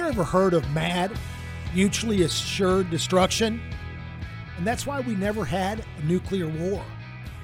You 0.00 0.08
ever 0.08 0.24
heard 0.24 0.54
of 0.54 0.68
MAD, 0.70 1.12
mutually 1.74 2.22
assured 2.22 2.88
destruction? 2.88 3.60
And 4.56 4.66
that's 4.66 4.86
why 4.86 5.00
we 5.00 5.14
never 5.14 5.44
had 5.44 5.84
a 5.98 6.04
nuclear 6.06 6.48
war. 6.48 6.82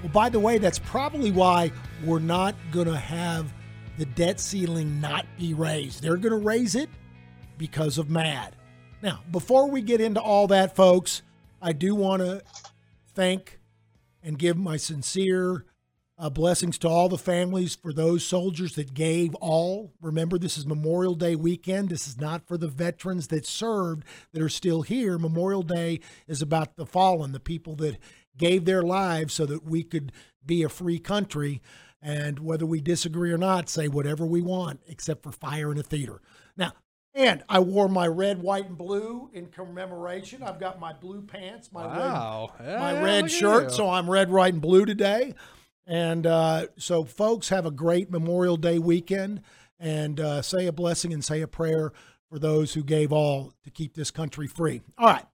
Well, 0.02 0.10
by 0.10 0.30
the 0.30 0.40
way, 0.40 0.56
that's 0.56 0.78
probably 0.78 1.30
why 1.30 1.70
we're 2.02 2.18
not 2.18 2.54
going 2.72 2.86
to 2.86 2.96
have 2.96 3.52
the 3.98 4.06
debt 4.06 4.40
ceiling 4.40 5.02
not 5.02 5.26
be 5.38 5.52
raised. 5.52 6.02
They're 6.02 6.16
going 6.16 6.32
to 6.32 6.46
raise 6.46 6.74
it 6.74 6.88
because 7.58 7.98
of 7.98 8.08
MAD. 8.08 8.56
Now, 9.02 9.20
before 9.30 9.70
we 9.70 9.82
get 9.82 10.00
into 10.00 10.22
all 10.22 10.46
that, 10.46 10.74
folks, 10.74 11.20
I 11.60 11.72
do 11.72 11.94
want 11.94 12.22
to 12.22 12.42
thank 13.12 13.60
and 14.22 14.38
give 14.38 14.56
my 14.56 14.78
sincere 14.78 15.66
uh, 16.18 16.30
blessings 16.30 16.78
to 16.78 16.88
all 16.88 17.08
the 17.08 17.18
families 17.18 17.74
for 17.74 17.92
those 17.92 18.26
soldiers 18.26 18.74
that 18.74 18.94
gave 18.94 19.34
all. 19.36 19.92
Remember, 20.00 20.38
this 20.38 20.56
is 20.56 20.66
Memorial 20.66 21.14
Day 21.14 21.36
weekend. 21.36 21.90
This 21.90 22.08
is 22.08 22.18
not 22.18 22.46
for 22.46 22.56
the 22.56 22.68
veterans 22.68 23.28
that 23.28 23.46
served 23.46 24.04
that 24.32 24.42
are 24.42 24.48
still 24.48 24.82
here. 24.82 25.18
Memorial 25.18 25.62
Day 25.62 26.00
is 26.26 26.40
about 26.40 26.76
the 26.76 26.86
fallen, 26.86 27.32
the 27.32 27.40
people 27.40 27.76
that 27.76 27.98
gave 28.36 28.64
their 28.64 28.82
lives 28.82 29.34
so 29.34 29.44
that 29.46 29.64
we 29.64 29.82
could 29.82 30.12
be 30.44 30.62
a 30.62 30.68
free 30.68 30.98
country. 30.98 31.60
And 32.00 32.38
whether 32.38 32.66
we 32.66 32.80
disagree 32.80 33.32
or 33.32 33.38
not, 33.38 33.68
say 33.68 33.88
whatever 33.88 34.24
we 34.24 34.40
want, 34.40 34.80
except 34.86 35.22
for 35.22 35.32
fire 35.32 35.72
in 35.72 35.78
a 35.78 35.82
theater. 35.82 36.20
Now, 36.56 36.72
and 37.14 37.42
I 37.48 37.60
wore 37.60 37.88
my 37.88 38.06
red, 38.06 38.42
white, 38.42 38.66
and 38.66 38.76
blue 38.76 39.30
in 39.32 39.46
commemoration. 39.46 40.42
I've 40.42 40.60
got 40.60 40.78
my 40.78 40.92
blue 40.92 41.22
pants, 41.22 41.72
my 41.72 41.84
red 41.84 42.78
my 42.78 43.02
red 43.02 43.30
shirt. 43.30 43.72
So 43.72 43.88
I'm 43.88 44.08
red, 44.08 44.30
white, 44.30 44.52
and 44.52 44.62
blue 44.62 44.84
today. 44.84 45.34
And 45.86 46.26
uh, 46.26 46.66
so, 46.78 47.04
folks, 47.04 47.48
have 47.50 47.66
a 47.66 47.70
great 47.70 48.10
Memorial 48.10 48.56
Day 48.56 48.78
weekend 48.78 49.42
and 49.78 50.18
uh, 50.18 50.42
say 50.42 50.66
a 50.66 50.72
blessing 50.72 51.12
and 51.12 51.24
say 51.24 51.42
a 51.42 51.46
prayer 51.46 51.92
for 52.28 52.38
those 52.38 52.74
who 52.74 52.82
gave 52.82 53.12
all 53.12 53.52
to 53.62 53.70
keep 53.70 53.94
this 53.94 54.10
country 54.10 54.48
free. 54.48 54.82
All 54.98 55.06
right. 55.06 55.26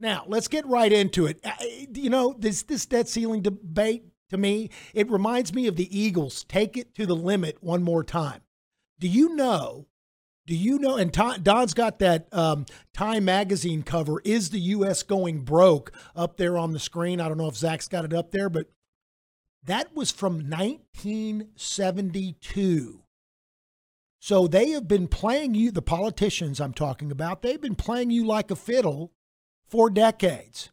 Now, 0.00 0.24
let's 0.26 0.48
get 0.48 0.66
right 0.66 0.92
into 0.92 1.26
it. 1.26 1.40
Uh, 1.44 1.52
You 1.92 2.10
know, 2.10 2.34
this, 2.38 2.62
this 2.64 2.84
debt 2.84 3.08
ceiling 3.08 3.42
debate 3.42 4.04
to 4.30 4.36
me, 4.36 4.70
it 4.92 5.08
reminds 5.10 5.54
me 5.54 5.68
of 5.68 5.76
the 5.76 5.96
Eagles. 5.96 6.44
Take 6.44 6.76
it 6.76 6.94
to 6.96 7.06
the 7.06 7.14
limit 7.14 7.62
one 7.62 7.82
more 7.82 8.02
time. 8.02 8.40
Do 8.98 9.06
you 9.06 9.36
know 9.36 9.86
do 10.46 10.54
you 10.54 10.78
know? 10.78 10.96
And 10.96 11.12
Don's 11.12 11.74
got 11.74 11.98
that 11.98 12.28
um, 12.32 12.66
Time 12.94 13.24
magazine 13.24 13.82
cover. 13.82 14.20
Is 14.24 14.50
the 14.50 14.60
U.S. 14.60 15.02
going 15.02 15.40
broke 15.40 15.92
up 16.14 16.36
there 16.36 16.56
on 16.56 16.72
the 16.72 16.78
screen? 16.78 17.20
I 17.20 17.28
don't 17.28 17.38
know 17.38 17.48
if 17.48 17.56
Zach's 17.56 17.88
got 17.88 18.04
it 18.04 18.12
up 18.14 18.30
there, 18.30 18.48
but 18.48 18.66
that 19.66 19.94
was 19.94 20.10
from 20.10 20.48
1972. 20.48 23.02
So 24.18 24.48
they 24.48 24.70
have 24.70 24.88
been 24.88 25.06
playing 25.06 25.54
you, 25.54 25.70
the 25.70 25.82
politicians 25.82 26.60
I'm 26.60 26.72
talking 26.72 27.12
about, 27.12 27.42
they've 27.42 27.60
been 27.60 27.76
playing 27.76 28.10
you 28.10 28.26
like 28.26 28.50
a 28.50 28.56
fiddle 28.56 29.12
for 29.68 29.90
decades. 29.90 30.70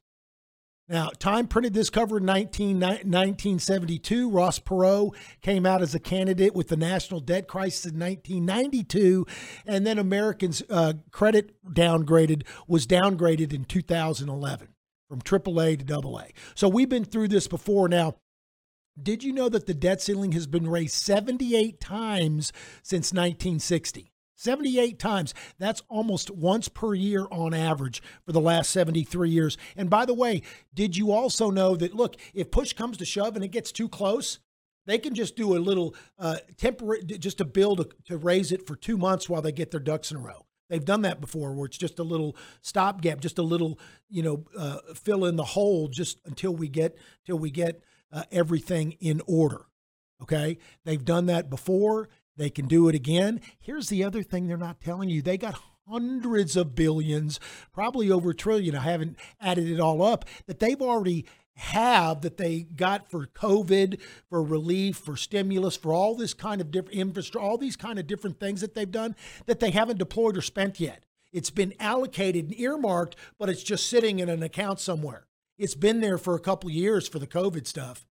Now, 0.89 1.09
Time 1.17 1.47
printed 1.47 1.73
this 1.73 1.89
cover 1.89 2.17
in 2.17 2.25
19, 2.25 2.79
1972. 2.79 4.29
Ross 4.29 4.59
Perot 4.59 5.15
came 5.41 5.65
out 5.65 5.81
as 5.81 5.95
a 5.95 5.99
candidate 5.99 6.53
with 6.53 6.67
the 6.67 6.75
national 6.75 7.21
debt 7.21 7.47
crisis 7.47 7.85
in 7.85 7.97
1992. 7.99 9.25
And 9.65 9.87
then 9.87 9.97
Americans' 9.97 10.61
uh, 10.69 10.93
credit 11.11 11.55
downgraded 11.65 12.43
was 12.67 12.85
downgraded 12.85 13.53
in 13.53 13.63
2011 13.63 14.67
from 15.07 15.21
AAA 15.21 15.87
to 15.87 15.95
AA. 15.95 16.25
So 16.53 16.67
we've 16.67 16.89
been 16.89 17.05
through 17.05 17.29
this 17.29 17.47
before. 17.47 17.87
Now, 17.87 18.15
did 19.01 19.23
you 19.23 19.33
know 19.33 19.49
that 19.49 19.65
the 19.65 19.73
debt 19.73 20.01
ceiling 20.01 20.33
has 20.33 20.47
been 20.47 20.67
raised 20.67 20.93
78 20.93 21.79
times 21.79 22.51
since 22.81 23.11
1960? 23.11 24.11
78 24.35 24.99
times. 24.99 25.33
That's 25.57 25.81
almost 25.87 26.29
once 26.29 26.67
per 26.67 26.93
year 26.93 27.27
on 27.31 27.53
average 27.53 28.01
for 28.25 28.33
the 28.33 28.41
last 28.41 28.71
73 28.71 29.29
years. 29.29 29.57
And 29.75 29.89
by 29.89 30.05
the 30.05 30.13
way, 30.13 30.41
did 30.73 30.97
you 30.97 31.11
also 31.11 31.49
know 31.49 31.75
that, 31.75 31.95
look, 31.95 32.17
if 32.33 32.51
push 32.51 32.73
comes 32.73 32.97
to 32.97 33.05
shove 33.05 33.35
and 33.35 33.43
it 33.43 33.49
gets 33.51 33.71
too 33.71 33.87
close, 33.87 34.39
they 34.85 34.97
can 34.97 35.15
just 35.15 35.35
do 35.35 35.55
a 35.55 35.59
little 35.59 35.95
uh, 36.19 36.37
temporary, 36.57 37.03
just 37.03 37.37
to 37.37 37.45
build, 37.45 37.79
a, 37.79 37.85
to 38.05 38.17
raise 38.17 38.51
it 38.51 38.67
for 38.67 38.75
two 38.75 38.97
months 38.97 39.29
while 39.29 39.41
they 39.41 39.51
get 39.51 39.71
their 39.71 39.79
ducks 39.79 40.11
in 40.11 40.17
a 40.17 40.19
row. 40.19 40.45
They've 40.69 40.83
done 40.83 41.03
that 41.03 41.21
before, 41.21 41.53
where 41.53 41.65
it's 41.65 41.77
just 41.77 41.99
a 41.99 42.03
little 42.03 42.35
stopgap, 42.61 43.21
just 43.21 43.37
a 43.37 43.43
little, 43.43 43.79
you 44.09 44.23
know, 44.23 44.45
uh, 44.57 44.79
fill 44.95 45.25
in 45.25 45.35
the 45.35 45.43
hole, 45.43 45.87
just 45.87 46.19
until 46.25 46.53
we 46.53 46.67
get 46.67 46.97
till 47.25 47.37
we 47.37 47.51
get 47.51 47.81
uh, 48.13 48.23
everything 48.31 48.93
in 48.99 49.21
order. 49.27 49.65
Okay, 50.21 50.57
they've 50.85 51.03
done 51.03 51.25
that 51.25 51.49
before. 51.49 52.07
They 52.37 52.49
can 52.49 52.67
do 52.67 52.87
it 52.87 52.95
again. 52.95 53.41
Here's 53.59 53.89
the 53.89 54.03
other 54.03 54.23
thing 54.23 54.47
they're 54.47 54.57
not 54.57 54.79
telling 54.79 55.09
you: 55.09 55.21
they 55.21 55.37
got 55.37 55.59
hundreds 55.89 56.55
of 56.55 56.75
billions, 56.75 57.39
probably 57.73 58.09
over 58.09 58.29
a 58.29 58.35
trillion. 58.35 58.75
I 58.75 58.81
haven't 58.81 59.17
added 59.41 59.67
it 59.67 59.79
all 59.79 60.01
up. 60.01 60.25
That 60.45 60.59
they've 60.59 60.81
already 60.81 61.25
have 61.55 62.21
that 62.21 62.37
they 62.37 62.61
got 62.61 63.09
for 63.09 63.27
COVID, 63.27 63.99
for 64.29 64.41
relief, 64.41 64.97
for 64.97 65.15
stimulus, 65.15 65.75
for 65.75 65.93
all 65.93 66.15
this 66.15 66.33
kind 66.33 66.61
of 66.61 66.71
different 66.71 66.97
infrastructure, 66.97 67.45
all 67.45 67.57
these 67.57 67.75
kind 67.75 67.99
of 67.99 68.07
different 68.07 68.39
things 68.39 68.61
that 68.61 68.73
they've 68.73 68.89
done 68.89 69.15
that 69.45 69.59
they 69.59 69.71
haven't 69.71 69.99
deployed 69.99 70.37
or 70.37 70.41
spent 70.41 70.79
yet. 70.79 71.05
It's 71.31 71.49
been 71.49 71.73
allocated 71.79 72.45
and 72.45 72.59
earmarked, 72.59 73.15
but 73.37 73.49
it's 73.49 73.63
just 73.63 73.87
sitting 73.87 74.19
in 74.19 74.29
an 74.29 74.43
account 74.43 74.79
somewhere. 74.79 75.27
It's 75.57 75.75
been 75.75 76.01
there 76.01 76.17
for 76.17 76.35
a 76.35 76.39
couple 76.39 76.69
years 76.69 77.07
for 77.07 77.19
the 77.19 77.27
COVID 77.27 77.67
stuff, 77.67 78.05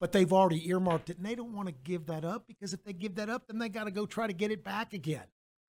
but 0.00 0.12
they've 0.12 0.32
already 0.32 0.68
earmarked 0.68 1.10
it 1.10 1.16
and 1.16 1.26
they 1.26 1.34
don't 1.34 1.54
want 1.54 1.68
to 1.68 1.74
give 1.84 2.06
that 2.06 2.24
up 2.24 2.46
because 2.46 2.72
if 2.72 2.82
they 2.84 2.92
give 2.92 3.14
that 3.16 3.30
up, 3.30 3.46
then 3.46 3.58
they 3.58 3.68
got 3.68 3.84
to 3.84 3.90
go 3.90 4.06
try 4.06 4.26
to 4.26 4.32
get 4.32 4.50
it 4.50 4.64
back 4.64 4.92
again. 4.92 5.24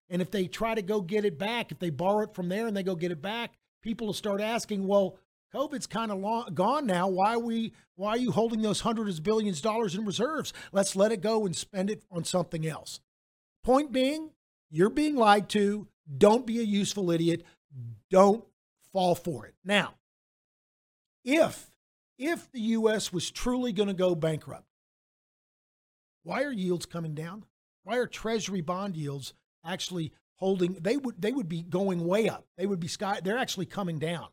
And 0.08 0.22
if 0.22 0.30
they 0.30 0.46
try 0.46 0.74
to 0.74 0.82
go 0.82 1.00
get 1.00 1.24
it 1.24 1.38
back, 1.38 1.72
if 1.72 1.78
they 1.80 1.90
borrow 1.90 2.20
it 2.20 2.34
from 2.34 2.48
there 2.48 2.66
and 2.66 2.76
they 2.76 2.84
go 2.84 2.94
get 2.94 3.10
it 3.10 3.20
back, 3.20 3.54
people 3.82 4.06
will 4.06 4.14
start 4.14 4.40
asking, 4.40 4.86
well, 4.86 5.18
COVID's 5.54 5.86
kind 5.86 6.12
of 6.12 6.18
long, 6.18 6.50
gone 6.54 6.86
now. 6.86 7.08
Why 7.08 7.36
we? 7.36 7.72
Why 7.94 8.10
are 8.10 8.18
you 8.18 8.30
holding 8.30 8.62
those 8.62 8.80
hundreds 8.80 9.18
of 9.18 9.24
billions 9.24 9.58
of 9.58 9.62
dollars 9.62 9.94
in 9.94 10.04
reserves? 10.04 10.52
Let's 10.72 10.96
let 10.96 11.12
it 11.12 11.22
go 11.22 11.46
and 11.46 11.56
spend 11.56 11.90
it 11.90 12.02
on 12.10 12.24
something 12.24 12.66
else. 12.66 13.00
Point 13.64 13.90
being, 13.90 14.30
you're 14.70 14.90
being 14.90 15.16
lied 15.16 15.48
to. 15.50 15.88
Don't 16.18 16.46
be 16.46 16.58
a 16.58 16.64
useful 16.64 17.10
idiot. 17.10 17.42
Don't 18.10 18.44
fall 18.92 19.14
for 19.14 19.46
it. 19.46 19.54
Now, 19.64 19.94
if 21.26 21.70
if 22.18 22.50
the 22.52 22.60
U.S. 22.60 23.12
was 23.12 23.30
truly 23.30 23.72
going 23.72 23.88
to 23.88 23.94
go 23.94 24.14
bankrupt, 24.14 24.64
why 26.22 26.44
are 26.44 26.52
yields 26.52 26.86
coming 26.86 27.14
down? 27.14 27.44
Why 27.84 27.98
are 27.98 28.06
Treasury 28.06 28.62
bond 28.62 28.96
yields 28.96 29.34
actually 29.64 30.12
holding? 30.36 30.74
They 30.80 30.96
would 30.96 31.20
they 31.20 31.32
would 31.32 31.48
be 31.48 31.62
going 31.62 32.06
way 32.06 32.28
up. 32.28 32.46
They 32.56 32.66
would 32.66 32.80
be 32.80 32.88
sky. 32.88 33.20
They're 33.22 33.36
actually 33.36 33.66
coming 33.66 33.98
down. 33.98 34.28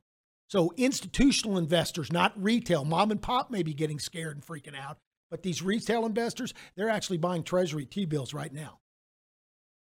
So 0.47 0.71
institutional 0.77 1.57
investors, 1.57 2.11
not 2.11 2.41
retail, 2.41 2.85
mom 2.85 3.11
and 3.11 3.21
pop 3.21 3.49
may 3.49 3.63
be 3.63 3.73
getting 3.73 3.99
scared 3.99 4.35
and 4.35 4.45
freaking 4.45 4.79
out, 4.79 4.99
but 5.31 5.41
these 5.41 5.63
retail 5.63 6.05
investors, 6.05 6.53
they're 6.75 6.89
actually 6.89 7.17
buying 7.17 7.43
Treasury 7.43 7.85
T 7.85 8.05
bills 8.05 8.33
right 8.33 8.53
now. 8.53 8.79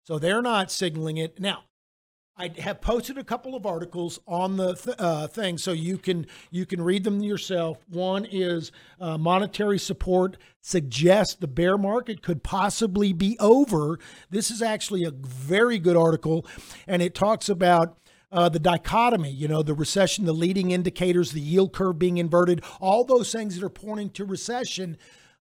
So 0.05 0.19
they're 0.19 0.43
not 0.43 0.71
signaling 0.71 1.19
it 1.19 1.39
now. 1.39 1.65
I 2.37 2.51
have 2.59 2.81
posted 2.81 3.17
a 3.17 3.23
couple 3.23 3.55
of 3.55 3.65
articles 3.65 4.19
on 4.27 4.57
the 4.57 4.75
th- 4.75 4.97
uh, 4.99 5.29
thing, 5.29 5.57
so 5.57 5.71
you 5.71 5.99
can 5.99 6.27
you 6.51 6.67
can 6.67 6.83
read 6.83 7.05
them 7.05 7.23
yourself. 7.23 7.79
One 7.89 8.25
is 8.25 8.73
uh, 9.01 9.17
monetary 9.19 9.79
support 9.79 10.37
suggests 10.61 11.35
the 11.35 11.47
bear 11.47 11.79
market 11.79 12.23
could 12.23 12.43
possibly 12.43 13.13
be 13.13 13.37
over. 13.39 14.01
This 14.31 14.51
is 14.51 14.63
actually 14.63 15.05
a 15.05 15.13
very 15.13 15.79
good 15.79 15.97
article, 15.97 16.47
and 16.87 17.03
it 17.03 17.15
talks 17.15 17.49
about. 17.49 17.99
Uh, 18.33 18.49
the 18.49 18.59
dichotomy, 18.59 19.31
you 19.31 19.47
know, 19.47 19.63
the 19.63 19.75
recession, 19.75 20.25
the 20.25 20.33
leading 20.33 20.73
indicators, 20.73 21.31
the 21.31 21.41
yield 21.41 21.73
curve 21.73 22.01
being 22.01 22.19
inverted, 22.19 22.65
all 22.81 23.05
those 23.05 23.31
things 23.31 23.55
that 23.55 23.65
are 23.65 23.69
pointing 23.69 24.11
to 24.11 24.25
recession. 24.25 24.97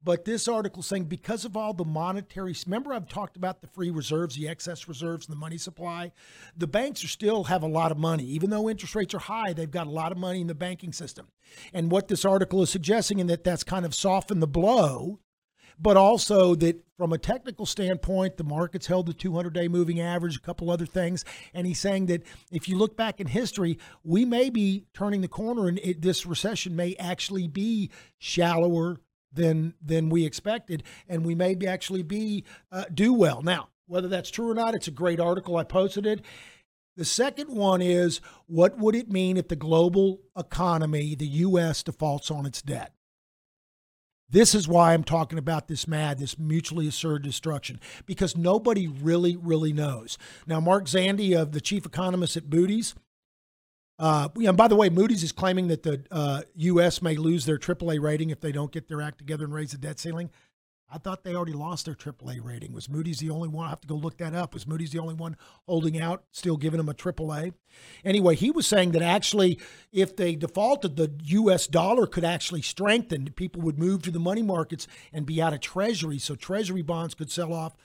But 0.01 0.23
this 0.23 0.47
article 0.47 0.81
saying 0.81 1.05
because 1.05 1.43
of 1.43 1.57
all 1.57 1.73
the 1.73 1.83
monetary, 1.83 2.55
remember 2.65 2.93
I've 2.93 3.09
talked 3.09 3.35
about 3.35 3.61
the 3.61 3.67
free 3.67 3.89
reserves, 3.89 4.35
the 4.35 4.47
excess 4.47 4.87
reserves, 4.87 5.27
and 5.27 5.35
the 5.35 5.39
money 5.39 5.57
supply. 5.57 6.13
The 6.55 6.67
banks 6.67 7.03
are 7.03 7.09
still 7.09 7.45
have 7.45 7.63
a 7.63 7.67
lot 7.67 7.91
of 7.91 7.97
money, 7.97 8.23
even 8.23 8.49
though 8.49 8.69
interest 8.69 8.95
rates 8.95 9.13
are 9.13 9.19
high. 9.19 9.51
They've 9.51 9.69
got 9.69 9.87
a 9.87 9.91
lot 9.91 10.11
of 10.13 10.17
money 10.17 10.39
in 10.39 10.47
the 10.47 10.55
banking 10.55 10.93
system, 10.93 11.27
and 11.73 11.91
what 11.91 12.07
this 12.07 12.23
article 12.23 12.61
is 12.61 12.69
suggesting, 12.69 13.19
and 13.19 13.29
that 13.29 13.43
that's 13.43 13.63
kind 13.63 13.85
of 13.85 13.93
softened 13.93 14.41
the 14.41 14.47
blow, 14.47 15.19
but 15.77 15.97
also 15.97 16.55
that 16.55 16.83
from 16.97 17.13
a 17.13 17.17
technical 17.17 17.65
standpoint, 17.65 18.37
the 18.37 18.43
market's 18.43 18.87
held 18.87 19.05
the 19.05 19.13
200 19.13 19.53
day 19.53 19.67
moving 19.67 20.01
average, 20.01 20.35
a 20.35 20.41
couple 20.41 20.69
other 20.69 20.85
things. 20.85 21.23
And 21.53 21.65
he's 21.65 21.79
saying 21.79 22.07
that 22.07 22.23
if 22.51 22.67
you 22.67 22.77
look 22.77 22.97
back 22.97 23.21
in 23.21 23.27
history, 23.27 23.79
we 24.03 24.25
may 24.25 24.49
be 24.49 24.83
turning 24.93 25.21
the 25.21 25.29
corner 25.29 25.69
and 25.69 25.79
it, 25.79 26.01
this 26.01 26.25
recession 26.25 26.75
may 26.75 26.95
actually 26.99 27.47
be 27.47 27.89
shallower 28.17 28.97
than 29.31 29.73
than 29.81 30.09
we 30.09 30.25
expected, 30.25 30.83
and 31.07 31.25
we 31.25 31.35
may 31.35 31.55
be 31.55 31.67
actually 31.67 32.03
be 32.03 32.43
uh, 32.71 32.85
do 32.93 33.13
well. 33.13 33.41
Now, 33.41 33.69
whether 33.87 34.07
that's 34.07 34.31
true 34.31 34.49
or 34.49 34.55
not, 34.55 34.75
it's 34.75 34.87
a 34.87 34.91
great 34.91 35.19
article. 35.19 35.57
I 35.57 35.63
posted 35.63 36.05
it. 36.05 36.21
The 36.95 37.05
second 37.05 37.49
one 37.49 37.81
is 37.81 38.19
what 38.45 38.77
would 38.77 38.95
it 38.95 39.09
mean 39.09 39.37
if 39.37 39.47
the 39.47 39.55
global 39.55 40.19
economy, 40.37 41.15
the 41.15 41.27
U.S., 41.27 41.81
defaults 41.81 42.29
on 42.29 42.45
its 42.45 42.61
debt? 42.61 42.93
This 44.29 44.53
is 44.53 44.67
why 44.67 44.93
I'm 44.93 45.03
talking 45.03 45.39
about 45.39 45.67
this 45.67 45.87
MAD, 45.87 46.19
this 46.19 46.37
mutually 46.37 46.87
assured 46.87 47.23
destruction, 47.23 47.79
because 48.05 48.37
nobody 48.37 48.87
really, 48.87 49.35
really 49.35 49.73
knows. 49.73 50.17
Now, 50.45 50.59
Mark 50.59 50.85
Zandi, 50.85 51.35
of 51.35 51.51
the 51.51 51.61
chief 51.61 51.85
economist 51.85 52.37
at 52.37 52.47
Moody's, 52.47 52.93
uh, 53.99 54.29
and 54.45 54.55
by 54.55 54.67
the 54.67 54.75
way, 54.75 54.89
Moody's 54.89 55.23
is 55.23 55.33
claiming 55.33 55.67
that 55.67 55.83
the 55.83 56.03
uh, 56.09 56.41
U.S. 56.55 57.01
may 57.01 57.15
lose 57.15 57.45
their 57.45 57.57
AAA 57.57 58.01
rating 58.01 58.29
if 58.29 58.39
they 58.39 58.53
don't 58.53 58.71
get 58.71 58.87
their 58.87 59.01
act 59.01 59.17
together 59.17 59.43
and 59.43 59.53
raise 59.53 59.71
the 59.71 59.77
debt 59.77 59.99
ceiling. 59.99 60.29
I 60.91 60.97
thought 60.97 61.23
they 61.23 61.35
already 61.35 61.53
lost 61.53 61.85
their 61.85 61.93
AAA 61.93 62.43
rating. 62.43 62.73
Was 62.73 62.89
Moody's 62.89 63.19
the 63.19 63.29
only 63.29 63.47
one? 63.47 63.67
I 63.67 63.69
have 63.69 63.81
to 63.81 63.87
go 63.87 63.95
look 63.95 64.17
that 64.17 64.33
up. 64.33 64.55
Was 64.55 64.65
Moody's 64.65 64.91
the 64.91 64.99
only 64.99 65.13
one 65.13 65.37
holding 65.67 65.99
out, 65.99 66.23
still 66.31 66.57
giving 66.57 66.77
them 66.77 66.89
a 66.89 66.93
AAA? 66.93 67.53
Anyway, 68.03 68.35
he 68.35 68.49
was 68.49 68.65
saying 68.65 68.93
that 68.93 69.03
actually, 69.03 69.59
if 69.91 70.15
they 70.15 70.35
defaulted, 70.35 70.95
the 70.95 71.11
U.S. 71.25 71.67
dollar 71.67 72.07
could 72.07 72.23
actually 72.23 72.63
strengthen. 72.63 73.31
People 73.33 73.61
would 73.61 73.77
move 73.77 74.01
to 74.03 74.11
the 74.11 74.19
money 74.19 74.41
markets 74.41 74.87
and 75.13 75.27
be 75.27 75.41
out 75.41 75.53
of 75.53 75.59
Treasury, 75.59 76.17
so 76.17 76.33
Treasury 76.33 76.81
bonds 76.81 77.13
could 77.13 77.29
sell 77.29 77.53
off, 77.53 77.75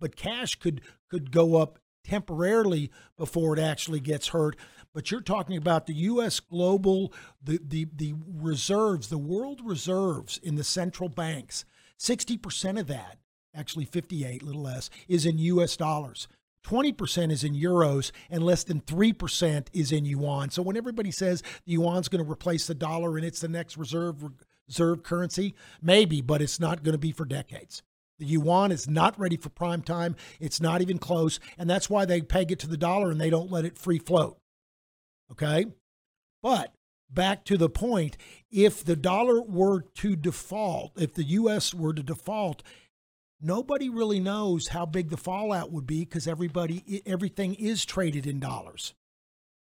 but 0.00 0.16
cash 0.16 0.54
could 0.54 0.80
could 1.10 1.30
go 1.30 1.56
up 1.56 1.78
temporarily 2.04 2.90
before 3.16 3.56
it 3.56 3.60
actually 3.60 4.00
gets 4.00 4.28
hurt. 4.28 4.56
But 4.94 5.10
you're 5.10 5.20
talking 5.20 5.56
about 5.56 5.86
the 5.86 5.94
U.S. 5.94 6.40
global, 6.40 7.12
the 7.42 7.60
the 7.62 7.86
the 7.94 8.14
reserves, 8.26 9.08
the 9.08 9.18
world 9.18 9.60
reserves 9.62 10.38
in 10.42 10.54
the 10.54 10.64
central 10.64 11.10
banks 11.10 11.64
60% 11.98 12.78
of 12.78 12.86
that, 12.88 13.18
actually 13.54 13.84
58, 13.84 14.42
little 14.42 14.62
less, 14.62 14.90
is 15.08 15.26
in 15.26 15.38
US 15.38 15.76
dollars. 15.76 16.28
20% 16.64 17.30
is 17.30 17.44
in 17.44 17.54
euros 17.54 18.10
and 18.30 18.42
less 18.42 18.64
than 18.64 18.80
3% 18.80 19.66
is 19.74 19.92
in 19.92 20.06
yuan. 20.06 20.50
So 20.50 20.62
when 20.62 20.78
everybody 20.78 21.10
says 21.10 21.42
the 21.66 21.72
yuan's 21.72 22.08
going 22.08 22.24
to 22.24 22.30
replace 22.30 22.66
the 22.66 22.74
dollar 22.74 23.16
and 23.16 23.24
it's 23.24 23.40
the 23.40 23.48
next 23.48 23.76
reserve 23.76 24.24
reserve 24.66 25.02
currency, 25.02 25.54
maybe, 25.82 26.22
but 26.22 26.40
it's 26.40 26.58
not 26.58 26.82
going 26.82 26.94
to 26.94 26.98
be 26.98 27.12
for 27.12 27.26
decades. 27.26 27.82
The 28.18 28.24
yuan 28.24 28.72
is 28.72 28.88
not 28.88 29.18
ready 29.18 29.36
for 29.36 29.50
prime 29.50 29.82
time. 29.82 30.16
It's 30.40 30.60
not 30.60 30.80
even 30.80 30.98
close, 30.98 31.38
and 31.58 31.68
that's 31.68 31.90
why 31.90 32.06
they 32.06 32.22
peg 32.22 32.50
it 32.50 32.60
to 32.60 32.66
the 32.66 32.78
dollar 32.78 33.10
and 33.10 33.20
they 33.20 33.28
don't 33.28 33.50
let 33.50 33.66
it 33.66 33.76
free 33.76 33.98
float. 33.98 34.38
Okay? 35.34 35.66
But 36.42 36.72
back 37.10 37.44
to 37.44 37.56
the 37.56 37.68
point 37.68 38.16
if 38.50 38.84
the 38.84 38.96
dollar 38.96 39.42
were 39.42 39.82
to 39.96 40.16
default, 40.16 40.92
if 40.96 41.14
the 41.14 41.24
US 41.24 41.74
were 41.74 41.92
to 41.92 42.02
default, 42.02 42.62
nobody 43.40 43.88
really 43.88 44.20
knows 44.20 44.68
how 44.68 44.86
big 44.86 45.10
the 45.10 45.16
fallout 45.16 45.72
would 45.72 45.86
be 45.86 46.00
because 46.00 46.26
everybody 46.26 47.02
everything 47.06 47.54
is 47.54 47.84
traded 47.84 48.26
in 48.26 48.40
dollars. 48.40 48.94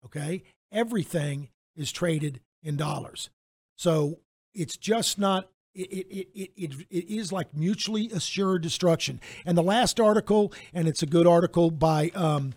Okay? 0.06 0.44
Everything 0.72 1.50
is 1.76 1.92
traded 1.92 2.42
in 2.64 2.78
dollars. 2.78 3.30
So 3.78 4.20
it's 4.54 4.78
just 4.78 5.20
not 5.20 5.50
it, 5.74 5.92
it, 5.92 6.28
it, 6.34 6.52
it, 6.56 6.88
it 6.90 7.14
is 7.14 7.34
like 7.34 7.54
mutually 7.54 8.10
assured 8.12 8.62
destruction. 8.62 9.20
And 9.46 9.58
the 9.58 9.64
last 9.64 10.00
article, 10.00 10.54
and 10.74 10.88
it's 10.88 11.04
a 11.04 11.06
good 11.06 11.28
article 11.28 11.70
by 11.70 12.12
um, 12.16 12.54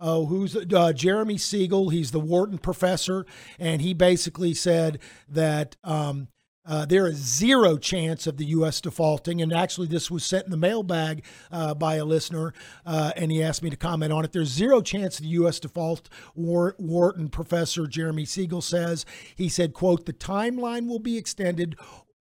Oh, 0.00 0.26
who's 0.26 0.56
uh, 0.56 0.92
Jeremy 0.92 1.38
Siegel? 1.38 1.88
He's 1.88 2.12
the 2.12 2.20
Wharton 2.20 2.58
professor, 2.58 3.26
and 3.58 3.82
he 3.82 3.94
basically 3.94 4.54
said 4.54 5.00
that 5.28 5.76
um, 5.82 6.28
uh, 6.64 6.84
there 6.84 7.06
is 7.06 7.16
zero 7.16 7.78
chance 7.78 8.26
of 8.26 8.36
the 8.36 8.44
U.S. 8.46 8.80
defaulting. 8.80 9.40
And 9.40 9.52
actually, 9.52 9.88
this 9.88 10.10
was 10.10 10.24
sent 10.24 10.44
in 10.44 10.50
the 10.50 10.56
mailbag 10.56 11.24
uh, 11.50 11.74
by 11.74 11.96
a 11.96 12.04
listener, 12.04 12.52
uh, 12.84 13.12
and 13.16 13.32
he 13.32 13.42
asked 13.42 13.62
me 13.62 13.70
to 13.70 13.76
comment 13.76 14.12
on 14.12 14.24
it. 14.24 14.32
There's 14.32 14.50
zero 14.50 14.82
chance 14.82 15.18
of 15.18 15.24
the 15.24 15.30
U.S. 15.30 15.58
default. 15.58 16.08
War- 16.34 16.76
Wharton 16.78 17.28
professor 17.28 17.86
Jeremy 17.86 18.26
Siegel 18.26 18.60
says 18.60 19.06
he 19.34 19.48
said, 19.48 19.72
"quote 19.72 20.06
The 20.06 20.12
timeline 20.12 20.86
will 20.86 21.00
be 21.00 21.16
extended, 21.16 21.74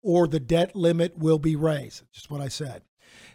or 0.01 0.27
the 0.27 0.39
debt 0.39 0.75
limit 0.75 1.17
will 1.17 1.39
be 1.39 1.55
raised." 1.55 2.03
Just 2.11 2.29
what 2.29 2.41
I 2.41 2.49
said 2.49 2.83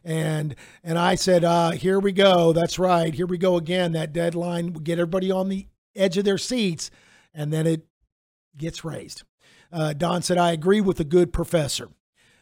and 0.04 0.54
and 0.82 0.98
I 0.98 1.14
said, 1.14 1.44
uh, 1.44 1.72
"Here 1.72 1.98
we 2.00 2.12
go. 2.12 2.52
That's 2.52 2.78
right. 2.78 3.14
Here 3.14 3.26
we 3.26 3.38
go 3.38 3.56
again. 3.56 3.92
That 3.92 4.12
deadline 4.12 4.72
get 4.72 4.98
everybody 4.98 5.30
on 5.30 5.48
the 5.48 5.66
edge 5.96 6.16
of 6.16 6.24
their 6.24 6.38
seats, 6.38 6.90
and 7.34 7.52
then 7.52 7.66
it 7.66 7.86
gets 8.56 8.84
raised." 8.84 9.22
Uh, 9.72 9.92
Don 9.92 10.22
said, 10.22 10.38
"I 10.38 10.52
agree 10.52 10.80
with 10.80 11.00
a 11.00 11.04
good 11.04 11.32
professor." 11.32 11.88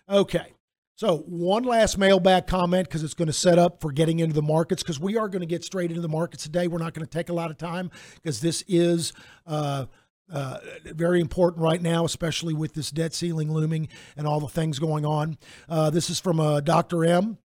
Okay. 0.08 0.52
So, 0.98 1.18
one 1.26 1.64
last 1.64 1.98
mailbag 1.98 2.46
comment 2.46 2.88
because 2.88 3.04
it's 3.04 3.12
going 3.12 3.26
to 3.26 3.32
set 3.32 3.58
up 3.58 3.82
for 3.82 3.92
getting 3.92 4.18
into 4.20 4.34
the 4.34 4.40
markets 4.40 4.82
because 4.82 4.98
we 4.98 5.18
are 5.18 5.28
going 5.28 5.40
to 5.40 5.46
get 5.46 5.62
straight 5.62 5.90
into 5.90 6.00
the 6.00 6.08
markets 6.08 6.44
today. 6.44 6.68
We're 6.68 6.78
not 6.78 6.94
going 6.94 7.04
to 7.04 7.10
take 7.10 7.28
a 7.28 7.34
lot 7.34 7.50
of 7.50 7.58
time 7.58 7.90
because 8.14 8.40
this 8.40 8.64
is 8.66 9.12
uh, 9.46 9.84
uh, 10.32 10.58
very 10.84 11.20
important 11.20 11.62
right 11.62 11.80
now, 11.80 12.04
especially 12.04 12.54
with 12.54 12.74
this 12.74 12.90
debt 12.90 13.14
ceiling 13.14 13.52
looming 13.52 13.88
and 14.16 14.26
all 14.26 14.40
the 14.40 14.48
things 14.48 14.78
going 14.78 15.04
on. 15.04 15.38
Uh, 15.68 15.90
this 15.90 16.10
is 16.10 16.18
from 16.18 16.40
uh, 16.40 16.60
Dr. 16.60 17.04
M. 17.04 17.38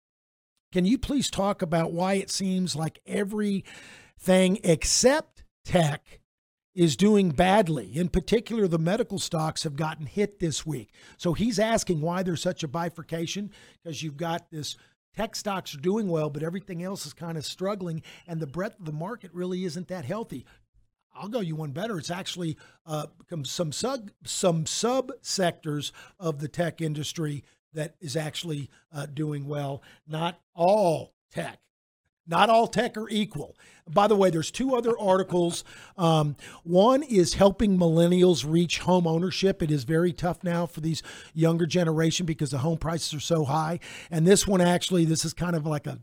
Can 0.71 0.85
you 0.85 0.97
please 0.97 1.29
talk 1.29 1.61
about 1.61 1.91
why 1.91 2.13
it 2.13 2.29
seems 2.29 2.75
like 2.75 2.99
everything 3.05 4.59
except 4.63 5.43
tech 5.65 6.21
is 6.73 6.95
doing 6.95 7.31
badly? 7.31 7.91
In 7.93 8.07
particular, 8.07 8.67
the 8.67 8.79
medical 8.79 9.19
stocks 9.19 9.63
have 9.63 9.75
gotten 9.75 10.05
hit 10.05 10.39
this 10.39 10.65
week. 10.65 10.93
So 11.17 11.33
he's 11.33 11.59
asking 11.59 11.99
why 11.99 12.23
there's 12.23 12.41
such 12.41 12.63
a 12.63 12.69
bifurcation 12.69 13.51
because 13.83 14.01
you've 14.01 14.17
got 14.17 14.49
this 14.49 14.77
tech 15.15 15.35
stocks 15.35 15.75
are 15.75 15.79
doing 15.79 16.07
well, 16.07 16.29
but 16.29 16.43
everything 16.43 16.81
else 16.83 17.05
is 17.05 17.13
kind 17.13 17.37
of 17.37 17.45
struggling, 17.45 18.01
and 18.27 18.39
the 18.39 18.47
breadth 18.47 18.79
of 18.79 18.85
the 18.85 18.93
market 18.93 19.31
really 19.33 19.65
isn't 19.65 19.89
that 19.89 20.05
healthy. 20.05 20.45
I'll 21.21 21.29
go 21.29 21.39
you 21.39 21.55
one 21.55 21.71
better. 21.71 21.99
It's 21.99 22.09
actually 22.09 22.57
uh, 22.85 23.05
some 23.43 23.71
sub 23.71 24.09
some 24.25 24.65
sub 24.65 25.11
sectors 25.21 25.93
of 26.19 26.39
the 26.39 26.47
tech 26.47 26.81
industry 26.81 27.43
that 27.73 27.95
is 28.01 28.17
actually 28.17 28.71
uh, 28.91 29.05
doing 29.05 29.47
well. 29.47 29.83
Not 30.07 30.41
all 30.55 31.13
tech. 31.31 31.59
Not 32.27 32.49
all 32.49 32.67
tech 32.67 32.97
are 32.97 33.09
equal. 33.09 33.55
By 33.89 34.07
the 34.07 34.15
way, 34.15 34.29
there's 34.29 34.51
two 34.51 34.75
other 34.75 34.97
articles. 34.99 35.63
Um, 35.97 36.35
one 36.63 37.03
is 37.03 37.35
helping 37.35 37.77
millennials 37.77 38.45
reach 38.47 38.79
home 38.79 39.05
ownership. 39.05 39.61
It 39.61 39.69
is 39.69 39.83
very 39.83 40.13
tough 40.13 40.43
now 40.43 40.65
for 40.65 40.81
these 40.81 41.03
younger 41.33 41.65
generation 41.65 42.25
because 42.25 42.51
the 42.51 42.59
home 42.59 42.77
prices 42.77 43.13
are 43.13 43.19
so 43.19 43.45
high. 43.45 43.79
And 44.09 44.25
this 44.25 44.47
one 44.47 44.61
actually, 44.61 45.05
this 45.05 45.25
is 45.25 45.33
kind 45.33 45.55
of 45.55 45.65
like 45.65 45.87
a 45.87 45.99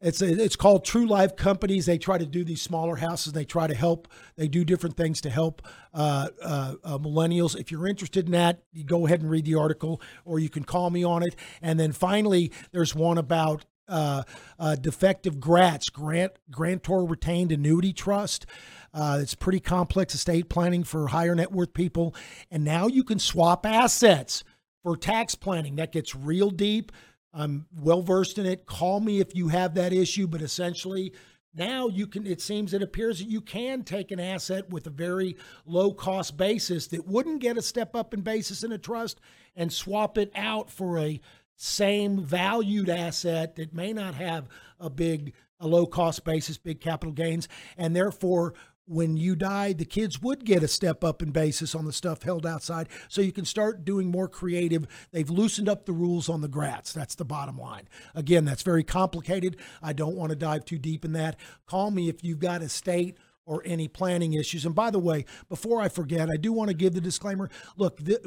it's 0.00 0.20
a, 0.22 0.42
it's 0.42 0.56
called 0.56 0.84
True 0.84 1.06
Life 1.06 1.36
Companies. 1.36 1.86
They 1.86 1.98
try 1.98 2.18
to 2.18 2.26
do 2.26 2.44
these 2.44 2.62
smaller 2.62 2.96
houses. 2.96 3.32
They 3.32 3.44
try 3.44 3.66
to 3.66 3.74
help. 3.74 4.08
They 4.36 4.48
do 4.48 4.64
different 4.64 4.96
things 4.96 5.20
to 5.22 5.30
help 5.30 5.62
uh, 5.92 6.28
uh, 6.42 6.74
uh, 6.84 6.98
millennials. 6.98 7.58
If 7.58 7.70
you're 7.70 7.86
interested 7.86 8.26
in 8.26 8.32
that, 8.32 8.62
you 8.72 8.84
go 8.84 9.06
ahead 9.06 9.20
and 9.22 9.30
read 9.30 9.44
the 9.44 9.54
article, 9.54 10.00
or 10.24 10.38
you 10.38 10.48
can 10.48 10.64
call 10.64 10.90
me 10.90 11.04
on 11.04 11.22
it. 11.22 11.36
And 11.62 11.78
then 11.78 11.92
finally, 11.92 12.52
there's 12.72 12.94
one 12.94 13.18
about 13.18 13.64
uh, 13.88 14.22
uh, 14.58 14.76
defective 14.76 15.40
grants, 15.40 15.90
grant 15.90 16.32
grantor 16.50 17.04
retained 17.04 17.52
annuity 17.52 17.92
trust. 17.92 18.46
Uh, 18.92 19.18
it's 19.20 19.34
pretty 19.34 19.60
complex 19.60 20.14
estate 20.14 20.48
planning 20.48 20.84
for 20.84 21.08
higher 21.08 21.34
net 21.34 21.52
worth 21.52 21.74
people, 21.74 22.14
and 22.50 22.64
now 22.64 22.86
you 22.86 23.04
can 23.04 23.18
swap 23.18 23.66
assets 23.66 24.44
for 24.82 24.96
tax 24.96 25.34
planning. 25.34 25.76
That 25.76 25.92
gets 25.92 26.14
real 26.14 26.50
deep. 26.50 26.92
I'm 27.34 27.66
well 27.76 28.02
versed 28.02 28.38
in 28.38 28.46
it. 28.46 28.64
Call 28.64 29.00
me 29.00 29.20
if 29.20 29.34
you 29.34 29.48
have 29.48 29.74
that 29.74 29.92
issue, 29.92 30.26
but 30.26 30.40
essentially, 30.40 31.12
now 31.54 31.88
you 31.88 32.06
can 32.06 32.26
it 32.26 32.40
seems 32.40 32.74
it 32.74 32.82
appears 32.82 33.18
that 33.18 33.28
you 33.28 33.40
can 33.40 33.82
take 33.82 34.10
an 34.10 34.20
asset 34.20 34.70
with 34.70 34.86
a 34.86 34.90
very 34.90 35.36
low 35.66 35.92
cost 35.92 36.36
basis 36.36 36.86
that 36.88 37.06
wouldn't 37.06 37.40
get 37.40 37.56
a 37.56 37.62
step 37.62 37.94
up 37.94 38.12
in 38.12 38.22
basis 38.22 38.64
in 38.64 38.72
a 38.72 38.78
trust 38.78 39.20
and 39.56 39.72
swap 39.72 40.18
it 40.18 40.32
out 40.34 40.70
for 40.70 40.98
a 40.98 41.20
same 41.56 42.20
valued 42.20 42.88
asset 42.88 43.54
that 43.56 43.72
may 43.72 43.92
not 43.92 44.14
have 44.14 44.48
a 44.80 44.90
big 44.90 45.32
a 45.60 45.68
low 45.68 45.86
cost 45.86 46.24
basis 46.24 46.58
big 46.58 46.80
capital 46.80 47.12
gains 47.12 47.48
and 47.76 47.94
therefore 47.94 48.54
when 48.86 49.16
you 49.16 49.34
die, 49.34 49.72
the 49.72 49.84
kids 49.84 50.20
would 50.20 50.44
get 50.44 50.62
a 50.62 50.68
step 50.68 51.02
up 51.02 51.22
in 51.22 51.30
basis 51.30 51.74
on 51.74 51.84
the 51.84 51.92
stuff 51.92 52.22
held 52.22 52.46
outside. 52.46 52.88
So 53.08 53.22
you 53.22 53.32
can 53.32 53.44
start 53.44 53.84
doing 53.84 54.10
more 54.10 54.28
creative. 54.28 54.86
They've 55.10 55.30
loosened 55.30 55.68
up 55.68 55.86
the 55.86 55.92
rules 55.92 56.28
on 56.28 56.40
the 56.40 56.48
grats. 56.48 56.92
That's 56.92 57.14
the 57.14 57.24
bottom 57.24 57.58
line. 57.58 57.88
Again, 58.14 58.44
that's 58.44 58.62
very 58.62 58.84
complicated. 58.84 59.56
I 59.82 59.92
don't 59.92 60.16
want 60.16 60.30
to 60.30 60.36
dive 60.36 60.64
too 60.64 60.78
deep 60.78 61.04
in 61.04 61.12
that. 61.14 61.36
Call 61.66 61.90
me 61.90 62.08
if 62.08 62.22
you've 62.22 62.40
got 62.40 62.62
a 62.62 62.68
state 62.68 63.18
or 63.46 63.62
any 63.66 63.88
planning 63.88 64.32
issues. 64.32 64.64
And 64.64 64.74
by 64.74 64.90
the 64.90 64.98
way, 64.98 65.26
before 65.48 65.80
I 65.80 65.88
forget, 65.88 66.30
I 66.30 66.36
do 66.36 66.52
want 66.52 66.68
to 66.68 66.74
give 66.74 66.94
the 66.94 67.00
disclaimer. 67.00 67.50
Look, 67.76 67.98
the, 67.98 68.18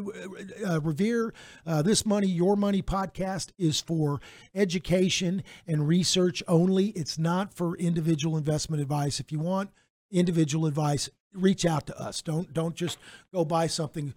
uh, 0.67 0.79
Revere, 0.81 1.33
uh, 1.65 1.81
this 1.81 2.05
money, 2.05 2.27
your 2.27 2.55
money 2.55 2.83
podcast 2.83 3.49
is 3.57 3.81
for 3.81 4.21
education 4.53 5.43
and 5.65 5.87
research 5.87 6.43
only. 6.47 6.89
It's 6.89 7.17
not 7.17 7.53
for 7.53 7.75
individual 7.77 8.37
investment 8.37 8.81
advice. 8.81 9.19
If 9.19 9.31
you 9.31 9.39
want 9.39 9.71
individual 10.11 10.65
advice, 10.65 11.09
reach 11.33 11.65
out 11.65 11.87
to 11.87 11.99
us. 11.99 12.21
Don't 12.21 12.53
don't 12.53 12.75
just 12.75 12.97
go 13.33 13.43
buy 13.45 13.67
something 13.67 14.13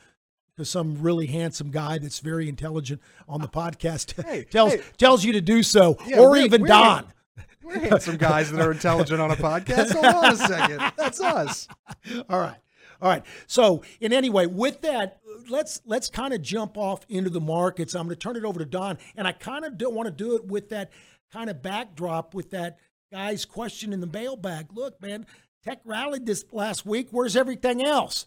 because 0.55 0.71
some 0.71 1.01
really 1.01 1.27
handsome 1.27 1.71
guy 1.71 1.99
that's 1.99 2.19
very 2.21 2.49
intelligent 2.49 3.01
on 3.29 3.41
the 3.41 3.49
podcast 3.49 4.23
Hey, 4.27 4.45
tells 4.45 4.75
hey. 4.75 4.83
tells 4.99 5.25
you 5.25 5.33
to 5.33 5.41
do 5.41 5.63
so, 5.63 5.97
Yeah, 6.07 6.19
or 6.21 6.31
we're- 6.33 6.45
even 6.45 6.63
we're- 6.63 6.69
Don. 6.69 7.07
We're 7.63 7.79
handsome 7.79 8.17
guys 8.17 8.51
that 8.51 8.61
are 8.61 8.73
intelligent 8.73 9.21
on 9.21 9.31
a 9.31 9.37
podcast. 9.37 9.93
Hold 9.93 10.07
on 10.07 10.33
a 10.33 10.37
second. 10.37 10.93
That's 10.97 11.21
us. 11.21 11.69
All 12.29 12.41
right. 12.41 12.57
All 13.01 13.09
right. 13.09 13.23
So, 13.47 13.83
in 14.01 14.13
any 14.13 14.29
way, 14.29 14.47
with 14.47 14.81
that, 14.81 15.21
let's 15.49 15.81
let's 15.85 16.09
kind 16.09 16.35
of 16.35 16.43
jump 16.43 16.77
off 16.77 17.05
into 17.09 17.31
the 17.31 17.41
markets. 17.41 17.95
I'm 17.95 18.07
going 18.07 18.17
to 18.17 18.19
turn 18.19 18.37
it 18.37 18.45
over 18.45 18.59
to 18.59 18.65
Don, 18.65 18.99
and 19.15 19.27
I 19.29 19.33
kind 19.33 19.65
of 19.65 19.79
don't 19.79 19.95
want 19.95 20.07
to 20.07 20.11
do 20.11 20.35
it 20.37 20.47
with 20.47 20.71
that 20.71 20.91
kind 21.33 21.49
of 21.49 21.63
backdrop 21.63 22.35
with 22.35 22.51
that 22.51 22.79
guy's 23.13 23.45
question 23.45 23.93
in 23.93 24.01
the 24.01 24.07
mailbag. 24.09 24.73
Look, 24.73 25.01
man, 25.01 25.25
tech 25.65 25.81
rallied 25.85 26.27
this 26.27 26.45
last 26.53 26.87
week. 26.87 27.09
Where's 27.11 27.37
everything 27.37 27.85
else? 27.85 28.27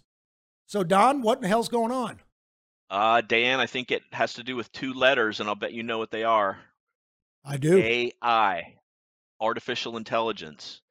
So, 0.66 0.84
Don, 0.84 1.22
what 1.22 1.38
in 1.38 1.42
the 1.44 1.48
hell's 1.48 1.70
going 1.70 1.92
on? 1.92 2.20
Uh, 2.90 3.22
Dan, 3.22 3.60
I 3.60 3.66
think 3.66 3.92
it 3.92 4.04
has 4.12 4.36
to 4.36 4.44
do 4.44 4.56
with 4.56 4.72
two 4.72 4.94
letters, 4.94 5.40
and 5.40 5.50
I'll 5.50 5.56
bet 5.56 5.74
you 5.74 5.84
know 5.84 5.98
what 5.98 6.12
they 6.12 6.24
are. 6.24 6.60
I 7.46 7.58
do. 7.58 7.78
AI, 7.78 8.75
artificial 9.42 9.98
intelligence, 9.98 10.82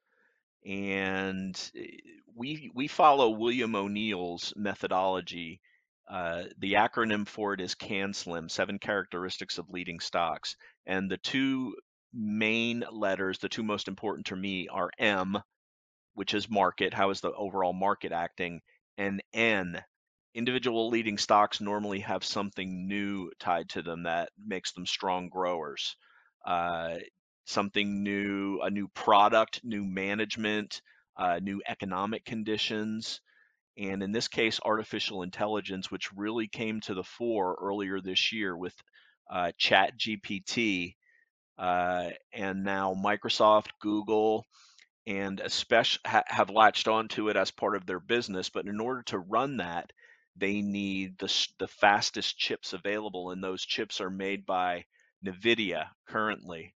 and 0.65 1.59
eh, 1.75 1.87
we 2.35 2.69
we 2.73 2.87
follow 2.87 3.29
William 3.29 3.75
O'Neill's 3.75 4.53
methodology. 4.55 5.61
Uh, 6.09 6.43
the 6.59 6.73
acronym 6.73 7.27
for 7.27 7.53
it 7.53 7.61
is 7.61 7.75
CANSLIM, 7.75 8.49
Seven 8.49 8.77
Characteristics 8.77 9.57
of 9.57 9.69
Leading 9.69 9.99
Stocks, 9.99 10.55
and 10.85 11.09
the 11.09 11.17
two 11.17 11.73
main 12.13 12.83
letters, 12.91 13.39
the 13.39 13.49
two 13.49 13.63
most 13.63 13.87
important 13.87 14.25
to 14.27 14.35
me, 14.35 14.67
are 14.67 14.91
M, 14.99 15.37
which 16.13 16.33
is 16.33 16.49
market. 16.49 16.93
How 16.93 17.09
is 17.09 17.21
the 17.21 17.31
overall 17.31 17.73
market 17.73 18.11
acting? 18.11 18.61
And 18.97 19.21
N, 19.33 19.83
individual 20.33 20.89
leading 20.89 21.17
stocks 21.17 21.61
normally 21.61 21.99
have 21.99 22.23
something 22.23 22.87
new 22.87 23.31
tied 23.39 23.69
to 23.69 23.81
them 23.81 24.03
that 24.03 24.29
makes 24.37 24.73
them 24.73 24.85
strong 24.85 25.29
growers. 25.29 25.95
Uh, 26.45 26.95
something 27.45 28.03
new, 28.03 28.59
a 28.61 28.69
new 28.69 28.87
product, 28.89 29.61
new 29.63 29.83
management, 29.83 30.81
uh, 31.17 31.39
new 31.41 31.61
economic 31.67 32.25
conditions. 32.25 33.21
And 33.77 34.03
in 34.03 34.11
this 34.11 34.27
case, 34.27 34.59
artificial 34.63 35.23
intelligence, 35.23 35.89
which 35.89 36.13
really 36.15 36.47
came 36.47 36.81
to 36.81 36.93
the 36.93 37.03
fore 37.03 37.57
earlier 37.61 37.99
this 38.01 38.31
year 38.31 38.55
with 38.55 38.73
uh, 39.31 39.51
Chat 39.57 39.97
GPT, 39.97 40.95
uh, 41.57 42.09
and 42.33 42.63
now 42.63 42.93
Microsoft, 42.93 43.67
Google, 43.79 44.45
and 45.05 45.39
especially 45.39 46.01
ha- 46.05 46.23
have 46.27 46.49
latched 46.49 46.87
onto 46.87 47.29
it 47.29 47.35
as 47.35 47.51
part 47.51 47.75
of 47.75 47.85
their 47.85 47.99
business. 47.99 48.49
But 48.49 48.65
in 48.65 48.79
order 48.79 49.03
to 49.03 49.19
run 49.19 49.57
that, 49.57 49.91
they 50.35 50.61
need 50.61 51.17
the 51.19 51.47
the 51.59 51.67
fastest 51.67 52.37
chips 52.37 52.73
available, 52.73 53.31
and 53.31 53.43
those 53.43 53.65
chips 53.65 54.01
are 54.01 54.09
made 54.09 54.45
by 54.45 54.85
NVIDIA 55.25 55.89
currently. 56.07 56.73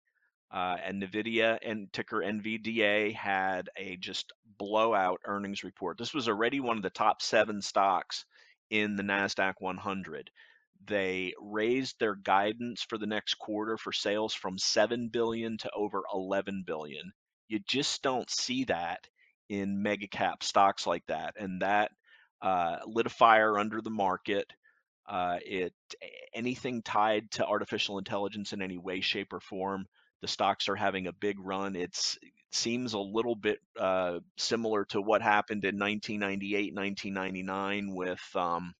Uh, 0.51 0.77
and 0.83 1.03
NVIDIA 1.03 1.59
and 1.61 1.91
ticker 1.91 2.21
NVDA 2.21 3.13
had 3.13 3.69
a 3.75 3.97
just 3.97 4.31
blowout 4.57 5.19
earnings 5.25 5.63
report. 5.63 5.97
This 5.97 6.13
was 6.13 6.29
already 6.29 6.59
one 6.59 6.77
of 6.77 6.83
the 6.83 6.89
top 6.89 7.21
seven 7.21 7.61
stocks 7.61 8.25
in 8.69 8.95
the 8.95 9.03
NASDAQ 9.03 9.55
100. 9.59 10.31
They 10.85 11.33
raised 11.39 11.99
their 11.99 12.15
guidance 12.15 12.81
for 12.83 12.97
the 12.97 13.07
next 13.07 13.35
quarter 13.35 13.77
for 13.77 13.91
sales 13.91 14.33
from 14.33 14.57
7 14.57 15.09
billion 15.09 15.57
to 15.59 15.71
over 15.75 16.03
11 16.13 16.63
billion. 16.65 17.11
You 17.47 17.59
just 17.67 18.01
don't 18.01 18.29
see 18.29 18.65
that 18.65 19.07
in 19.49 19.81
mega 19.81 20.07
cap 20.07 20.43
stocks 20.43 20.85
like 20.85 21.05
that. 21.07 21.35
And 21.39 21.61
that 21.61 21.91
uh, 22.41 22.77
lit 22.85 23.05
a 23.05 23.09
fire 23.09 23.57
under 23.57 23.81
the 23.81 23.89
market. 23.89 24.51
Uh, 25.07 25.37
it 25.45 25.73
anything 26.33 26.81
tied 26.81 27.31
to 27.31 27.45
artificial 27.45 27.97
intelligence 27.97 28.51
in 28.51 28.61
any 28.61 28.77
way, 28.77 28.99
shape, 28.99 29.31
or 29.31 29.39
form, 29.39 29.85
the 30.21 30.27
stocks 30.27 30.67
are 30.67 30.75
having 30.75 31.07
a 31.07 31.13
big 31.13 31.37
run. 31.39 31.75
It's 31.75 32.17
it 32.21 32.31
seems 32.51 32.93
a 32.93 32.99
little 32.99 33.35
bit 33.35 33.59
uh, 33.79 34.19
similar 34.37 34.85
to 34.85 35.01
what 35.01 35.21
happened 35.21 35.63
in 35.63 35.77
1998, 35.79 36.75
1999 36.75 37.95
with 37.95 38.21
um, 38.35 38.73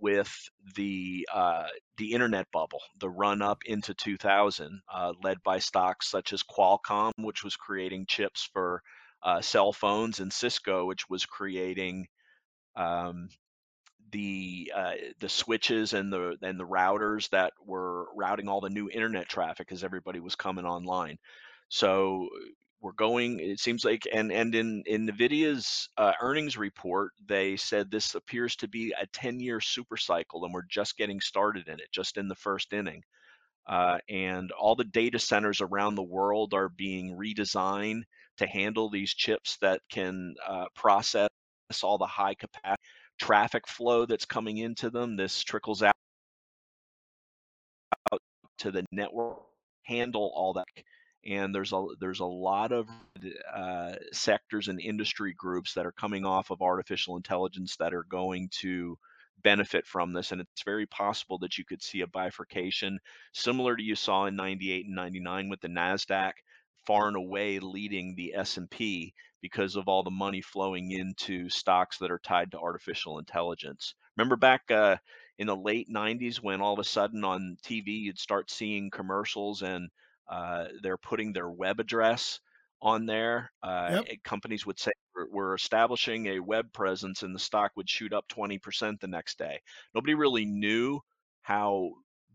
with 0.00 0.32
the 0.74 1.28
uh, 1.32 1.66
the 1.96 2.12
internet 2.12 2.46
bubble, 2.52 2.80
the 3.00 3.08
run 3.08 3.42
up 3.42 3.58
into 3.66 3.94
2000, 3.94 4.80
uh, 4.92 5.12
led 5.22 5.42
by 5.42 5.58
stocks 5.58 6.10
such 6.10 6.32
as 6.32 6.42
Qualcomm, 6.42 7.12
which 7.18 7.44
was 7.44 7.56
creating 7.56 8.06
chips 8.06 8.48
for 8.52 8.82
uh, 9.22 9.40
cell 9.40 9.72
phones, 9.72 10.20
and 10.20 10.32
Cisco, 10.32 10.86
which 10.86 11.08
was 11.08 11.26
creating 11.26 12.06
um, 12.76 13.28
the 14.12 14.72
uh, 14.74 14.92
the 15.20 15.28
switches 15.28 15.92
and 15.92 16.12
the 16.12 16.36
and 16.42 16.58
the 16.58 16.66
routers 16.66 17.28
that 17.30 17.52
were 17.64 18.06
routing 18.14 18.48
all 18.48 18.60
the 18.60 18.70
new 18.70 18.88
internet 18.90 19.28
traffic 19.28 19.72
as 19.72 19.84
everybody 19.84 20.20
was 20.20 20.36
coming 20.36 20.64
online. 20.64 21.18
So 21.68 22.28
we're 22.86 22.92
going. 22.92 23.40
It 23.40 23.58
seems 23.58 23.84
like 23.84 24.06
and 24.12 24.30
and 24.30 24.54
in 24.54 24.84
in 24.86 25.08
Nvidia's 25.08 25.88
uh, 25.98 26.12
earnings 26.20 26.56
report, 26.56 27.10
they 27.26 27.56
said 27.56 27.90
this 27.90 28.14
appears 28.14 28.54
to 28.56 28.68
be 28.68 28.94
a 29.00 29.06
10 29.08 29.40
year 29.40 29.60
super 29.60 29.96
cycle, 29.96 30.44
and 30.44 30.54
we're 30.54 30.62
just 30.70 30.96
getting 30.96 31.20
started 31.20 31.66
in 31.66 31.80
it, 31.80 31.88
just 31.90 32.16
in 32.16 32.28
the 32.28 32.36
first 32.36 32.72
inning. 32.72 33.02
Uh, 33.66 33.98
and 34.08 34.52
all 34.52 34.76
the 34.76 34.84
data 34.84 35.18
centers 35.18 35.60
around 35.60 35.96
the 35.96 36.02
world 36.02 36.54
are 36.54 36.68
being 36.68 37.16
redesigned 37.16 38.02
to 38.36 38.46
handle 38.46 38.88
these 38.88 39.12
chips 39.12 39.58
that 39.60 39.80
can 39.90 40.36
uh, 40.46 40.66
process 40.76 41.28
all 41.82 41.98
the 41.98 42.06
high 42.06 42.34
capacity 42.34 42.80
traffic 43.18 43.66
flow 43.66 44.06
that's 44.06 44.26
coming 44.26 44.58
into 44.58 44.90
them. 44.90 45.16
This 45.16 45.42
trickles 45.42 45.82
out 45.82 45.96
to 48.58 48.70
the 48.70 48.84
network, 48.92 49.38
handle 49.82 50.30
all 50.36 50.52
that. 50.52 50.66
And 51.26 51.54
there's 51.54 51.72
a 51.72 51.84
there's 52.00 52.20
a 52.20 52.26
lot 52.26 52.72
of 52.72 52.88
uh, 53.54 53.92
sectors 54.12 54.68
and 54.68 54.80
industry 54.80 55.34
groups 55.36 55.74
that 55.74 55.86
are 55.86 55.92
coming 55.92 56.24
off 56.24 56.50
of 56.50 56.62
artificial 56.62 57.16
intelligence 57.16 57.76
that 57.76 57.94
are 57.94 58.04
going 58.04 58.48
to 58.60 58.96
benefit 59.42 59.86
from 59.86 60.12
this 60.12 60.32
and 60.32 60.40
it's 60.40 60.62
very 60.62 60.86
possible 60.86 61.38
that 61.38 61.58
you 61.58 61.64
could 61.64 61.82
see 61.82 62.00
a 62.00 62.06
bifurcation 62.06 62.98
similar 63.32 63.76
to 63.76 63.82
you 63.82 63.94
saw 63.94 64.24
in 64.24 64.34
98 64.34 64.86
and 64.86 64.94
99 64.94 65.50
with 65.50 65.60
the 65.60 65.68
nasdaq 65.68 66.32
far 66.86 67.08
and 67.08 67.16
away 67.16 67.58
leading 67.58 68.14
the 68.14 68.34
s&p 68.34 69.12
because 69.42 69.76
of 69.76 69.88
all 69.88 70.02
the 70.02 70.10
money 70.10 70.40
flowing 70.40 70.90
into 70.90 71.48
stocks 71.48 71.98
that 71.98 72.10
are 72.10 72.18
tied 72.18 72.50
to 72.50 72.58
artificial 72.58 73.18
intelligence. 73.18 73.94
Remember 74.16 74.36
back 74.36 74.70
uh, 74.70 74.96
in 75.38 75.46
the 75.46 75.56
late 75.56 75.88
90s 75.88 76.36
when 76.36 76.60
all 76.60 76.72
of 76.72 76.78
a 76.78 76.84
sudden 76.84 77.22
on 77.24 77.56
tv 77.64 77.86
you'd 77.86 78.18
start 78.18 78.50
seeing 78.50 78.90
commercials 78.90 79.62
and 79.62 79.90
uh, 80.28 80.66
they're 80.82 80.96
putting 80.98 81.32
their 81.32 81.50
web 81.50 81.80
address 81.80 82.40
on 82.82 83.06
there. 83.06 83.52
Uh, 83.62 84.02
Yep. 84.06 84.22
Companies 84.24 84.66
would 84.66 84.78
say 84.78 84.92
we're, 85.14 85.28
we're 85.30 85.54
establishing 85.54 86.26
a 86.26 86.40
web 86.40 86.72
presence, 86.72 87.22
and 87.22 87.34
the 87.34 87.38
stock 87.38 87.72
would 87.76 87.88
shoot 87.88 88.12
up 88.12 88.28
20% 88.28 89.00
the 89.00 89.08
next 89.08 89.38
day. 89.38 89.60
Nobody 89.94 90.14
really 90.14 90.44
knew 90.44 91.00
how 91.42 91.92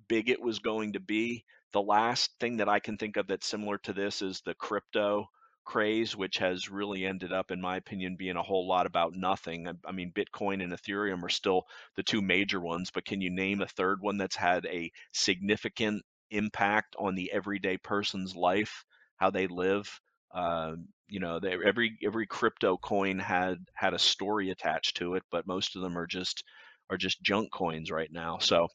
big 0.08 0.30
it 0.30 0.42
was 0.42 0.60
going 0.60 0.94
to 0.94 1.00
be. 1.00 1.46
The 1.74 1.82
last 1.82 2.32
thing 2.40 2.58
that 2.58 2.70
I 2.70 2.80
can 2.80 2.98
think 2.98 3.18
of 3.18 3.28
that's 3.28 3.48
similar 3.48 3.78
to 3.80 3.94
this 3.94 4.22
is 4.22 4.42
the 4.42 4.56
crypto 4.56 5.28
craze, 5.64 6.16
which 6.16 6.38
has 6.38 6.70
really 6.70 7.06
ended 7.06 7.32
up, 7.32 7.52
in 7.52 7.62
my 7.62 7.78
opinion, 7.78 8.16
being 8.18 8.36
a 8.36 8.44
whole 8.44 8.68
lot 8.68 8.86
about 8.86 9.14
nothing. 9.16 9.68
I, 9.68 9.74
I 9.86 9.92
mean, 9.92 10.12
Bitcoin 10.12 10.64
and 10.64 10.74
Ethereum 10.74 11.24
are 11.24 11.30
still 11.30 11.64
the 11.96 12.04
two 12.04 12.22
major 12.22 12.60
ones, 12.60 12.92
but 12.92 13.06
can 13.06 13.22
you 13.22 13.30
name 13.30 13.62
a 13.62 13.68
third 13.68 14.02
one 14.02 14.18
that's 14.18 14.36
had 14.36 14.66
a 14.66 14.92
significant 15.14 16.04
impact 16.32 16.96
on 17.00 17.16
the 17.16 17.32
everyday 17.32 17.78
person's 17.78 18.36
life, 18.36 18.86
how 19.18 19.30
they 19.30 19.48
live? 19.48 20.00
Um, 20.34 20.88
you 21.08 21.20
know, 21.20 21.40
they, 21.40 21.56
every 21.66 21.98
every 22.04 22.26
crypto 22.28 22.78
coin 22.78 23.20
had 23.20 23.58
had 23.74 23.94
a 23.94 24.00
story 24.00 24.50
attached 24.50 24.98
to 24.98 25.16
it, 25.16 25.24
but 25.32 25.48
most 25.48 25.76
of 25.76 25.82
them 25.82 25.98
are 25.98 26.08
just 26.08 26.44
are 26.90 26.98
just 26.98 27.22
junk 27.22 27.52
coins 27.52 27.92
right 27.92 28.12
now. 28.12 28.38
So 28.40 28.68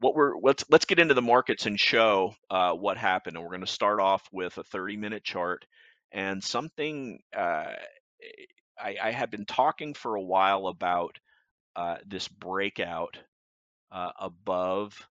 what 0.00 0.14
we're 0.14 0.34
let's 0.42 0.64
let's 0.70 0.84
get 0.84 0.98
into 0.98 1.14
the 1.14 1.22
markets 1.22 1.66
and 1.66 1.78
show 1.78 2.34
uh, 2.50 2.72
what 2.72 2.96
happened. 2.96 3.36
And 3.36 3.44
we're 3.44 3.50
going 3.50 3.60
to 3.62 3.66
start 3.66 4.00
off 4.00 4.22
with 4.32 4.56
a 4.58 4.64
30 4.64 4.96
minute 4.96 5.24
chart 5.24 5.64
and 6.12 6.42
something 6.42 7.18
uh, 7.36 7.72
I, 8.78 8.96
I 9.02 9.10
have 9.12 9.30
been 9.30 9.46
talking 9.46 9.94
for 9.94 10.14
a 10.14 10.22
while 10.22 10.66
about 10.66 11.18
uh, 11.76 11.96
this 12.06 12.28
breakout 12.28 13.16
uh, 13.92 14.10
above 14.18 15.06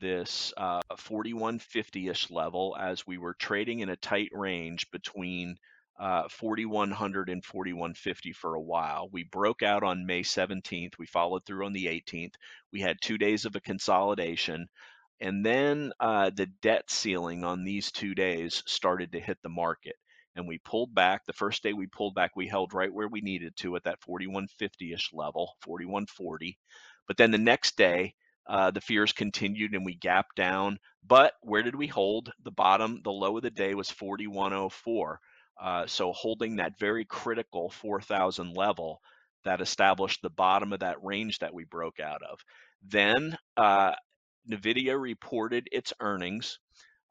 this 0.00 0.52
uh, 0.56 0.80
4150-ish 0.92 2.30
level 2.30 2.76
as 2.78 3.06
we 3.06 3.18
were 3.18 3.34
trading 3.34 3.80
in 3.80 3.88
a 3.90 3.96
tight 3.96 4.30
range 4.32 4.90
between 4.90 5.56
uh, 6.00 6.26
4100 6.30 7.28
and 7.28 7.44
4150 7.44 8.32
for 8.32 8.54
a 8.54 8.60
while. 8.60 9.10
We 9.12 9.24
broke 9.24 9.62
out 9.62 9.82
on 9.82 10.06
May 10.06 10.22
17th. 10.22 10.94
We 10.98 11.06
followed 11.06 11.44
through 11.44 11.66
on 11.66 11.74
the 11.74 11.86
18th. 11.86 12.34
We 12.72 12.80
had 12.80 12.96
two 13.00 13.18
days 13.18 13.44
of 13.44 13.54
a 13.54 13.60
consolidation. 13.60 14.66
And 15.20 15.44
then 15.44 15.92
uh, 16.00 16.30
the 16.34 16.46
debt 16.46 16.90
ceiling 16.90 17.44
on 17.44 17.64
these 17.64 17.92
two 17.92 18.14
days 18.14 18.62
started 18.66 19.12
to 19.12 19.20
hit 19.20 19.36
the 19.42 19.50
market. 19.50 19.96
And 20.34 20.48
we 20.48 20.58
pulled 20.58 20.94
back. 20.94 21.26
The 21.26 21.34
first 21.34 21.62
day 21.62 21.74
we 21.74 21.86
pulled 21.86 22.14
back, 22.14 22.30
we 22.34 22.48
held 22.48 22.72
right 22.72 22.92
where 22.92 23.08
we 23.08 23.20
needed 23.20 23.54
to 23.58 23.76
at 23.76 23.84
that 23.84 24.00
4150 24.00 24.94
ish 24.94 25.10
level, 25.12 25.52
4140. 25.60 26.56
But 27.06 27.18
then 27.18 27.30
the 27.30 27.38
next 27.38 27.76
day, 27.76 28.14
uh, 28.46 28.70
the 28.70 28.80
fears 28.80 29.12
continued 29.12 29.74
and 29.74 29.84
we 29.84 29.94
gapped 29.94 30.36
down. 30.36 30.78
But 31.06 31.34
where 31.42 31.62
did 31.62 31.74
we 31.76 31.86
hold? 31.86 32.32
The 32.42 32.50
bottom, 32.50 33.00
the 33.04 33.12
low 33.12 33.36
of 33.36 33.42
the 33.42 33.50
day 33.50 33.74
was 33.74 33.90
4104. 33.90 35.20
Uh, 35.60 35.86
so 35.86 36.12
holding 36.12 36.56
that 36.56 36.78
very 36.78 37.04
critical 37.04 37.70
4,000 37.70 38.54
level 38.54 39.00
that 39.44 39.60
established 39.60 40.22
the 40.22 40.30
bottom 40.30 40.72
of 40.72 40.80
that 40.80 41.02
range 41.02 41.38
that 41.38 41.54
we 41.54 41.64
broke 41.64 42.00
out 42.00 42.22
of. 42.22 42.40
Then 42.82 43.36
uh, 43.56 43.92
NVIDIA 44.50 45.00
reported 45.00 45.68
its 45.70 45.92
earnings. 46.00 46.58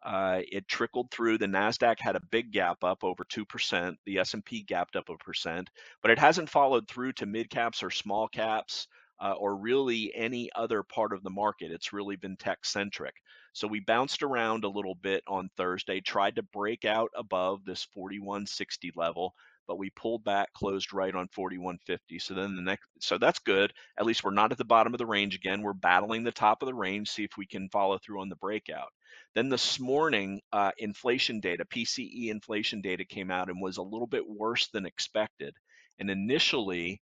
Uh, 0.04 0.42
it 0.52 0.68
trickled 0.68 1.12
through. 1.12 1.38
The 1.38 1.46
Nasdaq 1.46 2.00
had 2.00 2.16
a 2.16 2.22
big 2.32 2.52
gap 2.52 2.84
up 2.84 3.04
over 3.04 3.26
two 3.28 3.46
percent. 3.46 3.98
The 4.06 4.20
S&P 4.20 4.64
gapped 4.64 4.96
up 4.96 5.10
a 5.10 5.18
percent, 5.18 5.70
but 6.02 6.12
it 6.12 6.20
hasn't 6.20 6.50
followed 6.50 6.88
through 6.88 7.14
to 7.14 7.26
mid 7.26 7.50
caps 7.50 7.84
or 7.84 7.92
small 7.92 8.28
caps 8.28 8.88
uh, 9.22 9.34
or 9.34 9.56
really 9.56 10.14
any 10.16 10.50
other 10.56 10.84
part 10.84 11.14
of 11.14 11.24
the 11.24 11.30
market. 11.30 11.72
It's 11.72 11.94
really 11.94 12.16
been 12.16 12.38
tech 12.38 12.66
centric. 12.66 13.16
So 13.54 13.68
we 13.68 13.80
bounced 13.80 14.24
around 14.24 14.64
a 14.64 14.70
little 14.70 14.96
bit 14.96 15.24
on 15.28 15.50
Thursday, 15.58 16.02
tried 16.02 16.36
to 16.36 16.44
break 16.44 16.86
out 16.86 17.12
above 17.16 17.66
this 17.66 17.84
4160 17.94 18.92
level, 18.96 19.34
but 19.68 19.78
we 19.78 19.90
pulled 19.92 20.24
back, 20.24 20.54
closed 20.54 20.94
right 20.94 21.14
on 21.14 21.28
4150. 21.28 22.20
So 22.20 22.34
then 22.34 22.56
the 22.56 22.62
next, 22.62 22.86
so 23.00 23.18
that's 23.18 23.40
good. 23.40 23.74
At 23.98 24.06
least 24.06 24.24
we're 24.24 24.32
not 24.32 24.52
at 24.52 24.58
the 24.58 24.66
bottom 24.66 24.94
of 24.94 24.98
the 24.98 25.06
range 25.06 25.36
again. 25.36 25.62
We're 25.62 25.74
battling 25.74 26.24
the 26.24 26.32
top 26.32 26.62
of 26.62 26.68
the 26.68 26.74
range, 26.74 27.10
see 27.10 27.24
if 27.24 27.38
we 27.38 27.46
can 27.46 27.70
follow 27.70 27.98
through 27.98 28.22
on 28.22 28.30
the 28.30 28.36
breakout. 28.36 28.90
Then 29.36 29.50
this 29.50 29.80
morning, 29.80 30.42
uh, 30.54 30.72
inflation 30.78 31.40
data, 31.40 31.66
PCE 31.66 32.30
inflation 32.30 32.82
data 32.82 33.06
came 33.06 33.30
out 33.30 33.50
and 33.50 33.62
was 33.62 33.78
a 33.78 33.84
little 33.84 34.08
bit 34.08 34.28
worse 34.28 34.68
than 34.70 34.86
expected. 34.86 35.56
And 36.00 36.10
initially, 36.10 37.02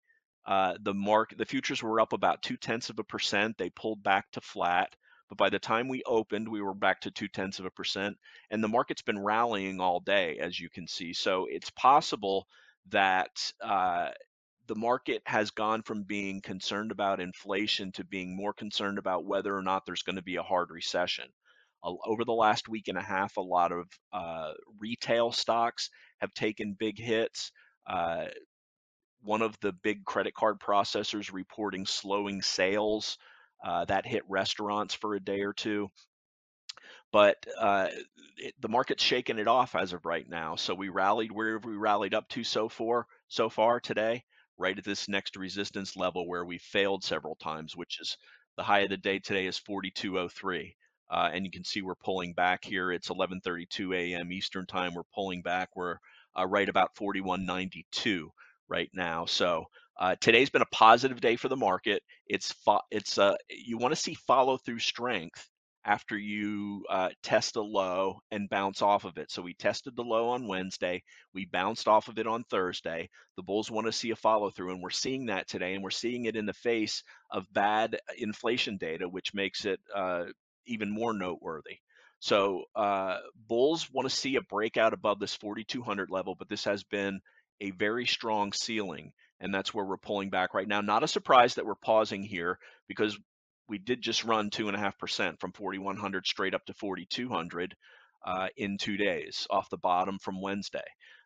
uh, 0.46 0.74
the 0.82 0.94
mark, 0.94 1.34
the 1.36 1.46
futures 1.46 1.82
were 1.82 2.00
up 2.00 2.12
about 2.12 2.42
two 2.42 2.56
tenths 2.56 2.90
of 2.90 2.98
a 2.98 3.04
percent. 3.04 3.56
They 3.56 3.70
pulled 3.70 4.02
back 4.02 4.30
to 4.32 4.40
flat, 4.40 4.94
but 5.28 5.38
by 5.38 5.48
the 5.48 5.58
time 5.58 5.88
we 5.88 6.02
opened, 6.04 6.48
we 6.48 6.60
were 6.60 6.74
back 6.74 7.00
to 7.02 7.10
two 7.10 7.28
tenths 7.28 7.58
of 7.58 7.64
a 7.64 7.70
percent. 7.70 8.16
And 8.50 8.62
the 8.62 8.68
market's 8.68 9.02
been 9.02 9.18
rallying 9.18 9.80
all 9.80 10.00
day, 10.00 10.38
as 10.38 10.60
you 10.60 10.68
can 10.68 10.86
see. 10.86 11.12
So 11.14 11.46
it's 11.50 11.70
possible 11.70 12.46
that 12.90 13.52
uh, 13.62 14.10
the 14.66 14.74
market 14.74 15.22
has 15.26 15.50
gone 15.50 15.82
from 15.82 16.02
being 16.02 16.40
concerned 16.40 16.90
about 16.90 17.20
inflation 17.20 17.92
to 17.92 18.04
being 18.04 18.36
more 18.36 18.52
concerned 18.52 18.98
about 18.98 19.24
whether 19.24 19.56
or 19.56 19.62
not 19.62 19.86
there's 19.86 20.02
going 20.02 20.16
to 20.16 20.22
be 20.22 20.36
a 20.36 20.42
hard 20.42 20.70
recession. 20.70 21.26
Over 21.82 22.24
the 22.24 22.32
last 22.32 22.66
week 22.66 22.88
and 22.88 22.96
a 22.96 23.02
half, 23.02 23.36
a 23.36 23.42
lot 23.42 23.70
of 23.70 23.86
uh, 24.10 24.52
retail 24.78 25.32
stocks 25.32 25.90
have 26.18 26.32
taken 26.32 26.76
big 26.78 26.98
hits. 26.98 27.52
Uh, 27.86 28.26
one 29.24 29.42
of 29.42 29.58
the 29.60 29.72
big 29.72 30.04
credit 30.04 30.34
card 30.34 30.60
processors 30.60 31.32
reporting 31.32 31.86
slowing 31.86 32.42
sales. 32.42 33.18
Uh, 33.64 33.84
that 33.86 34.06
hit 34.06 34.22
restaurants 34.28 34.92
for 34.92 35.14
a 35.14 35.20
day 35.20 35.40
or 35.40 35.54
two. 35.54 35.90
But 37.12 37.46
uh, 37.58 37.88
it, 38.36 38.54
the 38.60 38.68
market's 38.68 39.02
shaking 39.02 39.38
it 39.38 39.48
off 39.48 39.74
as 39.74 39.92
of 39.92 40.04
right 40.04 40.28
now. 40.28 40.56
So 40.56 40.74
we 40.74 40.90
rallied 40.90 41.32
wherever 41.32 41.68
we 41.68 41.76
rallied 41.76 42.12
up 42.12 42.28
to 42.30 42.44
so 42.44 42.68
far 42.68 43.06
so 43.28 43.48
far 43.48 43.80
today, 43.80 44.24
right 44.58 44.76
at 44.76 44.84
this 44.84 45.08
next 45.08 45.36
resistance 45.36 45.96
level 45.96 46.28
where 46.28 46.44
we 46.44 46.58
failed 46.58 47.04
several 47.04 47.36
times, 47.36 47.76
which 47.76 48.00
is 48.00 48.18
the 48.56 48.62
high 48.62 48.80
of 48.80 48.90
the 48.90 48.96
day 48.96 49.18
today 49.18 49.46
is 49.46 49.58
4203. 49.58 50.76
Uh, 51.10 51.30
and 51.32 51.44
you 51.44 51.50
can 51.50 51.64
see 51.64 51.82
we're 51.82 51.94
pulling 51.94 52.34
back 52.34 52.64
here. 52.64 52.90
It's 52.92 53.08
11:32 53.08 53.94
a.m. 53.96 54.32
Eastern 54.32 54.66
time. 54.66 54.94
We're 54.94 55.02
pulling 55.14 55.42
back. 55.42 55.70
We're 55.76 55.98
uh, 56.38 56.46
right 56.46 56.68
about 56.68 56.96
4192 56.96 58.30
right 58.68 58.90
now. 58.94 59.26
So 59.26 59.64
uh, 59.98 60.16
today's 60.20 60.50
been 60.50 60.62
a 60.62 60.66
positive 60.66 61.20
day 61.20 61.36
for 61.36 61.48
the 61.48 61.56
market. 61.56 62.02
It's 62.26 62.52
fo- 62.52 62.80
it's 62.90 63.18
uh, 63.18 63.36
you 63.50 63.78
want 63.78 63.92
to 63.92 64.00
see 64.00 64.14
follow 64.14 64.58
through 64.58 64.80
strength 64.80 65.48
after 65.86 66.16
you 66.16 66.84
uh, 66.90 67.10
test 67.22 67.56
a 67.56 67.62
low 67.62 68.18
and 68.30 68.48
bounce 68.48 68.82
off 68.82 69.04
of 69.04 69.18
it. 69.18 69.30
So 69.30 69.42
we 69.42 69.54
tested 69.54 69.94
the 69.94 70.02
low 70.02 70.30
on 70.30 70.48
Wednesday. 70.48 71.02
We 71.34 71.44
bounced 71.44 71.88
off 71.88 72.08
of 72.08 72.18
it 72.18 72.26
on 72.26 72.44
Thursday. 72.44 73.10
The 73.36 73.42
bulls 73.42 73.70
want 73.70 73.86
to 73.86 73.92
see 73.92 74.10
a 74.10 74.16
follow 74.16 74.50
through, 74.50 74.72
and 74.72 74.82
we're 74.82 74.90
seeing 74.90 75.26
that 75.26 75.46
today, 75.48 75.74
and 75.74 75.82
we're 75.82 75.90
seeing 75.90 76.24
it 76.24 76.36
in 76.36 76.46
the 76.46 76.54
face 76.54 77.02
of 77.30 77.52
bad 77.52 77.98
inflation 78.18 78.78
data, 78.78 79.08
which 79.08 79.34
makes 79.34 79.64
it 79.66 79.80
uh, 79.94 80.24
even 80.66 80.90
more 80.90 81.12
noteworthy. 81.12 81.76
So 82.20 82.64
uh, 82.74 83.18
bulls 83.48 83.90
want 83.92 84.08
to 84.08 84.14
see 84.14 84.36
a 84.36 84.42
breakout 84.42 84.94
above 84.94 85.18
this 85.20 85.34
4,200 85.34 86.08
level, 86.10 86.34
but 86.34 86.48
this 86.48 86.64
has 86.64 86.82
been 86.82 87.20
a 87.60 87.70
very 87.72 88.06
strong 88.06 88.52
ceiling, 88.52 89.12
and 89.40 89.54
that's 89.54 89.72
where 89.72 89.84
we're 89.84 89.96
pulling 89.96 90.30
back 90.30 90.54
right 90.54 90.68
now. 90.68 90.80
Not 90.80 91.02
a 91.04 91.08
surprise 91.08 91.54
that 91.54 91.66
we're 91.66 91.74
pausing 91.74 92.22
here 92.22 92.58
because 92.88 93.18
we 93.68 93.78
did 93.78 94.02
just 94.02 94.24
run 94.24 94.50
two 94.50 94.68
and 94.68 94.76
a 94.76 94.80
half 94.80 94.98
percent 94.98 95.40
from 95.40 95.52
4,100 95.52 96.26
straight 96.26 96.54
up 96.54 96.64
to 96.66 96.74
4,200 96.74 97.74
uh, 98.24 98.48
in 98.56 98.78
two 98.78 98.96
days 98.96 99.46
off 99.50 99.70
the 99.70 99.76
bottom 99.76 100.18
from 100.18 100.40
Wednesday. 100.40 100.84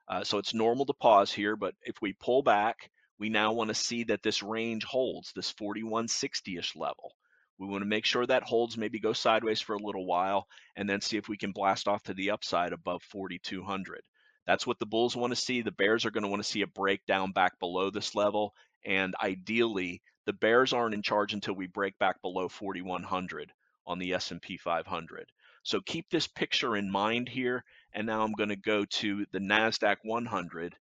Uh, 0.08 0.24
so 0.24 0.38
it's 0.38 0.54
normal 0.54 0.86
to 0.86 0.94
pause 0.94 1.32
here, 1.32 1.56
but 1.56 1.74
if 1.82 1.96
we 2.00 2.14
pull 2.14 2.42
back, 2.42 2.90
we 3.18 3.28
now 3.28 3.52
want 3.52 3.68
to 3.68 3.74
see 3.74 4.04
that 4.04 4.22
this 4.22 4.42
range 4.42 4.84
holds 4.84 5.32
this 5.34 5.52
4160-ish 5.52 6.76
level. 6.76 7.12
We 7.58 7.66
want 7.66 7.82
to 7.82 7.88
make 7.88 8.04
sure 8.04 8.24
that 8.24 8.44
holds, 8.44 8.78
maybe 8.78 9.00
go 9.00 9.12
sideways 9.12 9.60
for 9.60 9.74
a 9.74 9.82
little 9.82 10.06
while, 10.06 10.46
and 10.76 10.88
then 10.88 11.00
see 11.00 11.16
if 11.16 11.28
we 11.28 11.36
can 11.36 11.52
blast 11.52 11.88
off 11.88 12.04
to 12.04 12.14
the 12.14 12.30
upside 12.30 12.72
above 12.72 13.02
4200. 13.02 14.00
That's 14.48 14.66
what 14.66 14.78
the 14.78 14.86
Bulls 14.86 15.14
want 15.14 15.30
to 15.30 15.36
see. 15.36 15.60
The 15.60 15.70
Bears 15.70 16.06
are 16.06 16.10
going 16.10 16.22
to 16.22 16.28
want 16.28 16.42
to 16.42 16.48
see 16.48 16.62
a 16.62 16.66
breakdown 16.66 17.32
back 17.32 17.60
below 17.60 17.90
this 17.90 18.14
level, 18.14 18.54
and 18.82 19.14
ideally, 19.22 20.00
the 20.24 20.32
Bears 20.32 20.72
aren't 20.72 20.94
in 20.94 21.02
charge 21.02 21.34
until 21.34 21.54
we 21.54 21.66
break 21.66 21.98
back 21.98 22.22
below 22.22 22.48
4100 22.48 23.52
on 23.86 23.98
the 23.98 24.14
S&P 24.14 24.56
500. 24.56 25.30
So 25.64 25.82
keep 25.82 26.08
this 26.08 26.26
picture 26.26 26.76
in 26.76 26.90
mind 26.90 27.28
here. 27.28 27.62
And 27.92 28.06
now 28.06 28.22
I'm 28.22 28.32
going 28.32 28.48
to 28.48 28.56
go 28.56 28.86
to 28.86 29.26
the 29.32 29.38
Nasdaq 29.38 29.96
100, 30.02 30.74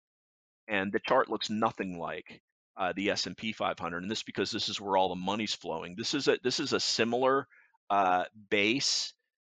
and 0.69 0.93
the 0.93 1.01
chart 1.01 1.31
looks 1.31 1.49
nothing 1.49 1.99
like 1.99 2.43
uh, 2.77 2.93
the 2.95 3.11
S&P 3.11 3.53
500, 3.53 4.03
and 4.03 4.11
this 4.11 4.23
because 4.23 4.51
this 4.51 4.69
is 4.69 4.79
where 4.79 4.99
all 4.99 5.09
the 5.09 5.15
money's 5.15 5.55
flowing. 5.55 5.95
This 5.97 6.13
is 6.13 6.29
a 6.29 6.39
this 6.43 6.61
is 6.61 6.75
a 6.75 6.81
similar 6.81 7.47
uh, 7.89 8.25
base, 8.51 9.15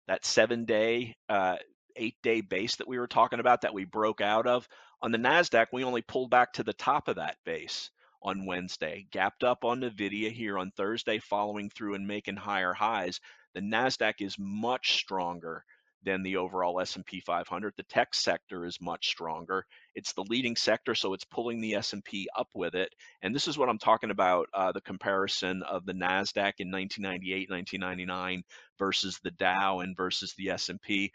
that 0.07 0.25
seven 0.25 0.65
day, 0.65 1.15
uh, 1.29 1.55
eight 1.95 2.15
day 2.21 2.41
base 2.41 2.75
that 2.77 2.87
we 2.87 2.99
were 2.99 3.07
talking 3.07 3.39
about 3.39 3.61
that 3.61 3.73
we 3.73 3.85
broke 3.85 4.21
out 4.21 4.47
of. 4.47 4.67
On 5.01 5.11
the 5.11 5.17
Nasdaq, 5.17 5.67
we 5.71 5.83
only 5.83 6.01
pulled 6.01 6.29
back 6.29 6.53
to 6.53 6.63
the 6.63 6.73
top 6.73 7.07
of 7.07 7.17
that 7.17 7.37
base 7.45 7.89
on 8.21 8.45
Wednesday, 8.45 9.05
gapped 9.11 9.43
up 9.43 9.63
on 9.63 9.81
Nvidia 9.81 10.31
here 10.31 10.57
on 10.57 10.71
Thursday, 10.71 11.19
following 11.19 11.69
through 11.69 11.93
and 11.93 12.07
making 12.07 12.35
higher 12.35 12.73
highs. 12.73 13.19
The 13.53 13.61
Nasdaq 13.61 14.15
is 14.19 14.35
much 14.39 14.93
stronger 14.93 15.63
than 16.05 16.23
the 16.23 16.37
overall 16.37 16.79
S&P 16.79 17.19
500. 17.19 17.73
The 17.75 17.83
tech 17.83 18.13
sector 18.13 18.65
is 18.65 18.79
much 18.79 19.07
stronger. 19.07 19.65
It's 19.95 20.13
the 20.13 20.25
leading 20.29 20.55
sector, 20.55 20.95
so 20.95 21.13
it's 21.13 21.25
pulling 21.25 21.59
the 21.59 21.75
S&P 21.75 22.27
up 22.37 22.47
with 22.53 22.75
it. 22.75 22.93
And 23.21 23.33
this 23.33 23.47
is 23.47 23.57
what 23.57 23.69
I'm 23.69 23.79
talking 23.79 24.11
about: 24.11 24.47
uh, 24.53 24.71
the 24.71 24.81
comparison 24.81 25.63
of 25.63 25.85
the 25.85 25.93
Nasdaq 25.93 26.53
in 26.59 26.71
1998, 26.71 27.49
1999 27.49 28.43
versus 28.77 29.19
the 29.23 29.31
Dow 29.31 29.79
and 29.79 29.97
versus 29.97 30.33
the 30.37 30.51
S&P. 30.51 31.11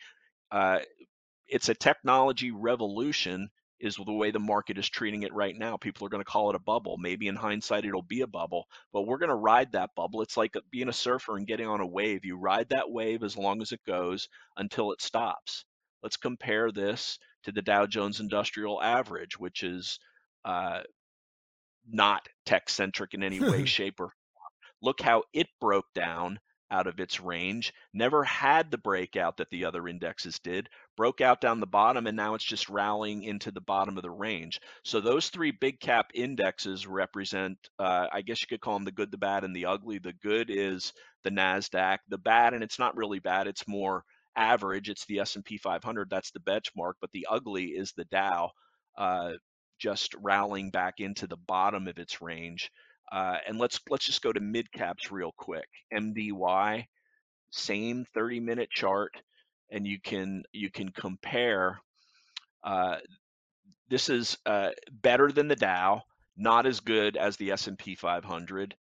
Uh, 0.50 0.80
it's 1.48 1.68
a 1.68 1.74
technology 1.74 2.50
revolution 2.50 3.50
is 3.80 3.96
the 3.96 4.12
way 4.12 4.30
the 4.30 4.38
market 4.38 4.76
is 4.76 4.88
treating 4.88 5.22
it 5.22 5.32
right 5.32 5.56
now. 5.56 5.76
People 5.76 6.06
are 6.06 6.10
going 6.10 6.22
to 6.22 6.30
call 6.30 6.50
it 6.50 6.56
a 6.56 6.60
bubble. 6.60 6.96
Maybe 6.98 7.28
in 7.28 7.36
hindsight, 7.36 7.86
it'll 7.86 8.02
be 8.02 8.20
a 8.20 8.26
bubble, 8.26 8.66
but 8.92 9.02
we're 9.02 9.18
going 9.18 9.30
to 9.30 9.34
ride 9.34 9.72
that 9.72 9.90
bubble. 9.96 10.20
It's 10.20 10.36
like 10.36 10.54
being 10.70 10.88
a 10.88 10.92
surfer 10.92 11.36
and 11.36 11.46
getting 11.46 11.66
on 11.66 11.80
a 11.80 11.86
wave. 11.86 12.24
You 12.24 12.36
ride 12.36 12.68
that 12.68 12.90
wave 12.90 13.22
as 13.22 13.38
long 13.38 13.62
as 13.62 13.72
it 13.72 13.80
goes 13.86 14.28
until 14.56 14.92
it 14.92 15.00
stops. 15.00 15.64
Let's 16.02 16.18
compare 16.18 16.70
this 16.70 17.18
to 17.44 17.52
the 17.52 17.62
Dow 17.62 17.86
Jones 17.86 18.20
Industrial 18.20 18.80
Average, 18.82 19.38
which 19.38 19.62
is 19.62 19.98
uh, 20.44 20.80
not 21.88 22.26
tech 22.44 22.68
centric 22.68 23.14
in 23.14 23.22
any 23.22 23.40
way, 23.40 23.64
shape, 23.66 23.98
or 23.98 24.08
form. 24.08 24.52
Look 24.82 25.00
how 25.00 25.24
it 25.32 25.48
broke 25.60 25.86
down 25.94 26.38
out 26.70 26.87
of 26.87 27.00
its 27.00 27.20
range, 27.20 27.72
never 27.92 28.22
had 28.24 28.70
the 28.70 28.78
breakout 28.78 29.37
that 29.38 29.50
the 29.50 29.64
other 29.64 29.88
indexes 29.88 30.38
did, 30.38 30.68
broke 30.96 31.20
out 31.20 31.40
down 31.40 31.61
the 31.61 31.66
bottom, 31.66 32.06
and 32.06 32.16
now 32.16 32.35
it's 32.35 32.44
just 32.44 32.68
rallying 32.68 33.22
into 33.22 33.50
the 33.50 33.61
bottom 33.61 33.96
of 33.96 34.02
the 34.02 34.11
range. 34.11 34.61
So 34.85 35.00
those 35.00 35.28
three 35.28 35.50
big 35.50 35.80
cap 35.80 36.11
indexes 36.14 36.87
represent, 36.87 37.59
uh, 37.78 38.06
I 38.12 38.22
guess 38.22 38.40
you 38.40 38.46
could 38.48 38.61
call 38.61 38.74
them 38.74 38.85
the 38.85 38.92
good, 38.92 39.11
the 39.11 39.18
bad, 39.18 39.44
and 39.44 39.54
the 39.54 39.66
ugly. 39.66 39.98
The 39.98 40.12
good 40.12 40.50
is 40.50 40.92
the 41.24 41.30
Nasdaq. 41.30 41.98
The 42.09 42.18
bad, 42.18 42.54
and 42.54 42.62
it's 42.62 42.78
not 42.78 42.96
really 42.96 43.18
bad; 43.18 43.46
it's 43.46 43.66
more 43.66 44.04
average. 44.37 44.88
It's 44.88 45.06
the 45.06 45.20
S&P 45.20 45.59
500. 45.59 46.09
That's 46.09 46.30
the 46.30 46.40
benchmark. 46.40 46.94
But 47.00 47.11
the 47.12 47.26
ugly 47.30 47.66
is 47.66 47.92
the 47.92 48.04
Dow, 48.04 48.50
uh, 48.96 49.33
just 49.78 50.14
rallying 50.20 50.70
back 50.70 51.00
into 51.00 51.26
the 51.26 51.37
bottom 51.37 51.88
of 51.88 51.98
its 51.98 52.20
range. 52.22 52.70
Uh, 53.12 53.38
and 53.46 53.59
let's 53.59 53.81
let's 53.88 54.07
just 54.07 54.23
go 54.23 54.33
to 54.33 54.40
mid 54.40 54.70
caps 54.73 55.11
real 55.11 55.33
quick. 55.37 55.68
MDY, 55.92 56.85
same 57.51 58.07
30 58.14 58.40
minute 58.40 58.70
chart, 58.70 59.12
and 59.70 59.87
you 59.87 59.99
can 60.01 60.44
you 60.53 60.70
can 60.70 60.90
compare. 60.90 61.81
Uh, 62.62 62.96
this 63.88 64.09
is 64.09 64.37
uh, 64.46 64.70
better 65.03 65.33
than 65.33 65.49
the 65.49 65.57
Dow, 65.57 66.03
not 66.37 66.66
as 66.66 66.79
good 66.79 67.16
as 67.16 67.37
the 67.37 67.51
S&P 67.51 67.96
500, 67.96 68.77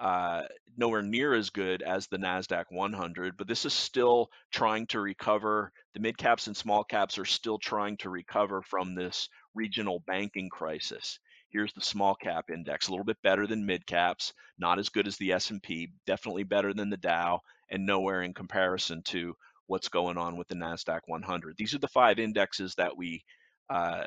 uh, 0.00 0.42
nowhere 0.76 1.02
near 1.02 1.34
as 1.34 1.50
good 1.50 1.82
as 1.82 2.06
the 2.06 2.16
Nasdaq 2.16 2.64
100. 2.70 3.36
But 3.36 3.46
this 3.46 3.66
is 3.66 3.74
still 3.74 4.30
trying 4.50 4.86
to 4.88 5.00
recover. 5.00 5.70
The 5.92 6.00
mid 6.00 6.16
caps 6.16 6.46
and 6.46 6.56
small 6.56 6.82
caps 6.84 7.18
are 7.18 7.26
still 7.26 7.58
trying 7.58 7.98
to 7.98 8.10
recover 8.10 8.62
from 8.62 8.94
this 8.94 9.28
regional 9.54 10.00
banking 10.06 10.48
crisis. 10.48 11.18
Here's 11.54 11.72
the 11.72 11.80
small 11.80 12.16
cap 12.16 12.50
index, 12.50 12.88
a 12.88 12.90
little 12.90 13.04
bit 13.04 13.22
better 13.22 13.46
than 13.46 13.64
mid 13.64 13.86
caps, 13.86 14.34
not 14.58 14.80
as 14.80 14.88
good 14.88 15.06
as 15.06 15.16
the 15.16 15.30
S&P, 15.30 15.88
definitely 16.04 16.42
better 16.42 16.74
than 16.74 16.90
the 16.90 16.96
Dow, 16.96 17.42
and 17.70 17.86
nowhere 17.86 18.22
in 18.22 18.34
comparison 18.34 19.02
to 19.04 19.36
what's 19.68 19.88
going 19.88 20.18
on 20.18 20.36
with 20.36 20.48
the 20.48 20.56
Nasdaq 20.56 21.02
100. 21.06 21.54
These 21.56 21.72
are 21.72 21.78
the 21.78 21.86
five 21.86 22.18
indexes 22.18 22.74
that 22.74 22.96
we 22.96 23.22
uh, 23.70 24.02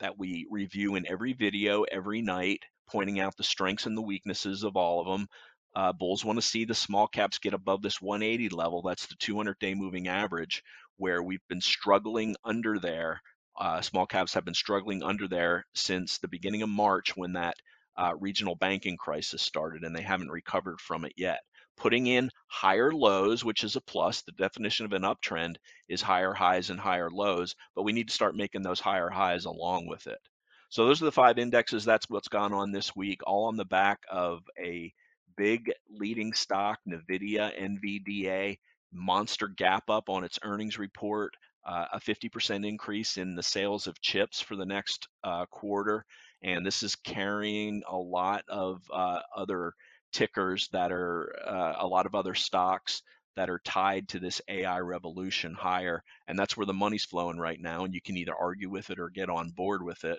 that 0.00 0.18
we 0.18 0.48
review 0.50 0.96
in 0.96 1.06
every 1.06 1.32
video 1.32 1.84
every 1.84 2.22
night, 2.22 2.64
pointing 2.90 3.20
out 3.20 3.36
the 3.36 3.44
strengths 3.44 3.86
and 3.86 3.96
the 3.96 4.02
weaknesses 4.02 4.64
of 4.64 4.76
all 4.76 5.00
of 5.00 5.06
them. 5.06 5.28
Uh, 5.76 5.92
bulls 5.92 6.24
want 6.24 6.38
to 6.38 6.42
see 6.42 6.64
the 6.64 6.74
small 6.74 7.06
caps 7.06 7.38
get 7.38 7.54
above 7.54 7.82
this 7.82 8.02
180 8.02 8.48
level. 8.48 8.82
That's 8.82 9.06
the 9.06 9.14
200 9.20 9.60
day 9.60 9.74
moving 9.74 10.08
average, 10.08 10.60
where 10.96 11.22
we've 11.22 11.46
been 11.48 11.60
struggling 11.60 12.34
under 12.44 12.80
there 12.80 13.20
uh, 13.56 13.80
small 13.80 14.06
caps 14.06 14.34
have 14.34 14.44
been 14.44 14.54
struggling 14.54 15.02
under 15.02 15.28
there 15.28 15.64
since 15.74 16.18
the 16.18 16.28
beginning 16.28 16.62
of 16.62 16.68
March 16.68 17.16
when 17.16 17.32
that 17.34 17.54
uh, 17.96 18.12
regional 18.18 18.56
banking 18.56 18.96
crisis 18.96 19.42
started, 19.42 19.84
and 19.84 19.94
they 19.94 20.02
haven't 20.02 20.30
recovered 20.30 20.80
from 20.80 21.04
it 21.04 21.12
yet. 21.16 21.40
Putting 21.76 22.06
in 22.06 22.30
higher 22.46 22.92
lows, 22.92 23.44
which 23.44 23.64
is 23.64 23.76
a 23.76 23.80
plus, 23.80 24.22
the 24.22 24.32
definition 24.32 24.86
of 24.86 24.92
an 24.92 25.02
uptrend 25.02 25.56
is 25.88 26.00
higher 26.02 26.32
highs 26.32 26.70
and 26.70 26.78
higher 26.78 27.10
lows, 27.10 27.54
but 27.74 27.82
we 27.82 27.92
need 27.92 28.08
to 28.08 28.14
start 28.14 28.36
making 28.36 28.62
those 28.62 28.80
higher 28.80 29.10
highs 29.10 29.44
along 29.44 29.86
with 29.86 30.06
it. 30.06 30.20
So, 30.68 30.86
those 30.86 31.02
are 31.02 31.06
the 31.06 31.12
five 31.12 31.38
indexes. 31.38 31.84
That's 31.84 32.08
what's 32.08 32.28
gone 32.28 32.52
on 32.52 32.72
this 32.72 32.96
week, 32.96 33.20
all 33.26 33.46
on 33.46 33.56
the 33.56 33.64
back 33.64 34.00
of 34.10 34.42
a 34.58 34.92
big 35.36 35.72
leading 35.90 36.32
stock, 36.32 36.78
NVIDIA, 36.88 37.52
NVDA, 37.60 38.58
monster 38.92 39.48
gap 39.48 39.90
up 39.90 40.08
on 40.08 40.24
its 40.24 40.38
earnings 40.42 40.78
report 40.78 41.34
uh, 41.66 41.86
a 41.94 42.00
50% 42.00 42.66
increase 42.66 43.16
in 43.16 43.34
the 43.34 43.42
sales 43.42 43.86
of 43.86 44.00
chips 44.00 44.40
for 44.40 44.56
the 44.56 44.66
next 44.66 45.08
uh, 45.24 45.46
quarter. 45.46 46.04
And 46.42 46.64
this 46.64 46.82
is 46.82 46.96
carrying 46.96 47.82
a 47.88 47.96
lot 47.96 48.44
of 48.48 48.82
uh, 48.92 49.20
other 49.36 49.72
tickers 50.12 50.68
that 50.72 50.92
are 50.92 51.34
uh, 51.46 51.74
a 51.80 51.86
lot 51.86 52.06
of 52.06 52.14
other 52.14 52.34
stocks 52.34 53.02
that 53.36 53.50
are 53.50 53.60
tied 53.64 54.08
to 54.08 54.20
this 54.20 54.40
AI 54.48 54.78
revolution 54.80 55.54
higher. 55.54 56.02
And 56.28 56.38
that's 56.38 56.56
where 56.56 56.66
the 56.66 56.74
money's 56.74 57.04
flowing 57.04 57.38
right 57.38 57.60
now. 57.60 57.84
And 57.84 57.94
you 57.94 58.00
can 58.00 58.16
either 58.16 58.34
argue 58.34 58.70
with 58.70 58.90
it 58.90 58.98
or 58.98 59.10
get 59.10 59.30
on 59.30 59.50
board 59.50 59.82
with 59.82 60.04
it. 60.04 60.18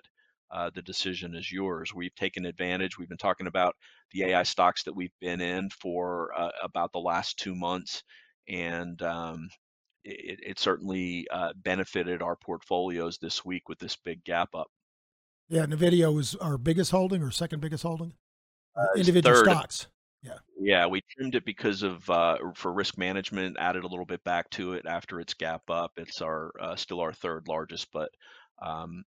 Uh, 0.50 0.70
the 0.74 0.82
decision 0.82 1.34
is 1.34 1.50
yours. 1.50 1.92
We've 1.94 2.14
taken 2.14 2.44
advantage. 2.44 2.98
We've 2.98 3.08
been 3.08 3.18
talking 3.18 3.46
about 3.46 3.74
the 4.12 4.24
AI 4.26 4.42
stocks 4.44 4.84
that 4.84 4.94
we've 4.94 5.14
been 5.20 5.40
in 5.40 5.70
for 5.70 6.30
uh, 6.36 6.50
about 6.62 6.92
the 6.92 7.00
last 7.00 7.38
two 7.38 7.54
months. 7.54 8.02
And 8.48 9.00
um, 9.02 9.48
it, 10.06 10.40
it 10.42 10.58
certainly 10.58 11.26
uh, 11.30 11.52
benefited 11.56 12.22
our 12.22 12.36
portfolios 12.36 13.18
this 13.18 13.44
week 13.44 13.68
with 13.68 13.78
this 13.78 13.96
big 13.96 14.24
gap 14.24 14.54
up. 14.54 14.68
Yeah, 15.48 15.66
Nvidia 15.66 16.12
was 16.12 16.34
our 16.36 16.58
biggest 16.58 16.90
holding 16.90 17.22
or 17.22 17.30
second 17.30 17.60
biggest 17.60 17.82
holding. 17.82 18.14
Uh, 18.76 18.84
Individual 18.96 19.36
third. 19.36 19.44
stocks. 19.44 19.86
Yeah, 20.22 20.38
Yeah, 20.58 20.86
we 20.86 21.02
trimmed 21.02 21.34
it 21.34 21.44
because 21.44 21.82
of 21.82 22.08
uh, 22.10 22.38
for 22.54 22.72
risk 22.72 22.98
management. 22.98 23.56
Added 23.58 23.84
a 23.84 23.88
little 23.88 24.04
bit 24.04 24.24
back 24.24 24.50
to 24.50 24.72
it 24.72 24.84
after 24.86 25.20
its 25.20 25.34
gap 25.34 25.62
up. 25.70 25.92
It's 25.96 26.20
our 26.20 26.50
uh, 26.60 26.74
still 26.74 27.00
our 27.00 27.12
third 27.12 27.46
largest, 27.48 27.88
but 27.92 28.10
um, 28.60 29.04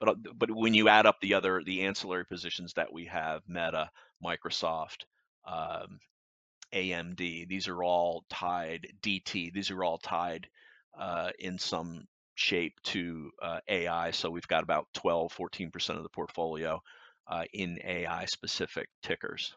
but 0.00 0.08
uh, 0.08 0.14
but 0.34 0.50
when 0.50 0.74
you 0.74 0.88
add 0.88 1.06
up 1.06 1.20
the 1.20 1.34
other 1.34 1.62
the 1.64 1.82
ancillary 1.82 2.24
positions 2.26 2.72
that 2.74 2.92
we 2.92 3.04
have, 3.04 3.42
Meta, 3.46 3.90
Microsoft, 4.24 5.04
um, 5.46 6.00
AMD. 6.72 7.48
These 7.48 7.68
are 7.68 7.82
all 7.82 8.24
tied, 8.28 8.86
DT, 9.02 9.52
these 9.52 9.70
are 9.70 9.84
all 9.84 9.98
tied 9.98 10.48
uh, 10.98 11.30
in 11.38 11.58
some 11.58 12.06
shape 12.34 12.80
to 12.84 13.30
uh, 13.42 13.60
AI. 13.68 14.10
So 14.10 14.30
we've 14.30 14.48
got 14.48 14.62
about 14.62 14.86
12, 14.94 15.34
14% 15.34 15.96
of 15.96 16.02
the 16.02 16.08
portfolio 16.08 16.82
uh, 17.28 17.44
in 17.52 17.78
AI 17.84 18.24
specific 18.26 18.88
tickers. 19.02 19.54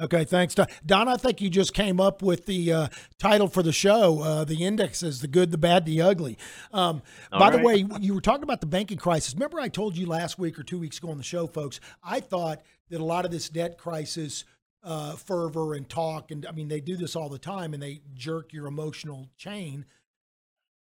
Okay, 0.00 0.24
thanks, 0.24 0.54
Don. 0.54 0.66
Don, 0.86 1.08
I 1.08 1.16
think 1.16 1.42
you 1.42 1.50
just 1.50 1.74
came 1.74 2.00
up 2.00 2.22
with 2.22 2.46
the 2.46 2.72
uh, 2.72 2.88
title 3.18 3.48
for 3.48 3.62
the 3.62 3.72
show. 3.72 4.20
Uh, 4.20 4.44
the 4.44 4.64
indexes: 4.64 5.20
the 5.20 5.28
good, 5.28 5.50
the 5.50 5.58
bad, 5.58 5.84
the 5.84 6.00
ugly. 6.00 6.38
Um, 6.72 7.02
by 7.30 7.50
the 7.50 7.58
way, 7.58 7.84
you 8.00 8.14
were 8.14 8.22
talking 8.22 8.44
about 8.44 8.60
the 8.60 8.66
banking 8.66 8.96
crisis. 8.96 9.34
Remember, 9.34 9.60
I 9.60 9.68
told 9.68 9.98
you 9.98 10.06
last 10.06 10.38
week 10.38 10.58
or 10.58 10.62
two 10.62 10.78
weeks 10.78 10.98
ago 10.98 11.10
on 11.10 11.18
the 11.18 11.24
show, 11.24 11.46
folks. 11.46 11.80
I 12.02 12.20
thought 12.20 12.62
that 12.88 13.00
a 13.00 13.04
lot 13.04 13.26
of 13.26 13.30
this 13.30 13.50
debt 13.50 13.76
crisis 13.76 14.44
uh, 14.82 15.16
fervor 15.16 15.74
and 15.74 15.88
talk, 15.88 16.30
and 16.30 16.46
I 16.46 16.52
mean, 16.52 16.68
they 16.68 16.80
do 16.80 16.96
this 16.96 17.14
all 17.14 17.28
the 17.28 17.38
time, 17.38 17.74
and 17.74 17.82
they 17.82 18.00
jerk 18.14 18.52
your 18.52 18.66
emotional 18.66 19.28
chain. 19.36 19.84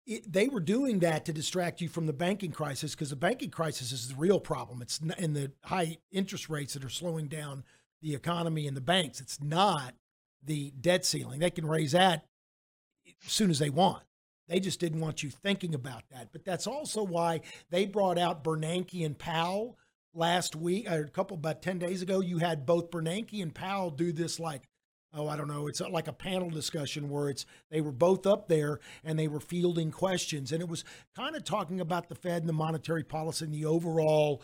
It, 0.05 0.31
they 0.31 0.47
were 0.47 0.59
doing 0.59 0.99
that 0.99 1.25
to 1.25 1.33
distract 1.33 1.81
you 1.81 1.89
from 1.89 2.05
the 2.05 2.13
banking 2.13 2.51
crisis 2.51 2.93
because 2.93 3.09
the 3.09 3.15
banking 3.15 3.49
crisis 3.49 3.91
is 3.91 4.09
the 4.09 4.15
real 4.15 4.39
problem. 4.39 4.81
It's 4.81 4.99
in 5.17 5.33
the 5.33 5.51
high 5.63 5.97
interest 6.11 6.49
rates 6.49 6.73
that 6.73 6.83
are 6.83 6.89
slowing 6.89 7.27
down 7.27 7.63
the 8.01 8.13
economy 8.13 8.67
and 8.67 8.77
the 8.77 8.81
banks. 8.81 9.19
It's 9.19 9.41
not 9.41 9.95
the 10.43 10.71
debt 10.79 11.05
ceiling. 11.05 11.39
They 11.39 11.49
can 11.49 11.65
raise 11.65 11.93
that 11.93 12.25
as 13.25 13.31
soon 13.31 13.49
as 13.49 13.59
they 13.59 13.71
want. 13.71 14.03
They 14.47 14.59
just 14.59 14.79
didn't 14.79 15.01
want 15.01 15.23
you 15.23 15.31
thinking 15.31 15.73
about 15.73 16.03
that. 16.11 16.29
But 16.31 16.45
that's 16.45 16.67
also 16.67 17.03
why 17.03 17.41
they 17.71 17.85
brought 17.85 18.19
out 18.19 18.43
Bernanke 18.43 19.03
and 19.03 19.17
Powell 19.17 19.77
last 20.15 20.55
week, 20.55 20.89
a 20.89 21.03
couple 21.05 21.35
about 21.35 21.61
10 21.61 21.79
days 21.79 22.01
ago. 22.01 22.21
You 22.21 22.39
had 22.39 22.65
both 22.65 22.89
Bernanke 22.89 23.41
and 23.41 23.53
Powell 23.53 23.91
do 23.91 24.11
this 24.11 24.39
like, 24.39 24.63
oh, 25.13 25.27
I 25.27 25.37
don't 25.37 25.47
know, 25.47 25.67
it's 25.67 25.81
like 25.81 26.07
a 26.07 26.13
panel 26.13 26.49
discussion 26.49 27.09
where 27.09 27.29
it's 27.29 27.45
they 27.69 27.81
were 27.81 27.91
both 27.91 28.25
up 28.25 28.47
there 28.47 28.79
and 29.03 29.17
they 29.17 29.27
were 29.27 29.39
fielding 29.39 29.91
questions. 29.91 30.51
And 30.51 30.61
it 30.61 30.67
was 30.67 30.83
kind 31.15 31.35
of 31.35 31.43
talking 31.43 31.79
about 31.79 32.09
the 32.09 32.15
Fed 32.15 32.41
and 32.41 32.49
the 32.49 32.53
monetary 32.53 33.03
policy 33.03 33.45
and 33.45 33.53
the 33.53 33.65
overall 33.65 34.41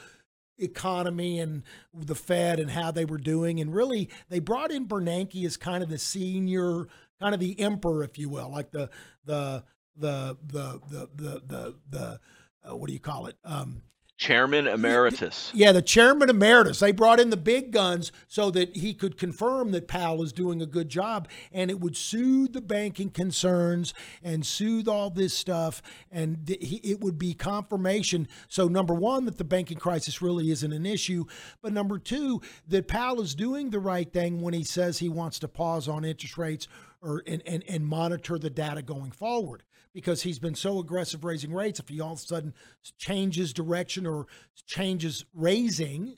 economy 0.58 1.40
and 1.40 1.64
the 1.94 2.16
Fed 2.16 2.60
and 2.60 2.72
how 2.72 2.92
they 2.92 3.06
were 3.06 3.18
doing. 3.18 3.60
And 3.60 3.74
really, 3.74 4.10
they 4.30 4.40
brought 4.40 4.72
in 4.72 4.88
Bernanke 4.88 5.44
as 5.46 5.58
kind 5.58 5.84
of 5.84 5.90
the 5.90 5.98
senior, 5.98 6.88
kind 7.20 7.34
of 7.34 7.40
the 7.40 7.60
emperor, 7.60 8.04
if 8.04 8.18
you 8.18 8.30
will, 8.30 8.50
like 8.50 8.72
the 8.72 8.90
the 9.26 9.64
the 9.96 10.38
the 10.46 10.80
the 10.90 11.10
the 11.16 11.42
the, 11.46 11.76
the 11.90 12.20
uh, 12.64 12.76
what 12.76 12.88
do 12.88 12.94
you 12.94 13.00
call 13.00 13.26
it? 13.26 13.36
Um, 13.44 13.82
Chairman 14.22 14.68
Emeritus. 14.68 15.50
yeah, 15.52 15.72
the 15.72 15.82
chairman 15.82 16.30
emeritus. 16.30 16.78
They 16.78 16.92
brought 16.92 17.20
in 17.20 17.32
the 17.32 17.38
big 17.38 17.72
guns 17.72 18.12
so 18.28 18.52
that 18.52 18.78
he 18.78 18.94
could 18.94 19.18
confirm 19.18 19.72
that 19.72 19.88
Powell 19.88 20.22
is 20.22 20.32
doing 20.32 20.62
a 20.62 20.68
good 20.68 20.90
job 20.90 21.28
and 21.52 21.72
it 21.72 21.80
would 21.80 21.98
soothe 21.98 22.54
the 22.54 22.62
banking 22.62 23.10
concerns 23.10 23.96
and 24.22 24.46
soothe 24.46 24.88
all 24.88 25.10
this 25.10 25.34
stuff. 25.34 25.82
And 26.12 26.48
it 26.48 27.02
would 27.02 27.18
be 27.18 27.34
confirmation. 27.34 28.28
So, 28.48 28.68
number 28.68 28.94
one, 28.94 29.26
that 29.26 29.40
the 29.40 29.44
banking 29.44 29.80
crisis 29.80 30.22
really 30.22 30.52
isn't 30.52 30.72
an 30.72 30.86
issue. 30.86 31.26
But 31.64 31.74
number 31.74 31.98
two, 31.98 32.44
that 32.68 32.88
Powell 32.88 33.22
is 33.22 33.34
doing 33.34 33.72
the 33.72 33.80
right 33.80 34.14
thing 34.14 34.40
when 34.40 34.54
he 34.54 34.64
says 34.64 35.00
he 35.00 35.10
wants 35.10 35.40
to 35.40 35.48
pause 35.48 35.88
on 35.88 36.06
interest 36.06 36.38
rates 36.38 36.68
or 37.02 37.24
and, 37.26 37.42
and, 37.48 37.64
and 37.68 37.88
monitor 37.88 38.38
the 38.38 38.52
data 38.52 38.84
going 38.84 39.10
forward 39.10 39.64
because 39.94 40.24
he's 40.24 40.40
been 40.40 40.56
so 40.56 40.80
aggressive 40.80 41.24
raising 41.24 41.54
rates. 41.54 41.80
If 41.80 41.90
he 41.90 42.00
all 42.00 42.14
of 42.14 42.20
a 42.20 42.22
sudden 42.22 42.54
changes 42.98 43.54
direction 43.54 44.06
or 44.06 44.28
changes 44.66 45.26
raising, 45.34 46.18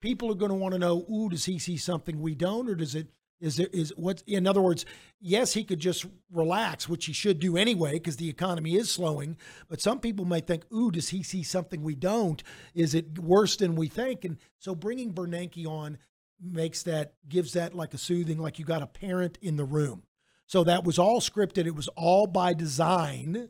people 0.00 0.30
are 0.30 0.36
going 0.36 0.50
to 0.50 0.56
want 0.56 0.72
to 0.72 0.78
know, 0.78 1.06
ooh, 1.10 1.28
does 1.28 1.44
he 1.44 1.58
see 1.58 1.76
something 1.76 2.20
we 2.20 2.34
don't, 2.34 2.68
or 2.68 2.74
does 2.74 2.94
it? 2.94 3.08
Is 3.40 3.58
it 3.58 3.74
is 3.74 3.92
what 3.96 4.22
in 4.28 4.46
other 4.46 4.60
words, 4.60 4.84
yes, 5.20 5.52
he 5.52 5.64
could 5.64 5.80
just 5.80 6.06
relax, 6.30 6.88
which 6.88 7.06
he 7.06 7.12
should 7.12 7.40
do 7.40 7.56
anyway 7.56 7.94
because 7.94 8.16
the 8.16 8.28
economy 8.28 8.76
is 8.76 8.88
slowing. 8.88 9.36
But 9.68 9.80
some 9.80 9.98
people 9.98 10.24
may 10.24 10.38
think, 10.38 10.64
"Ooh, 10.72 10.92
does 10.92 11.08
he 11.08 11.24
see 11.24 11.42
something 11.42 11.82
we 11.82 11.96
don't? 11.96 12.40
Is 12.72 12.94
it 12.94 13.18
worse 13.18 13.56
than 13.56 13.74
we 13.74 13.88
think?" 13.88 14.24
And 14.24 14.38
so 14.60 14.76
bringing 14.76 15.12
Bernanke 15.12 15.66
on 15.66 15.98
makes 16.40 16.84
that 16.84 17.14
gives 17.28 17.54
that 17.54 17.74
like 17.74 17.94
a 17.94 17.98
soothing, 17.98 18.38
like 18.38 18.60
you 18.60 18.64
got 18.64 18.80
a 18.80 18.86
parent 18.86 19.38
in 19.42 19.56
the 19.56 19.64
room. 19.64 20.04
So 20.46 20.64
that 20.64 20.84
was 20.84 20.98
all 20.98 21.20
scripted. 21.20 21.66
It 21.66 21.74
was 21.74 21.88
all 21.96 22.26
by 22.26 22.52
design. 22.54 23.48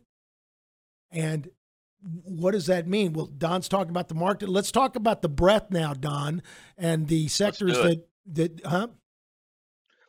And 1.10 1.50
what 2.24 2.52
does 2.52 2.66
that 2.66 2.86
mean? 2.86 3.12
Well, 3.12 3.26
Don's 3.26 3.68
talking 3.68 3.90
about 3.90 4.08
the 4.08 4.14
market. 4.14 4.48
Let's 4.48 4.70
talk 4.72 4.96
about 4.96 5.20
the 5.22 5.28
breadth 5.28 5.70
now, 5.70 5.94
Don, 5.94 6.42
and 6.78 7.08
the 7.08 7.28
sectors 7.28 7.76
that 7.76 8.06
that 8.32 8.60
huh? 8.64 8.88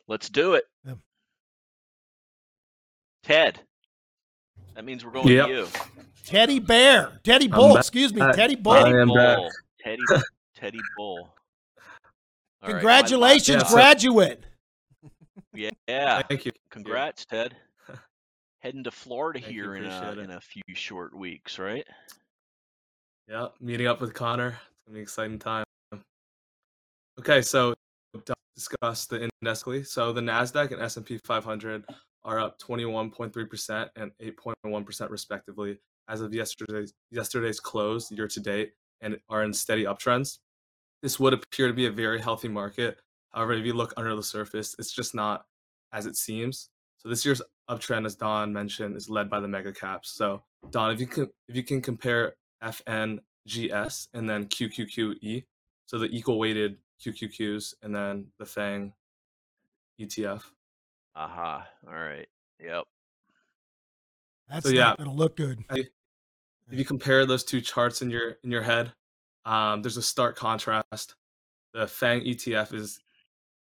Let's 0.06 0.28
do 0.28 0.54
it. 0.54 0.64
Yeah. 0.86 0.94
Ted. 3.22 3.60
That 4.74 4.84
means 4.84 5.04
we're 5.04 5.12
going 5.12 5.28
Yep. 5.28 5.46
to 5.46 5.52
you. 5.52 5.68
Teddy 6.24 6.58
Bear, 6.58 7.20
Teddy 7.22 7.48
Bull. 7.48 7.76
Excuse 7.76 8.12
me, 8.14 8.22
I- 8.22 8.32
Teddy 8.32 8.56
I 8.56 8.60
Bull. 8.60 8.74
am. 8.74 9.08
Bull. 9.08 9.50
Teddy 9.80 10.02
Teddy 10.56 10.80
Bull. 10.96 11.18
All 11.20 11.32
right, 12.62 12.62
my 12.62 12.68
Congratulations, 12.72 13.62
laptop- 13.62 13.72
graduate. 13.72 14.44
Yeah, 15.54 15.70
yeah. 15.88 16.22
Thank 16.22 16.46
you. 16.46 16.52
Congrats, 16.70 17.24
Ted. 17.24 17.56
Heading 18.60 18.84
to 18.84 18.90
Florida 18.90 19.40
Thank 19.40 19.52
here 19.52 19.76
in 19.76 19.84
uh, 19.84 20.04
a, 20.06 20.12
it. 20.12 20.24
in 20.24 20.30
a 20.32 20.40
few 20.40 20.62
short 20.74 21.14
weeks, 21.14 21.58
right? 21.58 21.86
Yeah, 23.28 23.48
meeting 23.60 23.86
up 23.86 24.00
with 24.00 24.14
Connor. 24.14 24.48
It's 24.48 24.86
gonna 24.86 24.94
be 24.94 24.98
an 25.00 25.02
exciting 25.02 25.38
time. 25.38 25.64
Okay, 27.18 27.42
so 27.42 27.74
discuss 28.54 29.06
the 29.06 29.28
index. 29.42 29.90
So 29.90 30.12
the 30.12 30.20
Nasdaq 30.20 30.72
and 30.72 30.80
S 30.80 30.96
and 30.96 31.06
P 31.06 31.18
500 31.24 31.84
are 32.24 32.38
up 32.38 32.58
21.3% 32.60 33.88
and 33.96 34.10
8.1% 34.22 35.10
respectively 35.10 35.78
as 36.08 36.20
of 36.20 36.34
yesterday's 36.34 36.92
yesterday's 37.10 37.60
close 37.60 38.10
year 38.10 38.28
to 38.28 38.40
date, 38.40 38.72
and 39.00 39.18
are 39.28 39.42
in 39.42 39.52
steady 39.52 39.84
uptrends. 39.84 40.38
This 41.02 41.20
would 41.20 41.32
appear 41.32 41.66
to 41.68 41.74
be 41.74 41.86
a 41.86 41.90
very 41.90 42.20
healthy 42.20 42.48
market. 42.48 42.98
However, 43.34 43.52
if 43.54 43.66
you 43.66 43.74
look 43.74 43.92
under 43.96 44.14
the 44.14 44.22
surface, 44.22 44.76
it's 44.78 44.92
just 44.92 45.14
not 45.14 45.46
as 45.92 46.06
it 46.06 46.16
seems. 46.16 46.70
So 46.98 47.08
this 47.08 47.24
year's 47.26 47.42
uptrend, 47.68 48.06
as 48.06 48.14
Don 48.14 48.52
mentioned, 48.52 48.96
is 48.96 49.10
led 49.10 49.28
by 49.28 49.40
the 49.40 49.48
mega 49.48 49.72
caps. 49.72 50.10
So 50.10 50.42
Don, 50.70 50.92
if 50.92 51.00
you 51.00 51.06
can 51.06 51.28
if 51.48 51.56
you 51.56 51.64
can 51.64 51.82
compare 51.82 52.36
FNGS 52.62 54.08
and 54.14 54.30
then 54.30 54.46
QQQE, 54.46 55.44
so 55.86 55.98
the 55.98 56.06
equal 56.06 56.38
weighted 56.38 56.78
QQQs 57.04 57.74
and 57.82 57.94
then 57.94 58.26
the 58.38 58.46
FANG 58.46 58.92
ETF. 60.00 60.42
Aha. 61.16 61.66
All 61.86 61.94
right. 61.94 62.28
Yep. 62.60 62.84
That's 64.48 64.66
So, 64.66 64.72
yeah. 64.72 64.84
not 64.84 64.98
gonna 64.98 65.12
look 65.12 65.36
good. 65.36 65.64
If 65.70 66.78
you 66.78 66.84
compare 66.84 67.26
those 67.26 67.44
two 67.44 67.60
charts 67.60 68.00
in 68.00 68.10
your 68.10 68.36
in 68.44 68.50
your 68.50 68.62
head, 68.62 68.92
um, 69.44 69.82
there's 69.82 69.96
a 69.96 70.02
stark 70.02 70.36
contrast. 70.36 71.16
The 71.72 71.86
FANG 71.86 72.22
ETF 72.22 72.72
is 72.72 73.00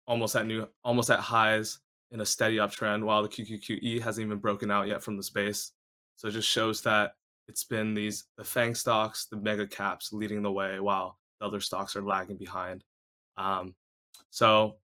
almost 0.06 0.36
at 0.36 0.46
new 0.46 0.68
almost 0.84 1.10
at 1.10 1.20
highs 1.20 1.78
in 2.12 2.20
a 2.20 2.26
steady 2.26 2.56
uptrend, 2.56 3.04
while 3.04 3.22
the 3.22 3.28
QQQE 3.28 4.00
hasn't 4.00 4.24
even 4.26 4.38
broken 4.38 4.70
out 4.70 4.86
yet 4.86 5.02
from 5.02 5.16
the 5.16 5.22
space. 5.22 5.72
So 6.16 6.28
it 6.28 6.32
just 6.32 6.48
shows 6.48 6.80
that 6.82 7.14
it's 7.48 7.64
been 7.64 7.94
these 7.94 8.24
the 8.36 8.44
FANG 8.44 8.74
stocks, 8.74 9.26
the 9.26 9.36
mega 9.36 9.66
caps 9.66 10.12
leading 10.12 10.42
the 10.42 10.52
way, 10.52 10.80
while 10.80 11.18
the 11.40 11.46
other 11.46 11.60
stocks 11.60 11.96
are 11.96 12.02
lagging 12.02 12.36
behind. 12.36 12.84
Um, 13.36 13.74
so 14.30 14.76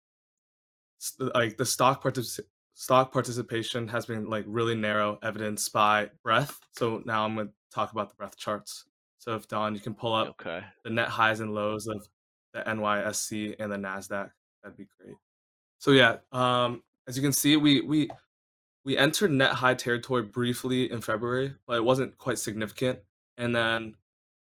like 1.35 1.57
the 1.57 1.65
stock 1.65 2.03
particip- 2.03 2.45
stock 2.73 3.11
participation 3.11 3.87
has 3.87 4.05
been 4.05 4.25
like 4.29 4.45
really 4.47 4.75
narrow, 4.75 5.17
evidenced 5.23 5.71
by 5.73 6.09
breadth. 6.23 6.59
So 6.77 7.01
now 7.05 7.25
I'm 7.25 7.35
going 7.35 7.47
to 7.47 7.53
talk 7.73 7.91
about 7.91 8.09
the 8.09 8.15
breadth 8.15 8.37
charts. 8.37 8.85
So 9.17 9.35
if 9.35 9.47
Don, 9.47 9.73
you 9.75 9.79
can 9.79 9.93
pull 9.93 10.13
up 10.13 10.29
Okay. 10.29 10.63
the 10.83 10.89
net 10.89 11.07
highs 11.07 11.39
and 11.39 11.53
lows 11.53 11.87
of 11.87 12.07
the 12.53 12.61
NYSE 12.61 13.55
and 13.59 13.71
the 13.71 13.77
Nasdaq, 13.77 14.31
that'd 14.63 14.77
be 14.77 14.87
great. 14.99 15.15
So 15.79 15.91
yeah, 15.91 16.17
um, 16.31 16.83
as 17.07 17.15
you 17.15 17.23
can 17.23 17.33
see, 17.33 17.57
we 17.57 17.81
we 17.81 18.09
we 18.83 18.97
entered 18.97 19.31
net 19.31 19.51
high 19.51 19.73
territory 19.73 20.23
briefly 20.23 20.91
in 20.91 21.01
February, 21.01 21.53
but 21.67 21.77
it 21.77 21.83
wasn't 21.83 22.17
quite 22.17 22.39
significant, 22.39 22.99
and 23.37 23.55
then 23.55 23.95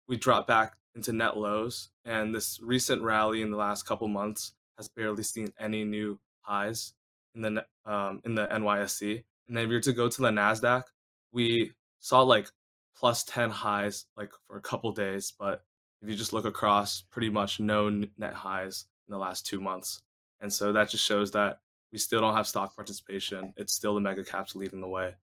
we 0.08 0.16
dropped 0.16 0.48
back 0.48 0.74
into 0.94 1.12
net 1.12 1.36
lows. 1.36 1.90
And 2.04 2.34
this 2.34 2.58
recent 2.62 3.02
rally 3.02 3.42
in 3.42 3.50
the 3.50 3.56
last 3.56 3.86
couple 3.86 4.08
months 4.08 4.52
has 4.76 4.88
barely 4.88 5.22
seen 5.22 5.52
any 5.58 5.84
new 5.84 6.18
highs 6.40 6.94
in 7.34 7.42
the 7.42 7.66
um, 7.86 8.20
in 8.24 8.34
the 8.34 8.46
NYSE. 8.48 9.22
And 9.48 9.56
then 9.56 9.64
if 9.64 9.70
you're 9.70 9.80
to 9.80 9.92
go 9.92 10.08
to 10.08 10.22
the 10.22 10.30
Nasdaq, 10.30 10.84
we 11.32 11.72
saw 12.00 12.22
like 12.22 12.50
plus 12.96 13.24
10 13.24 13.50
highs 13.50 14.06
like 14.16 14.30
for 14.46 14.56
a 14.56 14.60
couple 14.60 14.90
days, 14.92 15.32
but 15.38 15.62
if 16.02 16.08
you 16.08 16.14
just 16.14 16.32
look 16.32 16.44
across, 16.44 17.02
pretty 17.10 17.30
much 17.30 17.60
no 17.60 17.88
net 17.88 18.34
highs 18.34 18.86
in 19.08 19.12
the 19.12 19.18
last 19.18 19.46
two 19.46 19.60
months. 19.60 20.02
And 20.40 20.52
so 20.52 20.72
that 20.72 20.90
just 20.90 21.04
shows 21.04 21.30
that 21.32 21.60
we 21.92 21.98
still 21.98 22.20
don't 22.20 22.34
have 22.34 22.46
stock 22.46 22.76
participation. 22.76 23.52
It's 23.56 23.74
still 23.74 23.94
the 23.94 24.00
mega 24.00 24.24
caps 24.24 24.54
leading 24.54 24.80
the 24.80 24.88
way. 24.88 25.14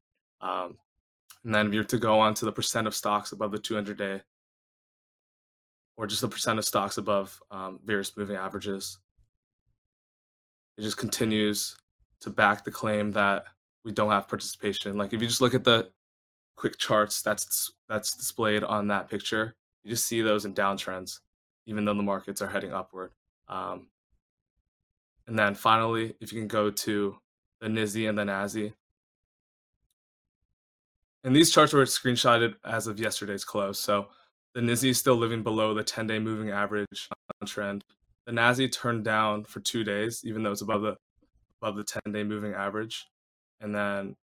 Um, 0.41 0.77
and 1.43 1.53
then 1.53 1.67
if 1.67 1.73
you're 1.73 1.83
to 1.83 1.97
go 1.97 2.19
on 2.19 2.33
to 2.35 2.45
the 2.45 2.51
percent 2.51 2.87
of 2.87 2.95
stocks 2.95 3.31
above 3.31 3.51
the 3.51 3.59
200 3.59 3.97
day, 3.97 4.21
or 5.97 6.07
just 6.07 6.21
the 6.21 6.27
percent 6.27 6.59
of 6.59 6.65
stocks 6.65 6.97
above 6.97 7.39
um, 7.51 7.79
various 7.85 8.17
moving 8.17 8.35
averages, 8.35 8.97
it 10.77 10.81
just 10.81 10.97
continues 10.97 11.77
to 12.21 12.29
back 12.29 12.63
the 12.65 12.71
claim 12.71 13.11
that 13.11 13.45
we 13.85 13.91
don't 13.91 14.11
have 14.11 14.27
participation. 14.27 14.97
Like 14.97 15.13
if 15.13 15.21
you 15.21 15.27
just 15.27 15.41
look 15.41 15.53
at 15.53 15.63
the 15.63 15.89
quick 16.57 16.77
charts 16.77 17.21
that's 17.21 17.71
that's 17.87 18.15
displayed 18.15 18.63
on 18.63 18.87
that 18.87 19.09
picture, 19.09 19.55
you 19.83 19.91
just 19.91 20.05
see 20.05 20.21
those 20.21 20.45
in 20.45 20.53
downtrends, 20.53 21.19
even 21.67 21.85
though 21.85 21.93
the 21.93 22.03
markets 22.03 22.41
are 22.41 22.49
heading 22.49 22.73
upward. 22.73 23.11
Um, 23.47 23.87
and 25.27 25.37
then 25.37 25.55
finally, 25.55 26.15
if 26.21 26.31
you 26.31 26.39
can 26.39 26.47
go 26.47 26.69
to 26.69 27.17
the 27.61 27.67
NYSI 27.67 28.09
and 28.09 28.17
the 28.17 28.23
NASI. 28.23 28.73
And 31.23 31.35
these 31.35 31.51
charts 31.51 31.73
were 31.73 31.83
screenshotted 31.85 32.55
as 32.63 32.85
of 32.87 32.99
yesterday's 32.99 33.43
close. 33.43 33.79
So 33.79 34.07
the 34.53 34.61
NYSI 34.61 34.89
is 34.89 34.99
still 34.99 35.15
living 35.15 35.41
below 35.41 35.73
the 35.73 35.83
10 35.83 36.07
day 36.07 36.19
moving 36.19 36.51
average 36.51 37.09
on 37.41 37.47
trend. 37.47 37.83
The 38.27 38.33
NASI 38.33 38.71
turned 38.71 39.03
down 39.03 39.45
for 39.45 39.59
two 39.59 39.83
days, 39.83 40.21
even 40.23 40.43
though 40.43 40.51
it's 40.51 40.61
above 40.61 40.81
the 40.81 40.95
above 41.61 41.77
the 41.77 41.83
10 41.83 42.13
day 42.13 42.23
moving 42.23 42.53
average. 42.53 43.05
And 43.61 43.73
then 43.73 44.15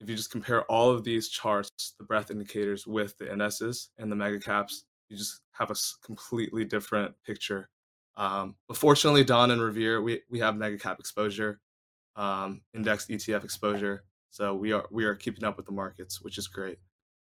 if 0.00 0.08
you 0.08 0.16
just 0.16 0.30
compare 0.30 0.64
all 0.64 0.90
of 0.90 1.04
these 1.04 1.28
charts, 1.28 1.94
the 1.98 2.04
breadth 2.04 2.30
indicators 2.30 2.86
with 2.86 3.16
the 3.18 3.30
indices 3.30 3.90
and 3.98 4.10
the 4.10 4.16
mega 4.16 4.40
caps, 4.40 4.84
you 5.08 5.16
just 5.16 5.40
have 5.52 5.70
a 5.70 5.74
completely 6.04 6.64
different 6.64 7.14
picture. 7.26 7.68
Um, 8.16 8.56
but 8.68 8.76
fortunately, 8.76 9.24
Don 9.24 9.50
and 9.50 9.62
Revere, 9.62 10.02
we, 10.02 10.20
we 10.30 10.40
have 10.40 10.56
mega 10.56 10.78
cap 10.78 10.98
exposure, 10.98 11.60
um, 12.16 12.62
indexed 12.74 13.08
ETF 13.08 13.44
exposure. 13.44 14.04
So 14.30 14.54
we 14.54 14.72
are 14.72 14.86
we 14.90 15.04
are 15.04 15.14
keeping 15.14 15.44
up 15.44 15.56
with 15.56 15.66
the 15.66 15.72
markets, 15.72 16.20
which 16.22 16.38
is 16.38 16.46
great. 16.46 16.78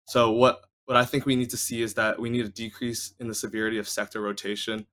So 0.05 0.31
what 0.31 0.61
what 0.85 0.97
I 0.97 1.05
think 1.05 1.25
we 1.25 1.35
need 1.35 1.49
to 1.51 1.57
see 1.57 1.81
is 1.81 1.93
that 1.95 2.19
we 2.19 2.29
need 2.29 2.45
a 2.45 2.49
decrease 2.49 3.13
in 3.19 3.27
the 3.27 3.35
severity 3.35 3.77
of 3.79 3.87
sector 3.87 4.21
rotation. 4.21 4.85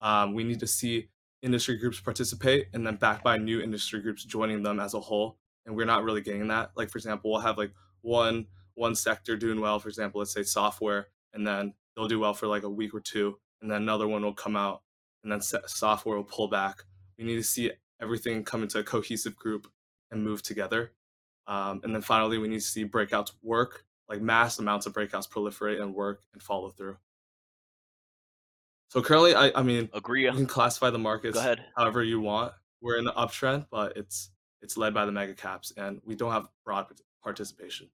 Um, 0.00 0.34
we 0.34 0.44
need 0.44 0.60
to 0.60 0.66
see 0.66 1.08
industry 1.42 1.76
groups 1.76 2.00
participate 2.00 2.68
and 2.72 2.86
then 2.86 2.96
backed 2.96 3.24
by 3.24 3.38
new 3.38 3.60
industry 3.60 4.00
groups 4.00 4.24
joining 4.24 4.62
them 4.62 4.80
as 4.80 4.94
a 4.94 5.00
whole. 5.00 5.38
And 5.66 5.76
we're 5.76 5.86
not 5.86 6.04
really 6.04 6.20
getting 6.20 6.48
that. 6.48 6.70
Like 6.76 6.90
for 6.90 6.98
example, 6.98 7.30
we'll 7.30 7.40
have 7.40 7.58
like 7.58 7.72
one 8.02 8.46
one 8.74 8.94
sector 8.94 9.36
doing 9.36 9.60
well. 9.60 9.78
For 9.80 9.88
example, 9.88 10.20
let's 10.20 10.32
say 10.32 10.44
software, 10.44 11.08
and 11.34 11.46
then 11.46 11.74
they'll 11.94 12.08
do 12.08 12.20
well 12.20 12.34
for 12.34 12.46
like 12.46 12.62
a 12.62 12.70
week 12.70 12.94
or 12.94 13.00
two, 13.00 13.38
and 13.60 13.70
then 13.70 13.82
another 13.82 14.06
one 14.06 14.22
will 14.22 14.34
come 14.34 14.56
out, 14.56 14.82
and 15.22 15.32
then 15.32 15.40
software 15.40 16.16
will 16.16 16.24
pull 16.24 16.48
back. 16.48 16.84
We 17.18 17.24
need 17.24 17.36
to 17.36 17.42
see 17.42 17.72
everything 18.00 18.44
come 18.44 18.62
into 18.62 18.78
a 18.78 18.84
cohesive 18.84 19.36
group 19.36 19.68
and 20.10 20.22
move 20.22 20.42
together. 20.42 20.92
Um, 21.46 21.80
and 21.82 21.94
then 21.94 22.02
finally, 22.02 22.38
we 22.38 22.48
need 22.48 22.60
to 22.60 22.66
see 22.66 22.84
breakouts 22.84 23.32
work, 23.42 23.84
like 24.08 24.20
mass 24.20 24.58
amounts 24.58 24.86
of 24.86 24.92
breakouts 24.92 25.28
proliferate 25.28 25.80
and 25.80 25.94
work 25.94 26.22
and 26.32 26.42
follow 26.42 26.70
through. 26.70 26.98
So 28.90 29.02
currently, 29.02 29.34
I, 29.34 29.52
I 29.54 29.62
mean, 29.62 29.90
Agree. 29.92 30.24
you 30.24 30.32
can 30.32 30.46
classify 30.46 30.90
the 30.90 30.98
markets 30.98 31.38
however 31.76 32.02
you 32.02 32.20
want. 32.20 32.52
We're 32.80 32.96
in 32.96 33.04
the 33.04 33.12
uptrend, 33.12 33.66
but 33.70 33.96
it's 33.96 34.30
it's 34.62 34.76
led 34.76 34.94
by 34.94 35.04
the 35.04 35.12
mega 35.12 35.34
caps, 35.34 35.72
and 35.76 36.00
we 36.04 36.14
don't 36.14 36.32
have 36.32 36.48
broad 36.64 36.86
participation. 37.22 37.88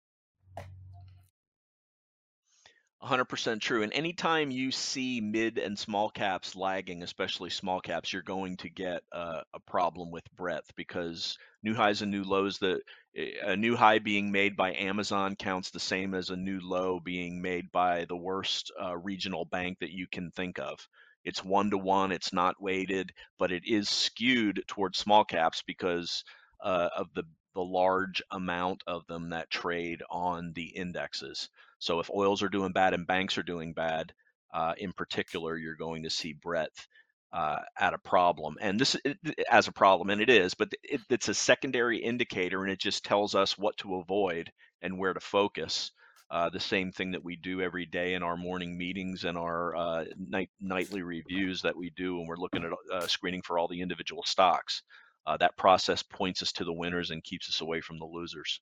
100% 3.02 3.60
true. 3.60 3.82
And 3.82 3.92
anytime 3.92 4.50
you 4.50 4.70
see 4.70 5.20
mid 5.20 5.58
and 5.58 5.78
small 5.78 6.08
caps 6.08 6.54
lagging, 6.54 7.02
especially 7.02 7.50
small 7.50 7.80
caps, 7.80 8.12
you're 8.12 8.22
going 8.22 8.56
to 8.58 8.68
get 8.68 9.02
a 9.12 9.42
problem 9.66 10.10
with 10.10 10.24
breadth 10.36 10.74
because 10.76 11.36
new 11.62 11.74
highs 11.74 12.02
and 12.02 12.10
new 12.10 12.22
lows, 12.22 12.58
the 12.58 12.80
eh, 13.16 13.32
a 13.44 13.56
new 13.56 13.76
high 13.76 13.98
being 13.98 14.30
made 14.30 14.56
by 14.56 14.74
Amazon 14.74 15.36
counts 15.36 15.70
the 15.70 15.80
same 15.80 16.14
as 16.14 16.30
a 16.30 16.36
new 16.36 16.60
low 16.62 17.00
being 17.00 17.42
made 17.42 17.70
by 17.72 18.04
the 18.04 18.16
worst 18.16 18.72
uh, 18.80 18.96
regional 18.96 19.44
bank 19.44 19.78
that 19.80 19.90
you 19.90 20.06
can 20.06 20.30
think 20.30 20.58
of. 20.58 20.86
It's 21.24 21.44
one 21.44 21.70
to 21.70 21.78
one. 21.78 22.12
It's 22.12 22.32
not 22.32 22.60
weighted, 22.60 23.12
but 23.38 23.52
it 23.52 23.62
is 23.66 23.88
skewed 23.88 24.62
towards 24.66 24.98
small 24.98 25.24
caps 25.24 25.62
because 25.66 26.24
uh, 26.60 26.88
of 26.96 27.08
the 27.14 27.24
the 27.54 27.62
large 27.62 28.22
amount 28.30 28.82
of 28.86 29.06
them 29.06 29.30
that 29.30 29.50
trade 29.50 30.02
on 30.10 30.52
the 30.54 30.66
indexes. 30.66 31.48
So 31.78 32.00
if 32.00 32.10
oils 32.10 32.42
are 32.42 32.48
doing 32.48 32.72
bad 32.72 32.94
and 32.94 33.06
banks 33.06 33.36
are 33.38 33.42
doing 33.42 33.72
bad, 33.72 34.12
uh, 34.52 34.74
in 34.78 34.92
particular, 34.92 35.56
you're 35.56 35.74
going 35.74 36.04
to 36.04 36.10
see 36.10 36.32
breadth 36.32 36.86
uh, 37.32 37.58
at 37.78 37.94
a 37.94 37.98
problem. 37.98 38.56
And 38.60 38.78
this 38.78 38.96
it, 39.04 39.18
as 39.50 39.68
a 39.68 39.72
problem, 39.72 40.10
and 40.10 40.20
it 40.20 40.30
is, 40.30 40.54
but 40.54 40.72
it, 40.82 41.00
it's 41.08 41.28
a 41.28 41.34
secondary 41.34 41.98
indicator, 41.98 42.62
and 42.62 42.70
it 42.70 42.78
just 42.78 43.04
tells 43.04 43.34
us 43.34 43.58
what 43.58 43.76
to 43.78 43.96
avoid 43.96 44.52
and 44.82 44.98
where 44.98 45.14
to 45.14 45.20
focus. 45.20 45.92
Uh, 46.30 46.48
the 46.48 46.60
same 46.60 46.92
thing 46.92 47.12
that 47.12 47.24
we 47.24 47.36
do 47.36 47.60
every 47.60 47.84
day 47.84 48.14
in 48.14 48.22
our 48.22 48.38
morning 48.38 48.78
meetings 48.78 49.24
and 49.24 49.36
our 49.36 49.76
uh, 49.76 50.04
night, 50.16 50.48
nightly 50.60 51.02
reviews 51.02 51.60
that 51.60 51.76
we 51.76 51.90
do 51.90 52.16
when 52.16 52.26
we're 52.26 52.36
looking 52.38 52.64
at 52.64 52.72
uh, 52.90 53.06
screening 53.06 53.42
for 53.42 53.58
all 53.58 53.68
the 53.68 53.82
individual 53.82 54.22
stocks. 54.24 54.82
Uh, 55.26 55.37
that 55.37 55.56
process 55.56 56.02
points 56.02 56.42
us 56.42 56.52
to 56.52 56.64
the 56.64 56.72
winners 56.72 57.11
and 57.11 57.22
keeps 57.22 57.48
us 57.48 57.61
away 57.61 57.80
from 57.80 57.98
the 57.98 58.04
losers. 58.04 58.61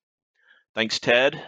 Thanks, 0.75 0.99
Ted. 0.99 1.42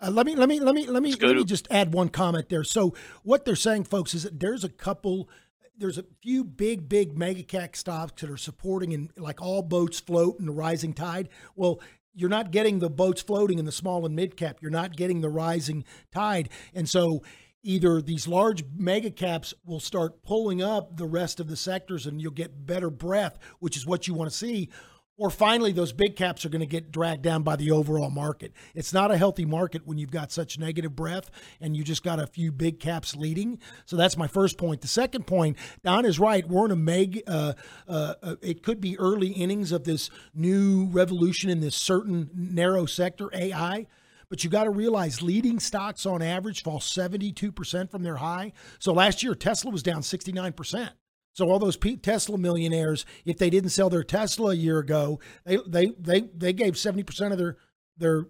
Uh, 0.00 0.10
let 0.10 0.26
me 0.26 0.36
let 0.36 0.48
me 0.48 0.60
let 0.60 0.74
me 0.74 0.86
let 0.86 1.02
me 1.02 1.12
let 1.14 1.34
me 1.34 1.40
to- 1.40 1.44
just 1.44 1.68
add 1.70 1.92
one 1.92 2.08
comment 2.08 2.48
there. 2.48 2.64
So 2.64 2.94
what 3.22 3.44
they're 3.44 3.56
saying, 3.56 3.84
folks, 3.84 4.14
is 4.14 4.22
that 4.22 4.38
there's 4.38 4.64
a 4.64 4.68
couple, 4.68 5.28
there's 5.76 5.98
a 5.98 6.04
few 6.22 6.44
big 6.44 6.88
big 6.88 7.18
mega 7.18 7.42
cap 7.42 7.74
stocks 7.74 8.20
that 8.22 8.30
are 8.30 8.36
supporting 8.36 8.94
and 8.94 9.10
like 9.16 9.42
all 9.42 9.62
boats 9.62 10.00
float 10.00 10.38
in 10.38 10.46
the 10.46 10.52
rising 10.52 10.92
tide. 10.92 11.28
Well, 11.56 11.80
you're 12.14 12.28
not 12.28 12.52
getting 12.52 12.78
the 12.78 12.90
boats 12.90 13.22
floating 13.22 13.58
in 13.58 13.64
the 13.64 13.72
small 13.72 14.06
and 14.06 14.14
mid 14.14 14.36
cap. 14.36 14.58
You're 14.60 14.70
not 14.70 14.96
getting 14.96 15.20
the 15.20 15.28
rising 15.28 15.84
tide, 16.12 16.48
and 16.74 16.88
so 16.88 17.22
either 17.68 18.00
these 18.00 18.26
large 18.26 18.64
mega 18.74 19.10
caps 19.10 19.52
will 19.66 19.80
start 19.80 20.22
pulling 20.22 20.62
up 20.62 20.96
the 20.96 21.06
rest 21.06 21.38
of 21.38 21.48
the 21.48 21.56
sectors, 21.56 22.06
and 22.06 22.20
you'll 22.20 22.32
get 22.32 22.66
better 22.66 22.88
breadth, 22.88 23.38
which 23.58 23.76
is 23.76 23.86
what 23.86 24.08
you 24.08 24.14
want 24.14 24.30
to 24.30 24.36
see 24.36 24.70
or 25.18 25.30
finally 25.30 25.72
those 25.72 25.92
big 25.92 26.16
caps 26.16 26.44
are 26.46 26.48
going 26.48 26.60
to 26.60 26.66
get 26.66 26.92
dragged 26.92 27.22
down 27.22 27.42
by 27.42 27.56
the 27.56 27.72
overall 27.72 28.08
market. 28.08 28.52
It's 28.74 28.92
not 28.92 29.10
a 29.10 29.18
healthy 29.18 29.44
market 29.44 29.82
when 29.84 29.98
you've 29.98 30.12
got 30.12 30.30
such 30.30 30.58
negative 30.58 30.94
breadth 30.94 31.30
and 31.60 31.76
you 31.76 31.82
just 31.82 32.04
got 32.04 32.20
a 32.20 32.26
few 32.26 32.52
big 32.52 32.78
caps 32.78 33.16
leading. 33.16 33.58
So 33.84 33.96
that's 33.96 34.16
my 34.16 34.28
first 34.28 34.56
point. 34.56 34.80
The 34.80 34.88
second 34.88 35.26
point, 35.26 35.58
Don 35.82 36.06
is 36.06 36.20
right. 36.20 36.48
We're 36.48 36.66
in 36.66 36.70
a 36.70 36.76
meg. 36.76 37.22
Uh, 37.26 37.54
uh, 37.88 38.14
uh, 38.22 38.36
it 38.40 38.62
could 38.62 38.80
be 38.80 38.96
early 38.98 39.30
innings 39.30 39.72
of 39.72 39.82
this 39.82 40.08
new 40.34 40.86
revolution 40.86 41.50
in 41.50 41.60
this 41.60 41.74
certain 41.74 42.30
narrow 42.32 42.86
sector, 42.86 43.28
AI. 43.34 43.86
But 44.30 44.44
you 44.44 44.50
got 44.50 44.64
to 44.64 44.70
realize 44.70 45.22
leading 45.22 45.58
stocks 45.58 46.04
on 46.04 46.20
average 46.20 46.62
fall 46.62 46.80
72% 46.80 47.90
from 47.90 48.02
their 48.02 48.16
high. 48.16 48.52
So 48.78 48.92
last 48.92 49.22
year, 49.22 49.34
Tesla 49.34 49.70
was 49.70 49.82
down 49.82 50.02
69%. 50.02 50.90
So 51.38 51.48
all 51.48 51.60
those 51.60 51.78
Tesla 52.02 52.36
millionaires, 52.36 53.06
if 53.24 53.38
they 53.38 53.48
didn't 53.48 53.70
sell 53.70 53.88
their 53.88 54.02
Tesla 54.02 54.50
a 54.50 54.54
year 54.54 54.80
ago, 54.80 55.20
they 55.44 55.58
they 55.68 55.86
they 55.96 56.20
they 56.36 56.52
gave 56.52 56.76
seventy 56.76 57.04
percent 57.04 57.30
of 57.30 57.38
their 57.38 57.56
their 57.96 58.26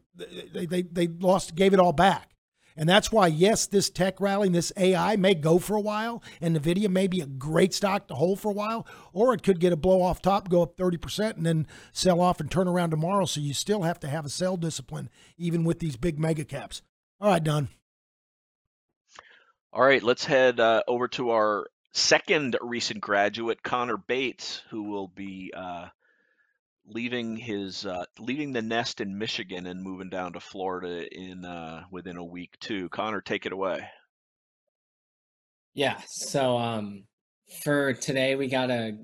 they, 0.53 0.67
they 0.67 0.83
they 0.83 1.07
lost 1.07 1.55
gave 1.55 1.73
it 1.73 1.81
all 1.81 1.95
back. 1.95 2.35
And 2.79 2.89
that's 2.89 3.11
why, 3.11 3.27
yes, 3.27 3.67
this 3.67 3.91
tech 3.91 4.21
rally 4.21 4.47
and 4.47 4.55
this 4.55 4.73
AI 4.77 5.17
may 5.17 5.35
go 5.35 5.59
for 5.59 5.75
a 5.75 5.81
while, 5.81 6.23
and 6.41 6.57
NVIDIA 6.57 6.89
may 6.89 7.09
be 7.09 7.21
a 7.21 7.27
great 7.27 7.75
stock 7.75 8.07
to 8.07 8.15
hold 8.15 8.39
for 8.39 8.51
a 8.51 8.55
while, 8.55 8.87
or 9.13 9.35
it 9.35 9.43
could 9.43 9.59
get 9.59 9.73
a 9.73 9.77
blow 9.77 10.01
off 10.01 10.23
top, 10.23 10.49
go 10.49 10.63
up 10.63 10.77
30%, 10.77 11.37
and 11.37 11.45
then 11.45 11.67
sell 11.93 12.21
off 12.21 12.39
and 12.39 12.49
turn 12.49 12.69
around 12.69 12.91
tomorrow. 12.91 13.25
So 13.25 13.41
you 13.41 13.53
still 13.53 13.83
have 13.83 13.99
to 14.01 14.09
have 14.09 14.25
a 14.25 14.29
sell 14.29 14.57
discipline, 14.57 15.11
even 15.37 15.65
with 15.65 15.81
these 15.81 15.97
big 15.97 16.21
mega 16.21 16.45
caps. 16.45 16.83
All 17.21 17.33
right, 17.33 17.43
Don. 17.43 17.69
All 19.73 19.83
right, 19.83 20.03
let's 20.03 20.25
head 20.25 20.61
uh, 20.61 20.85
over 20.87 21.09
to 21.09 21.31
our 21.31 21.67
second 21.95 22.57
recent 22.61 23.01
graduate, 23.01 23.61
Connor 23.61 23.97
Bates, 23.97 24.63
who 24.71 24.85
will 24.85 25.09
be 25.09 25.53
uh, 25.55 25.89
leaving 26.89 27.37
his 27.37 27.87
uh, 27.87 28.05
leaving 28.19 28.53
the 28.53 28.63
nest 28.63 29.01
in 29.01 29.19
Michigan 29.19 29.67
and 29.67 29.83
moving 29.83 30.11
down 30.11 30.33
to 30.33 30.41
Florida 30.41 31.07
in 31.15 31.45
uh, 31.45 31.85
within 31.91 32.17
a 32.17 32.25
week 32.25 32.59
too. 32.61 32.89
Connor, 32.89 33.21
take 33.21 33.47
it 33.47 33.53
away. 33.53 33.89
Yeah, 35.75 35.99
so 36.07 36.59
um 36.59 37.05
for 37.63 37.93
today 37.93 38.35
we 38.35 38.49
got 38.49 38.71
a 38.71 38.99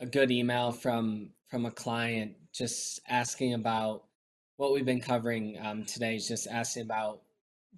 a 0.00 0.06
good 0.06 0.30
email 0.30 0.72
from 0.72 1.30
from 1.50 1.66
a 1.66 1.70
client 1.70 2.36
just 2.52 3.00
asking 3.08 3.54
about 3.54 4.04
what 4.56 4.72
we've 4.72 4.84
been 4.84 5.00
covering 5.00 5.58
um 5.60 5.84
today 5.84 6.16
is 6.16 6.26
just 6.26 6.46
asking 6.46 6.82
about 6.82 7.20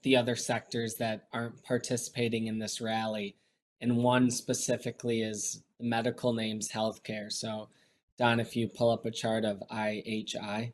the 0.03 0.16
other 0.16 0.37
sectors 0.37 0.95
that 0.95 1.27
aren't 1.33 1.62
participating 1.64 2.47
in 2.47 2.59
this 2.59 2.81
rally. 2.81 3.35
And 3.81 3.97
one 3.97 4.31
specifically 4.31 5.23
is 5.23 5.62
medical 5.81 6.33
names 6.33 6.71
healthcare. 6.71 7.33
So 7.33 7.69
Don, 8.18 8.40
if 8.40 8.57
you 8.57 8.68
pull 8.68 8.90
up 8.90 9.05
a 9.05 9.11
chart 9.11 9.44
of 9.44 9.62
IHI, 9.70 10.72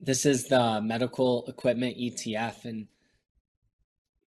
this 0.00 0.24
is 0.24 0.48
the 0.48 0.80
medical 0.80 1.44
equipment 1.46 1.96
ETF 1.98 2.64
and 2.64 2.86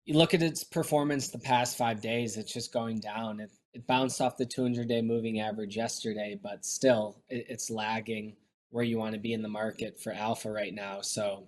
you 0.04 0.14
look 0.14 0.34
at 0.34 0.42
its 0.42 0.62
performance 0.62 1.28
the 1.28 1.38
past 1.38 1.78
five 1.78 2.00
days, 2.00 2.36
it's 2.36 2.52
just 2.52 2.72
going 2.72 3.00
down. 3.00 3.40
It, 3.40 3.50
it 3.72 3.86
bounced 3.86 4.20
off 4.20 4.36
the 4.36 4.44
200 4.44 4.86
day 4.86 5.00
moving 5.00 5.40
average 5.40 5.76
yesterday, 5.76 6.38
but 6.40 6.64
still, 6.64 7.16
it, 7.28 7.46
it's 7.48 7.70
lagging 7.70 8.36
where 8.70 8.84
you 8.84 8.98
want 8.98 9.14
to 9.14 9.20
be 9.20 9.32
in 9.32 9.42
the 9.42 9.48
market 9.48 9.98
for 9.98 10.12
alpha 10.12 10.50
right 10.50 10.74
now. 10.74 11.00
So 11.00 11.46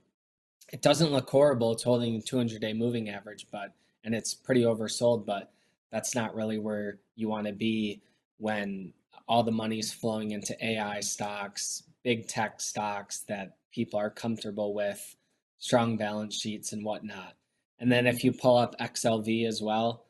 it 0.73 0.81
doesn't 0.81 1.13
look 1.13 1.29
horrible. 1.29 1.73
It's 1.73 1.83
holding 1.83 2.17
the 2.17 2.23
200 2.23 2.61
day 2.61 2.73
moving 2.73 3.11
average, 3.11 3.47
but 3.53 3.73
and 4.05 4.15
it's 4.15 4.35
pretty 4.35 4.63
oversold, 4.63 5.27
but 5.27 5.53
that's 5.91 6.15
not 6.15 6.35
really 6.35 6.59
where 6.59 6.99
you 7.15 7.29
want 7.29 7.47
to 7.47 7.53
be 7.53 8.01
when 8.39 8.93
all 9.29 9.43
the 9.43 9.51
money's 9.51 9.93
flowing 9.93 10.31
into 10.31 10.57
AI 10.65 11.01
stocks, 11.01 11.83
big 12.03 12.29
tech 12.29 12.61
stocks 12.61 13.21
that 13.29 13.57
people 13.73 13.99
are 13.99 14.11
comfortable 14.11 14.75
with, 14.75 15.17
strong 15.59 15.97
balance 15.97 16.39
sheets 16.39 16.73
and 16.73 16.85
whatnot. 16.85 17.35
And 17.79 17.91
then 17.91 18.07
if 18.07 18.25
you 18.25 18.33
pull 18.33 18.57
up 18.57 18.79
XLV 18.79 19.47
as 19.47 19.61
well, 19.61 20.07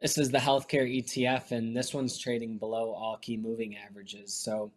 this 0.00 0.18
is 0.18 0.30
the 0.30 0.38
healthcare 0.38 0.86
ETF, 0.86 1.52
and 1.52 1.76
this 1.76 1.94
one's 1.94 2.18
trading 2.18 2.58
below 2.58 2.92
all 2.92 3.18
key 3.20 3.36
moving 3.36 3.76
averages. 3.76 4.34
So, 4.34 4.72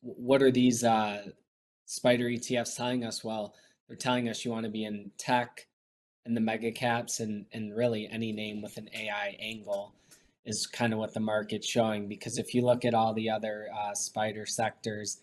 what 0.00 0.42
are 0.42 0.50
these 0.50 0.82
uh, 0.82 1.28
spider 1.86 2.24
ETFs 2.24 2.76
telling 2.76 3.04
us? 3.04 3.22
Well, 3.22 3.54
they're 3.86 3.96
telling 3.96 4.28
us 4.28 4.44
you 4.44 4.50
want 4.50 4.64
to 4.64 4.70
be 4.70 4.84
in 4.84 5.12
tech 5.18 5.66
and 6.26 6.36
the 6.36 6.40
mega 6.40 6.72
caps, 6.72 7.20
and 7.20 7.46
and 7.52 7.76
really 7.76 8.08
any 8.10 8.32
name 8.32 8.60
with 8.60 8.76
an 8.76 8.90
AI 8.92 9.36
angle 9.40 9.94
is 10.44 10.66
kind 10.66 10.92
of 10.92 10.98
what 10.98 11.14
the 11.14 11.20
market's 11.20 11.68
showing. 11.68 12.08
Because 12.08 12.38
if 12.38 12.54
you 12.54 12.62
look 12.62 12.84
at 12.84 12.94
all 12.94 13.14
the 13.14 13.30
other 13.30 13.68
uh, 13.74 13.94
spider 13.94 14.46
sectors, 14.46 15.20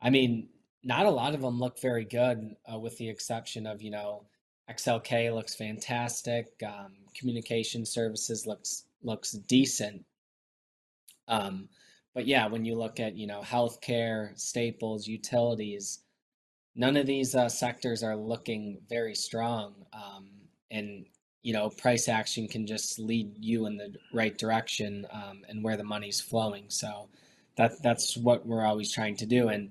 I 0.00 0.10
mean, 0.10 0.48
not 0.82 1.06
a 1.06 1.10
lot 1.10 1.34
of 1.34 1.40
them 1.40 1.58
look 1.58 1.80
very 1.80 2.04
good, 2.04 2.56
uh, 2.72 2.78
with 2.78 2.96
the 2.98 3.08
exception 3.08 3.66
of 3.66 3.82
you 3.82 3.90
know 3.90 4.24
XLK 4.70 5.34
looks 5.34 5.54
fantastic. 5.54 6.46
Um, 6.64 6.92
communication 7.14 7.84
services 7.84 8.46
looks 8.46 8.84
looks 9.02 9.32
decent. 9.32 10.04
Um, 11.26 11.68
but 12.14 12.26
yeah, 12.26 12.46
when 12.46 12.64
you 12.64 12.74
look 12.76 13.00
at 13.00 13.16
you 13.16 13.26
know 13.26 13.40
healthcare, 13.42 14.38
staples, 14.38 15.06
utilities, 15.06 16.00
none 16.74 16.96
of 16.96 17.06
these 17.06 17.34
uh, 17.34 17.48
sectors 17.48 18.02
are 18.02 18.16
looking 18.16 18.78
very 18.88 19.14
strong. 19.14 19.74
Um, 19.92 20.30
and 20.70 21.06
you 21.48 21.54
know, 21.54 21.70
price 21.70 22.10
action 22.10 22.46
can 22.46 22.66
just 22.66 22.98
lead 22.98 23.32
you 23.40 23.64
in 23.64 23.78
the 23.78 23.94
right 24.12 24.36
direction 24.36 25.06
um, 25.10 25.40
and 25.48 25.64
where 25.64 25.78
the 25.78 25.82
money's 25.82 26.20
flowing. 26.20 26.66
So 26.68 27.08
that 27.56 27.82
that's 27.82 28.18
what 28.18 28.44
we're 28.44 28.66
always 28.66 28.92
trying 28.92 29.16
to 29.16 29.24
do. 29.24 29.48
And 29.48 29.70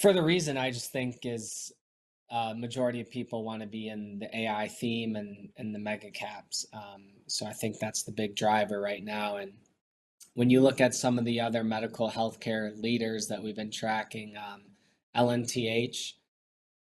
for 0.00 0.14
the 0.14 0.22
reason 0.22 0.56
I 0.56 0.70
just 0.70 0.90
think 0.90 1.18
is 1.24 1.74
uh, 2.30 2.54
majority 2.56 3.02
of 3.02 3.10
people 3.10 3.44
want 3.44 3.60
to 3.60 3.66
be 3.66 3.88
in 3.88 4.18
the 4.18 4.34
AI 4.34 4.66
theme 4.66 5.16
and, 5.16 5.50
and 5.58 5.74
the 5.74 5.78
mega 5.78 6.10
caps. 6.10 6.64
Um, 6.72 7.02
so 7.26 7.44
I 7.44 7.52
think 7.52 7.78
that's 7.78 8.04
the 8.04 8.12
big 8.12 8.34
driver 8.34 8.80
right 8.80 9.04
now. 9.04 9.36
And 9.36 9.52
when 10.32 10.48
you 10.48 10.62
look 10.62 10.80
at 10.80 10.94
some 10.94 11.18
of 11.18 11.26
the 11.26 11.38
other 11.38 11.64
medical 11.64 12.10
healthcare 12.10 12.82
leaders 12.82 13.26
that 13.26 13.42
we've 13.42 13.56
been 13.56 13.70
tracking, 13.70 14.38
um, 14.38 14.62
LNTH, 15.14 16.14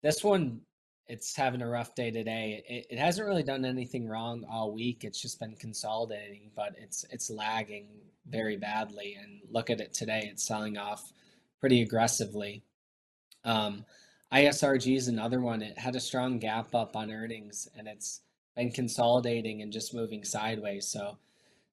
this 0.03 0.25
one, 0.25 0.62
it's 1.08 1.36
having 1.36 1.62
a 1.62 1.68
rough 1.68 1.94
day 1.94 2.10
today. 2.10 2.62
It, 2.68 2.86
it 2.90 2.98
hasn't 2.98 3.26
really 3.26 3.42
done 3.42 3.64
anything 3.64 4.08
wrong 4.08 4.44
all 4.50 4.72
week. 4.72 5.05
It's 5.05 5.20
just 5.20 5.40
been 5.40 5.57
consolidating, 5.57 6.50
but 6.55 6.74
it's 6.78 7.05
it's 7.11 7.30
lagging 7.30 7.88
very 8.28 8.57
badly. 8.57 9.18
And 9.20 9.40
look 9.50 9.70
at 9.70 9.80
it 9.80 9.94
today; 9.94 10.28
it's 10.30 10.46
selling 10.46 10.78
off 10.78 11.12
pretty 11.61 11.82
aggressively. 11.82 12.62
Um, 13.44 13.84
ISRG 14.32 14.96
is 14.96 15.09
another 15.09 15.40
one. 15.40 15.62
It 15.62 15.78
had 15.78 15.94
a 15.94 16.00
strong 16.00 16.38
gap 16.38 16.74
up 16.74 16.96
on 16.96 17.11
earnings 17.11 17.68
and 17.76 17.86
it's 17.86 18.20
been 18.57 18.70
consolidating 18.70 19.62
and 19.62 19.72
just 19.72 19.94
moving 19.94 20.24
sideways. 20.24 20.88
So, 20.88 21.18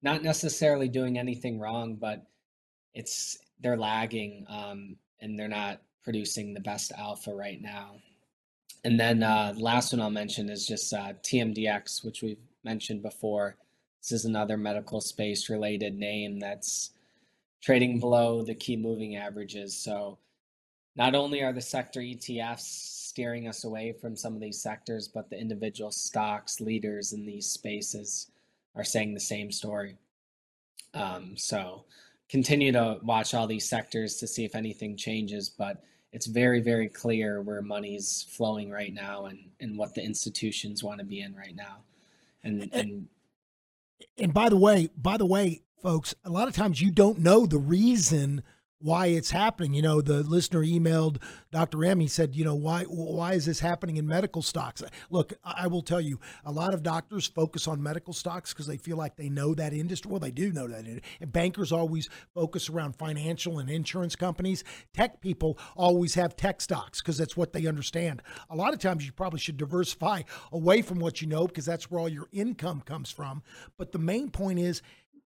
not 0.02 0.24
necessarily 0.24 0.88
doing 0.88 1.18
anything 1.18 1.60
wrong, 1.60 1.96
but 1.96 2.26
it's 2.94 3.38
they're 3.62 3.78
lagging 3.78 4.46
um, 4.50 4.96
and 5.22 5.38
they're 5.38 5.48
not 5.48 5.82
producing 6.04 6.54
the 6.54 6.60
best 6.60 6.92
alpha 6.98 7.34
right 7.34 7.62
now. 7.62 7.98
And 8.84 9.00
then 9.00 9.24
uh, 9.24 9.54
last 9.58 9.92
one 9.92 10.02
I'll 10.02 10.10
mention 10.10 10.50
is 10.50 10.66
just 10.66 10.94
uh, 10.94 11.14
TMDX, 11.24 12.04
which 12.06 12.22
we've 12.22 12.40
mentioned 12.64 13.02
before. 13.02 13.56
This 14.02 14.12
is 14.12 14.26
another 14.26 14.58
medical 14.58 15.02
space 15.02 15.50
related 15.50 15.98
name 15.98 16.40
that's 16.40 16.92
trading 17.62 18.00
below 18.00 18.42
the 18.42 18.56
key 18.56 18.78
moving 18.78 19.18
averages. 19.18 19.76
So 19.76 20.18
not 20.96 21.16
only 21.16 21.44
are 21.44 21.54
the 21.54 21.62
sector 21.62 22.00
ETFs 22.00 22.60
steering 22.60 23.48
us 23.48 23.66
away 23.66 23.92
from 23.92 24.16
some 24.16 24.34
of 24.34 24.42
these 24.42 24.62
sectors, 24.62 25.08
but 25.08 25.30
the 25.30 25.38
individual 25.38 25.92
stocks, 25.92 26.62
leaders 26.62 27.12
in 27.12 27.26
these 27.26 27.48
spaces 27.48 28.32
are 28.76 28.84
saying 28.84 29.14
the 29.14 29.20
same 29.20 29.52
story. 29.52 29.98
Um, 30.94 31.36
so 31.36 31.84
continue 32.30 32.72
to 32.72 33.00
watch 33.04 33.34
all 33.34 33.48
these 33.48 33.68
sectors 33.68 34.16
to 34.16 34.28
see 34.28 34.46
if 34.46 34.56
anything 34.56 34.96
changes, 34.96 35.50
but 35.50 35.84
it's 36.12 36.26
very, 36.26 36.60
very 36.62 36.90
clear 36.90 37.42
where 37.42 37.62
money's 37.62 38.26
flowing 38.30 38.72
right 38.72 38.94
now 38.94 39.26
and, 39.26 39.40
and 39.60 39.78
what 39.78 39.94
the 39.94 40.04
institutions 40.04 40.84
want 40.84 41.00
to 41.00 41.06
be 41.06 41.22
in 41.22 41.36
right 41.36 41.56
now. 41.56 41.78
And, 42.44 42.70
and 42.74 43.08
And 44.18 44.34
by 44.34 44.50
the 44.50 44.58
way, 44.58 44.90
by 44.98 45.18
the 45.18 45.26
way, 45.26 45.62
folks, 45.82 46.16
a 46.24 46.30
lot 46.30 46.48
of 46.48 46.56
times 46.56 46.82
you 46.82 46.92
don't 46.92 47.20
know 47.20 47.46
the 47.46 47.58
reason 47.58 48.44
why 48.80 49.08
it's 49.08 49.32
happening. 49.32 49.74
You 49.74 49.82
know, 49.82 50.02
the 50.02 50.24
listener 50.24 50.62
emailed 50.62 51.22
Dr. 51.52 51.84
M. 51.84 52.00
He 52.00 52.08
said, 52.08 52.36
you 52.36 52.46
know, 52.46 52.56
why 52.56 52.84
why 52.84 53.34
is 53.34 53.46
this 53.46 53.60
happening 53.60 53.98
in 53.98 54.08
medical 54.08 54.42
stocks? 54.42 54.82
Look, 55.10 55.34
I 55.44 55.68
will 55.68 55.82
tell 55.82 56.02
you, 56.02 56.20
a 56.46 56.52
lot 56.52 56.74
of 56.74 56.84
doctors 56.84 57.28
focus 57.28 57.68
on 57.68 57.84
medical 57.84 58.14
stocks 58.14 58.54
because 58.54 58.68
they 58.68 58.78
feel 58.78 58.98
like 58.98 59.16
they 59.16 59.30
know 59.30 59.54
that 59.56 59.74
industry. 59.74 60.10
Well, 60.10 60.20
they 60.20 60.32
do 60.32 60.52
know 60.52 60.68
that. 60.68 60.86
And 60.86 61.32
bankers 61.32 61.72
always 61.72 62.10
focus 62.34 62.70
around 62.70 62.96
financial 62.96 63.60
and 63.60 63.70
insurance 63.70 64.16
companies. 64.16 64.64
Tech 64.94 65.22
people 65.22 65.58
always 65.76 66.16
have 66.16 66.36
tech 66.36 66.62
stocks 66.62 67.02
because 67.02 67.18
that's 67.18 67.36
what 67.36 67.54
they 67.54 67.66
understand. 67.68 68.22
A 68.50 68.56
lot 68.56 68.74
of 68.74 68.80
times 68.80 69.06
you 69.06 69.12
probably 69.12 69.40
should 69.40 69.58
diversify 69.58 70.22
away 70.52 70.82
from 70.82 71.00
what 71.00 71.22
you 71.22 71.28
know 71.28 71.48
because 71.48 71.66
that's 71.66 71.92
where 71.92 72.00
all 72.00 72.10
your 72.10 72.28
income 72.32 72.82
comes 72.82 73.12
from. 73.12 73.44
But 73.78 73.92
the 73.92 74.00
main 74.00 74.30
point 74.30 74.60
is 74.60 74.82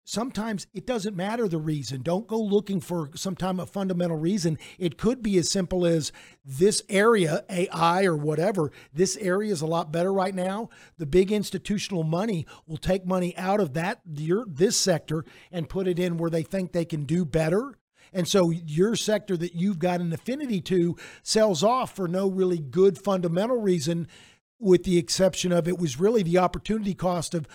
sometimes 0.05 0.67
it 0.73 0.85
doesn't 0.85 1.17
matter 1.17 1.47
the 1.47 1.57
reason. 1.57 2.01
Don't 2.01 2.27
go 2.27 2.39
looking 2.39 2.79
for 2.79 3.09
sometime 3.15 3.59
a 3.59 3.65
fundamental 3.65 4.17
reason. 4.17 4.57
It 4.79 4.97
could 4.97 5.21
be 5.21 5.37
as 5.37 5.49
simple 5.49 5.85
as 5.85 6.13
this 6.45 6.81
area, 6.87 7.43
AI 7.49 8.05
or 8.05 8.15
whatever, 8.15 8.71
this 8.93 9.17
area 9.17 9.51
is 9.51 9.61
a 9.61 9.67
lot 9.67 9.91
better 9.91 10.13
right 10.13 10.35
now. 10.35 10.69
The 10.97 11.05
big 11.05 11.31
institutional 11.31 12.03
money 12.03 12.45
will 12.67 12.77
take 12.77 13.05
money 13.05 13.35
out 13.35 13.59
of 13.59 13.73
that 13.73 14.01
your 14.05 14.45
this 14.47 14.77
sector 14.77 15.25
and 15.51 15.67
put 15.67 15.87
it 15.87 15.99
in 15.99 16.17
where 16.17 16.29
they 16.29 16.43
think 16.43 16.71
they 16.71 16.85
can 16.85 17.03
do 17.03 17.25
better. 17.25 17.73
And 18.13 18.27
so 18.27 18.49
your 18.49 18.95
sector 18.95 19.35
that 19.37 19.55
you've 19.55 19.79
got 19.79 19.99
an 19.99 20.13
affinity 20.13 20.61
to 20.61 20.95
sells 21.23 21.63
off 21.63 21.95
for 21.95 22.07
no 22.07 22.29
really 22.29 22.59
good 22.59 22.97
fundamental 22.97 23.59
reason 23.59 24.07
with 24.59 24.83
the 24.83 24.97
exception 24.97 25.51
of 25.51 25.67
it 25.67 25.77
was 25.77 25.99
really 25.99 26.23
the 26.23 26.37
opportunity 26.37 26.93
cost 26.93 27.33
of 27.33 27.47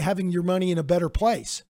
having 0.00 0.30
your 0.30 0.42
money 0.42 0.70
in 0.70 0.78
a 0.78 0.82
better 0.82 1.08
place. 1.08 1.62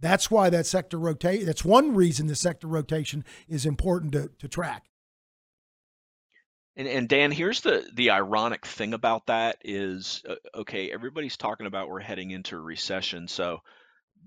That's 0.00 0.30
why 0.30 0.50
that 0.50 0.66
sector 0.66 0.98
rotate. 0.98 1.44
That's 1.44 1.64
one 1.64 1.94
reason 1.94 2.26
the 2.26 2.36
sector 2.36 2.66
rotation 2.66 3.24
is 3.48 3.66
important 3.66 4.12
to, 4.12 4.30
to 4.38 4.48
track. 4.48 4.84
And, 6.76 6.86
and 6.86 7.08
Dan, 7.08 7.32
here's 7.32 7.60
the 7.62 7.84
the 7.92 8.10
ironic 8.10 8.64
thing 8.64 8.94
about 8.94 9.26
that 9.26 9.58
is, 9.64 10.22
uh, 10.28 10.36
okay, 10.54 10.92
everybody's 10.92 11.36
talking 11.36 11.66
about 11.66 11.88
we're 11.88 11.98
heading 11.98 12.30
into 12.30 12.54
a 12.54 12.60
recession, 12.60 13.26
so 13.26 13.58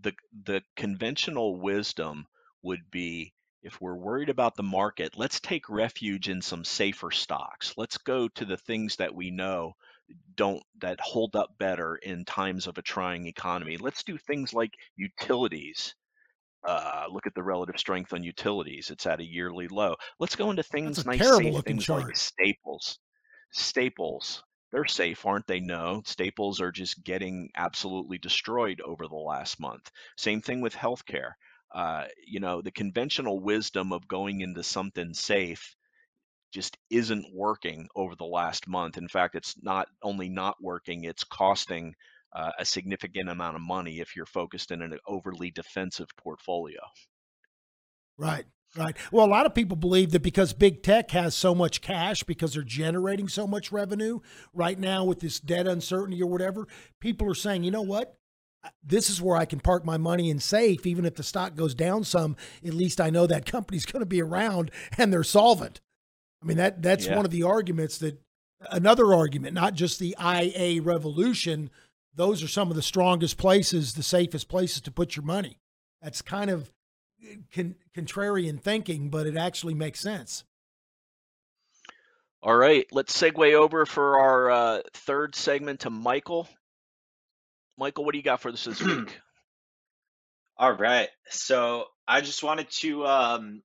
the 0.01 0.11
the 0.43 0.61
conventional 0.75 1.57
wisdom 1.61 2.25
would 2.61 2.91
be 2.91 3.33
if 3.63 3.79
we're 3.79 3.95
worried 3.95 4.29
about 4.29 4.55
the 4.55 4.63
market, 4.63 5.17
let's 5.17 5.39
take 5.39 5.69
refuge 5.69 6.29
in 6.29 6.41
some 6.41 6.63
safer 6.63 7.11
stocks. 7.11 7.73
Let's 7.77 7.97
go 7.97 8.27
to 8.29 8.45
the 8.45 8.57
things 8.57 8.95
that 8.97 9.13
we 9.13 9.31
know 9.31 9.73
don't 10.35 10.63
that 10.79 10.99
hold 10.99 11.35
up 11.35 11.57
better 11.57 11.95
in 11.95 12.25
times 12.25 12.67
of 12.67 12.77
a 12.77 12.81
trying 12.81 13.27
economy. 13.27 13.77
Let's 13.77 14.03
do 14.03 14.17
things 14.17 14.53
like 14.53 14.73
utilities. 14.95 15.95
Uh, 16.63 17.05
look 17.09 17.25
at 17.27 17.33
the 17.35 17.43
relative 17.43 17.79
strength 17.79 18.13
on 18.13 18.23
utilities; 18.23 18.89
it's 18.91 19.05
at 19.05 19.19
a 19.19 19.25
yearly 19.25 19.67
low. 19.67 19.95
Let's 20.19 20.35
go 20.35 20.49
into 20.51 20.63
things, 20.63 21.05
nice 21.05 21.27
safe 21.37 21.63
things 21.63 21.89
like 21.89 22.05
chart. 22.05 22.17
staples. 22.17 22.99
Staples, 23.51 24.43
they're 24.71 24.85
safe, 24.85 25.25
aren't 25.25 25.47
they? 25.47 25.59
No, 25.59 26.01
staples 26.05 26.61
are 26.61 26.71
just 26.71 27.03
getting 27.03 27.51
absolutely 27.55 28.17
destroyed 28.17 28.81
over 28.81 29.07
the 29.07 29.15
last 29.15 29.59
month. 29.59 29.91
Same 30.17 30.41
thing 30.41 30.61
with 30.61 30.73
healthcare. 30.73 31.33
Uh, 31.73 32.05
you 32.25 32.39
know, 32.39 32.61
the 32.61 32.71
conventional 32.71 33.39
wisdom 33.39 33.93
of 33.93 34.07
going 34.07 34.41
into 34.41 34.63
something 34.63 35.13
safe 35.13 35.75
just 36.53 36.77
isn't 36.89 37.25
working 37.33 37.87
over 37.95 38.15
the 38.15 38.25
last 38.25 38.67
month. 38.67 38.97
In 38.97 39.07
fact, 39.07 39.35
it's 39.35 39.55
not 39.61 39.87
only 40.03 40.27
not 40.27 40.55
working, 40.61 41.05
it's 41.05 41.23
costing 41.23 41.95
uh, 42.33 42.51
a 42.59 42.65
significant 42.65 43.29
amount 43.29 43.55
of 43.55 43.61
money 43.61 43.99
if 43.99 44.15
you're 44.15 44.25
focused 44.25 44.71
in 44.71 44.81
an 44.81 44.97
overly 45.07 45.51
defensive 45.51 46.07
portfolio. 46.17 46.79
Right. 48.17 48.45
Right. 48.75 48.95
Well, 49.11 49.25
a 49.25 49.27
lot 49.27 49.45
of 49.45 49.53
people 49.53 49.75
believe 49.75 50.11
that 50.11 50.21
because 50.21 50.53
big 50.53 50.81
tech 50.81 51.11
has 51.11 51.35
so 51.35 51.53
much 51.53 51.81
cash 51.81 52.23
because 52.23 52.53
they're 52.53 52.63
generating 52.63 53.27
so 53.27 53.45
much 53.45 53.69
revenue 53.69 54.21
right 54.53 54.79
now 54.79 55.03
with 55.03 55.19
this 55.19 55.41
debt 55.41 55.67
uncertainty 55.67 56.21
or 56.21 56.27
whatever, 56.27 56.67
people 57.01 57.29
are 57.29 57.35
saying, 57.35 57.65
you 57.65 57.71
know 57.71 57.81
what? 57.81 58.17
This 58.83 59.09
is 59.09 59.21
where 59.21 59.37
I 59.37 59.45
can 59.45 59.59
park 59.59 59.85
my 59.85 59.97
money 59.97 60.29
in 60.29 60.39
safe. 60.39 60.85
Even 60.85 61.05
if 61.05 61.15
the 61.15 61.23
stock 61.23 61.55
goes 61.55 61.73
down 61.73 62.03
some, 62.03 62.35
at 62.65 62.73
least 62.73 63.01
I 63.01 63.09
know 63.09 63.25
that 63.27 63.45
company's 63.51 63.85
going 63.85 64.01
to 64.01 64.05
be 64.05 64.21
around 64.21 64.71
and 64.97 65.11
they're 65.11 65.23
solvent. 65.23 65.81
I 66.41 66.45
mean, 66.45 66.57
that 66.57 66.81
that's 66.81 67.05
Yeah. 67.07 67.15
one 67.15 67.25
of 67.25 67.31
the 67.31 67.43
arguments 67.43 67.97
that 67.99 68.19
another 68.69 69.13
argument, 69.13 69.53
not 69.53 69.73
just 69.73 69.99
the 69.99 70.15
IA 70.19 70.81
revolution. 70.81 71.69
Those 72.13 72.43
are 72.43 72.47
some 72.47 72.69
of 72.69 72.75
the 72.75 72.81
strongest 72.81 73.37
places, 73.37 73.93
the 73.93 74.03
safest 74.03 74.47
places 74.49 74.81
to 74.81 74.91
put 74.91 75.15
your 75.15 75.23
money. 75.25 75.57
That's 76.01 76.21
kind 76.21 76.49
of 76.49 76.71
con- 77.53 77.75
contrarian 77.95 78.59
thinking, 78.59 79.09
but 79.09 79.25
it 79.27 79.37
actually 79.37 79.75
makes 79.75 79.99
sense. 79.99 80.43
All 82.43 82.55
right, 82.55 82.87
let's 82.91 83.15
segue 83.19 83.53
over 83.53 83.85
for 83.85 84.19
our 84.19 84.49
uh, 84.51 84.81
third 84.93 85.35
segment 85.35 85.81
to 85.81 85.89
Michael. 85.91 86.47
Michael, 87.81 88.05
what 88.05 88.11
do 88.11 88.19
you 88.19 88.23
got 88.23 88.39
for 88.39 88.49
us 88.49 88.63
this 88.63 88.79
week? 88.79 89.19
All 90.57 90.71
right. 90.71 91.09
So 91.29 91.85
I 92.07 92.21
just 92.21 92.43
wanted 92.43 92.69
to 92.69 93.07
um, 93.07 93.63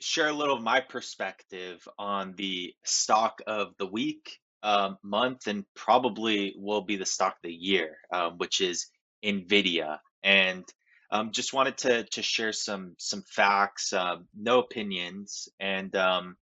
share 0.00 0.28
a 0.28 0.32
little 0.32 0.56
of 0.56 0.62
my 0.62 0.80
perspective 0.80 1.86
on 1.98 2.32
the 2.38 2.72
stock 2.84 3.42
of 3.46 3.74
the 3.78 3.84
week, 3.84 4.38
um, 4.62 4.96
month, 5.02 5.46
and 5.46 5.66
probably 5.74 6.54
will 6.56 6.80
be 6.80 6.96
the 6.96 7.04
stock 7.04 7.34
of 7.34 7.42
the 7.42 7.52
year, 7.52 7.98
um, 8.10 8.38
which 8.38 8.62
is 8.62 8.86
NVIDIA. 9.22 9.98
And 10.22 10.64
um, 11.10 11.30
just 11.30 11.52
wanted 11.52 11.76
to 11.78 12.04
to 12.04 12.22
share 12.22 12.54
some 12.54 12.94
some 12.96 13.24
facts, 13.28 13.92
um, 13.92 14.26
no 14.34 14.60
opinions, 14.60 15.50
and 15.60 15.94
um, 15.96 16.38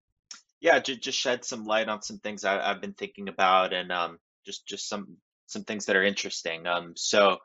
yeah, 0.59 0.79
ju- 0.79 0.97
just 0.97 1.17
shed 1.17 1.45
some 1.45 1.63
light 1.63 1.87
on 1.87 2.01
some 2.01 2.19
things 2.19 2.43
I, 2.43 2.59
I've 2.59 2.81
been 2.81 2.93
thinking 2.93 3.29
about, 3.29 3.71
and 3.71 3.89
um, 3.89 4.19
just 4.45 4.67
just 4.67 4.89
some 4.89 5.15
some 5.49 5.63
things 5.63 5.85
that 5.85 5.95
are 5.95 6.03
interesting. 6.03 6.67
Um, 6.67 6.93
so 6.95 7.37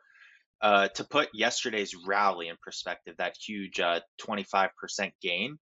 uh, 0.61 0.89
to 0.89 1.05
put 1.05 1.31
yesterday's 1.33 1.95
rally 2.07 2.49
in 2.49 2.57
perspective, 2.63 3.17
that 3.19 3.37
huge 3.37 3.81
uh, 3.81 4.01
25% 4.21 4.69
gain, 5.21 5.59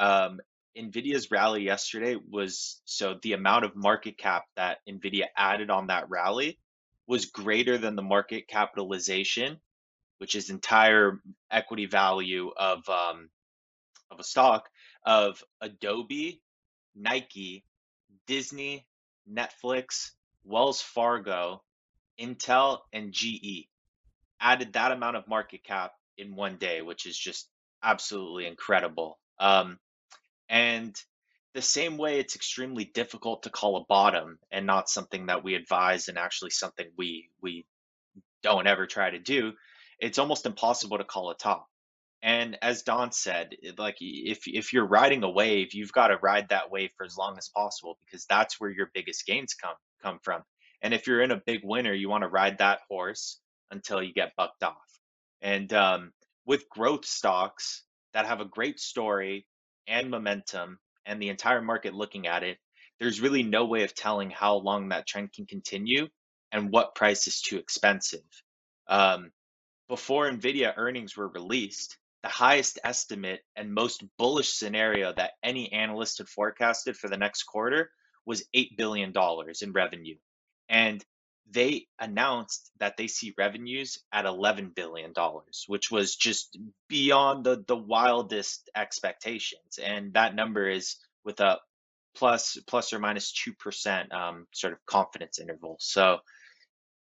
um, 0.00 0.40
NVIDIA's 0.76 1.30
rally 1.30 1.62
yesterday 1.62 2.16
was 2.16 2.80
so 2.86 3.18
the 3.22 3.34
amount 3.34 3.66
of 3.66 3.76
market 3.76 4.16
cap 4.16 4.44
that 4.56 4.78
NVIDIA 4.88 5.26
added 5.36 5.70
on 5.70 5.88
that 5.88 6.08
rally 6.08 6.58
was 7.06 7.26
greater 7.26 7.76
than 7.76 7.94
the 7.94 8.02
market 8.02 8.48
capitalization, 8.48 9.60
which 10.16 10.34
is 10.34 10.48
entire 10.48 11.20
equity 11.50 11.84
value 11.84 12.50
of 12.56 12.88
um, 12.88 13.28
of 14.10 14.18
a 14.18 14.24
stock 14.24 14.68
of 15.04 15.42
Adobe, 15.60 16.40
Nike, 16.94 17.64
Disney, 18.26 18.86
Netflix, 19.30 20.12
Wells 20.44 20.80
Fargo, 20.80 21.62
Intel, 22.20 22.80
and 22.92 23.12
GE 23.12 23.68
added 24.40 24.72
that 24.72 24.92
amount 24.92 25.16
of 25.16 25.28
market 25.28 25.64
cap 25.64 25.92
in 26.18 26.34
one 26.34 26.56
day, 26.56 26.82
which 26.82 27.06
is 27.06 27.16
just 27.16 27.48
absolutely 27.82 28.46
incredible. 28.46 29.18
Um, 29.38 29.78
and 30.48 30.94
the 31.54 31.62
same 31.62 31.98
way, 31.98 32.18
it's 32.18 32.36
extremely 32.36 32.84
difficult 32.84 33.42
to 33.44 33.50
call 33.50 33.76
a 33.76 33.84
bottom 33.84 34.38
and 34.50 34.66
not 34.66 34.88
something 34.88 35.26
that 35.26 35.44
we 35.44 35.54
advise 35.54 36.08
and 36.08 36.18
actually 36.18 36.50
something 36.50 36.86
we 36.96 37.30
we 37.40 37.66
don't 38.42 38.66
ever 38.66 38.86
try 38.86 39.10
to 39.10 39.18
do. 39.18 39.52
It's 39.98 40.18
almost 40.18 40.46
impossible 40.46 40.98
to 40.98 41.04
call 41.04 41.30
a 41.30 41.36
top. 41.36 41.68
And 42.22 42.56
as 42.62 42.82
Don 42.82 43.12
said, 43.12 43.50
like 43.78 43.96
if 44.00 44.42
if 44.46 44.72
you're 44.72 44.86
riding 44.86 45.24
a 45.24 45.30
wave, 45.30 45.74
you've 45.74 45.92
got 45.92 46.08
to 46.08 46.18
ride 46.22 46.48
that 46.50 46.70
wave 46.70 46.90
for 46.96 47.04
as 47.04 47.16
long 47.16 47.36
as 47.36 47.48
possible 47.48 47.98
because 48.04 48.26
that's 48.26 48.60
where 48.60 48.70
your 48.70 48.90
biggest 48.94 49.26
gains 49.26 49.54
come 49.54 49.76
come 50.02 50.20
from. 50.22 50.42
And 50.82 50.92
if 50.92 51.06
you're 51.06 51.22
in 51.22 51.30
a 51.30 51.42
big 51.46 51.60
winner, 51.62 51.92
you 51.92 52.08
want 52.08 52.22
to 52.22 52.28
ride 52.28 52.58
that 52.58 52.80
horse 52.88 53.40
until 53.70 54.02
you 54.02 54.12
get 54.12 54.36
bucked 54.36 54.62
off. 54.62 54.76
And 55.40 55.72
um, 55.72 56.12
with 56.44 56.68
growth 56.68 57.04
stocks 57.04 57.84
that 58.14 58.26
have 58.26 58.40
a 58.40 58.46
great 58.46 58.80
story 58.80 59.46
and 59.86 60.10
momentum, 60.10 60.78
and 61.06 61.20
the 61.20 61.28
entire 61.28 61.62
market 61.62 61.94
looking 61.94 62.26
at 62.26 62.42
it, 62.42 62.58
there's 63.00 63.20
really 63.20 63.42
no 63.42 63.64
way 63.64 63.82
of 63.82 63.94
telling 63.94 64.30
how 64.30 64.56
long 64.56 64.88
that 64.88 65.06
trend 65.06 65.32
can 65.32 65.46
continue 65.46 66.06
and 66.52 66.70
what 66.70 66.94
price 66.94 67.26
is 67.26 67.40
too 67.40 67.56
expensive. 67.56 68.20
Um, 68.88 69.32
before 69.88 70.30
NVIDIA 70.30 70.72
earnings 70.76 71.16
were 71.16 71.28
released, 71.28 71.98
the 72.22 72.28
highest 72.28 72.78
estimate 72.84 73.40
and 73.56 73.74
most 73.74 74.04
bullish 74.18 74.52
scenario 74.52 75.12
that 75.14 75.32
any 75.42 75.72
analyst 75.72 76.18
had 76.18 76.28
forecasted 76.28 76.96
for 76.96 77.08
the 77.08 77.16
next 77.16 77.44
quarter 77.44 77.90
was 78.24 78.44
$8 78.54 78.76
billion 78.76 79.12
in 79.60 79.72
revenue. 79.72 80.16
And 80.72 81.04
they 81.50 81.86
announced 82.00 82.70
that 82.80 82.96
they 82.96 83.06
see 83.06 83.34
revenues 83.36 83.98
at 84.10 84.24
$11 84.24 84.74
billion, 84.74 85.12
which 85.66 85.90
was 85.90 86.16
just 86.16 86.58
beyond 86.88 87.44
the, 87.44 87.62
the 87.68 87.76
wildest 87.76 88.70
expectations. 88.74 89.78
And 89.82 90.14
that 90.14 90.34
number 90.34 90.68
is 90.68 90.96
with 91.24 91.40
a 91.40 91.58
plus 92.14 92.56
plus 92.66 92.92
or 92.92 92.98
minus 92.98 93.32
2% 93.32 94.12
um, 94.12 94.46
sort 94.52 94.72
of 94.72 94.84
confidence 94.86 95.38
interval. 95.38 95.76
So 95.78 96.18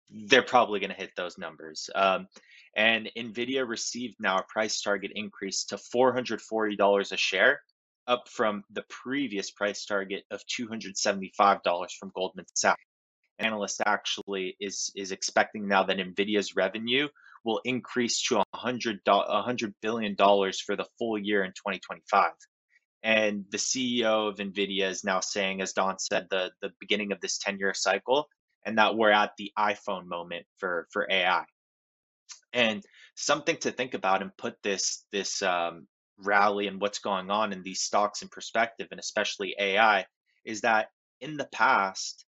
they're 0.09 0.43
probably 0.43 0.81
going 0.81 0.91
to 0.91 0.95
hit 0.95 1.11
those 1.15 1.37
numbers. 1.37 1.89
Um, 1.95 2.27
and 2.75 3.09
NVIDIA 3.17 3.67
received 3.67 4.15
now 4.19 4.39
a 4.39 4.43
price 4.43 4.81
target 4.81 5.11
increase 5.15 5.65
to 5.65 5.77
$440 5.77 7.11
a 7.11 7.17
share, 7.17 7.61
up 8.07 8.27
from 8.27 8.63
the 8.71 8.83
previous 8.89 9.51
price 9.51 9.85
target 9.85 10.23
of 10.31 10.41
$275 10.59 11.91
from 11.97 12.11
Goldman 12.13 12.45
Sachs. 12.53 12.81
Analyst 13.39 13.81
actually 13.85 14.55
is 14.59 14.91
is 14.95 15.11
expecting 15.11 15.67
now 15.67 15.83
that 15.83 15.97
NVIDIA's 15.97 16.55
revenue 16.55 17.07
will 17.43 17.59
increase 17.65 18.21
to 18.23 18.43
$100, 18.55 18.99
$100 19.05 19.73
billion 19.81 20.15
for 20.15 20.75
the 20.75 20.87
full 20.97 21.17
year 21.17 21.43
in 21.43 21.51
2025. 21.51 22.31
And 23.03 23.43
the 23.51 23.57
CEO 23.57 24.29
of 24.29 24.37
NVIDIA 24.37 24.89
is 24.89 25.03
now 25.03 25.19
saying, 25.19 25.61
as 25.61 25.73
Don 25.73 25.99
said, 25.99 26.27
the, 26.29 26.51
the 26.61 26.71
beginning 26.79 27.11
of 27.11 27.19
this 27.19 27.37
10 27.37 27.59
year 27.59 27.73
cycle, 27.73 28.29
and 28.65 28.77
that 28.77 28.95
we're 28.95 29.11
at 29.11 29.31
the 29.37 29.51
iPhone 29.59 30.05
moment 30.05 30.45
for, 30.57 30.87
for 30.91 31.05
AI. 31.11 31.43
And 32.53 32.81
something 33.15 33.57
to 33.57 33.71
think 33.71 33.93
about 33.93 34.21
and 34.21 34.35
put 34.37 34.55
this 34.63 35.05
this 35.11 35.41
um, 35.41 35.87
rally 36.17 36.67
and 36.67 36.79
what's 36.79 36.99
going 36.99 37.29
on 37.29 37.51
in 37.51 37.63
these 37.63 37.81
stocks 37.81 38.21
in 38.21 38.29
perspective, 38.29 38.87
and 38.91 38.99
especially 38.99 39.55
AI, 39.59 40.05
is 40.45 40.61
that 40.61 40.89
in 41.19 41.35
the 41.35 41.47
past, 41.51 42.25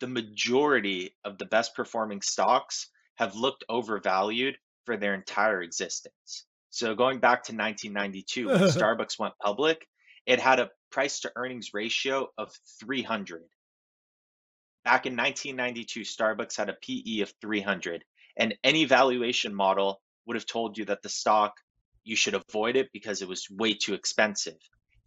the 0.00 0.06
majority 0.06 1.14
of 1.24 1.38
the 1.38 1.46
best 1.46 1.74
performing 1.74 2.22
stocks 2.22 2.88
have 3.16 3.34
looked 3.34 3.64
overvalued 3.68 4.56
for 4.84 4.96
their 4.96 5.14
entire 5.14 5.62
existence. 5.62 6.44
So 6.70 6.94
going 6.94 7.18
back 7.20 7.44
to 7.44 7.52
1992 7.54 8.48
when 8.48 8.58
Starbucks 8.60 9.18
went 9.18 9.34
public, 9.42 9.86
it 10.26 10.40
had 10.40 10.60
a 10.60 10.70
price 10.90 11.20
to 11.20 11.32
earnings 11.36 11.72
ratio 11.72 12.28
of 12.36 12.52
300. 12.80 13.42
Back 14.84 15.06
in 15.06 15.16
1992, 15.16 16.00
Starbucks 16.00 16.56
had 16.56 16.68
a 16.68 16.76
PE 16.80 17.20
of 17.20 17.32
300, 17.40 18.04
and 18.36 18.54
any 18.62 18.84
valuation 18.84 19.54
model 19.54 20.00
would 20.26 20.36
have 20.36 20.46
told 20.46 20.78
you 20.78 20.84
that 20.86 21.02
the 21.02 21.08
stock 21.08 21.54
you 22.04 22.14
should 22.14 22.34
avoid 22.34 22.76
it 22.76 22.88
because 22.92 23.22
it 23.22 23.28
was 23.28 23.48
way 23.50 23.74
too 23.74 23.94
expensive. 23.94 24.58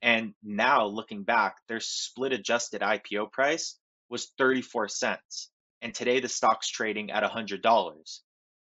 And 0.01 0.33
now 0.43 0.85
looking 0.85 1.23
back, 1.23 1.57
their 1.67 1.79
split 1.79 2.33
adjusted 2.33 2.81
IPO 2.81 3.31
price 3.31 3.77
was 4.09 4.31
34 4.37 4.87
cents. 4.87 5.49
And 5.81 5.93
today 5.93 6.19
the 6.19 6.29
stock's 6.29 6.69
trading 6.69 7.11
at 7.11 7.23
$100. 7.23 8.19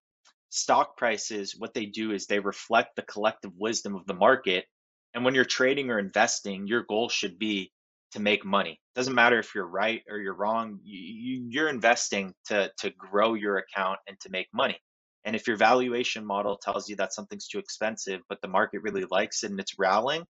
stock 0.48 0.96
prices, 0.96 1.56
what 1.56 1.74
they 1.74 1.86
do 1.86 2.12
is 2.12 2.26
they 2.26 2.38
reflect 2.38 2.96
the 2.96 3.02
collective 3.02 3.52
wisdom 3.56 3.94
of 3.94 4.06
the 4.06 4.14
market. 4.14 4.66
And 5.14 5.24
when 5.24 5.34
you're 5.34 5.44
trading 5.44 5.90
or 5.90 5.98
investing, 5.98 6.66
your 6.66 6.82
goal 6.82 7.08
should 7.08 7.38
be 7.38 7.72
to 8.12 8.20
make 8.20 8.44
money. 8.44 8.78
Doesn't 8.94 9.14
matter 9.14 9.38
if 9.38 9.54
you're 9.54 9.66
right 9.66 10.02
or 10.08 10.18
you're 10.18 10.34
wrong. 10.34 10.78
You, 10.84 11.46
you're 11.48 11.68
investing 11.68 12.34
to 12.46 12.70
to 12.78 12.90
grow 12.90 13.34
your 13.34 13.58
account 13.58 13.98
and 14.06 14.18
to 14.20 14.30
make 14.30 14.48
money. 14.52 14.78
And 15.24 15.36
if 15.36 15.46
your 15.46 15.56
valuation 15.56 16.24
model 16.26 16.56
tells 16.56 16.88
you 16.88 16.96
that 16.96 17.12
something's 17.12 17.48
too 17.48 17.58
expensive, 17.58 18.20
but 18.28 18.40
the 18.42 18.48
market 18.48 18.82
really 18.82 19.04
likes 19.10 19.44
it 19.44 19.50
and 19.50 19.60
it's 19.60 19.78
rallying, 19.78 20.24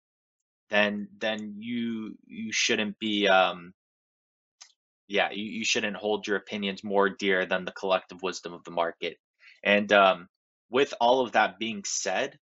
then 0.69 1.07
then 1.19 1.55
you 1.57 2.15
you 2.27 2.51
shouldn't 2.51 2.97
be 2.99 3.27
um, 3.27 3.73
yeah 5.07 5.31
you, 5.31 5.45
you 5.45 5.65
shouldn't 5.65 5.95
hold 5.95 6.27
your 6.27 6.37
opinions 6.37 6.83
more 6.83 7.09
dear 7.09 7.45
than 7.45 7.65
the 7.65 7.71
collective 7.71 8.21
wisdom 8.21 8.53
of 8.53 8.63
the 8.63 8.71
market. 8.71 9.17
And 9.63 9.91
um, 9.91 10.27
with 10.69 10.93
all 10.99 11.21
of 11.21 11.33
that 11.33 11.59
being 11.59 11.83
said, 11.85 12.37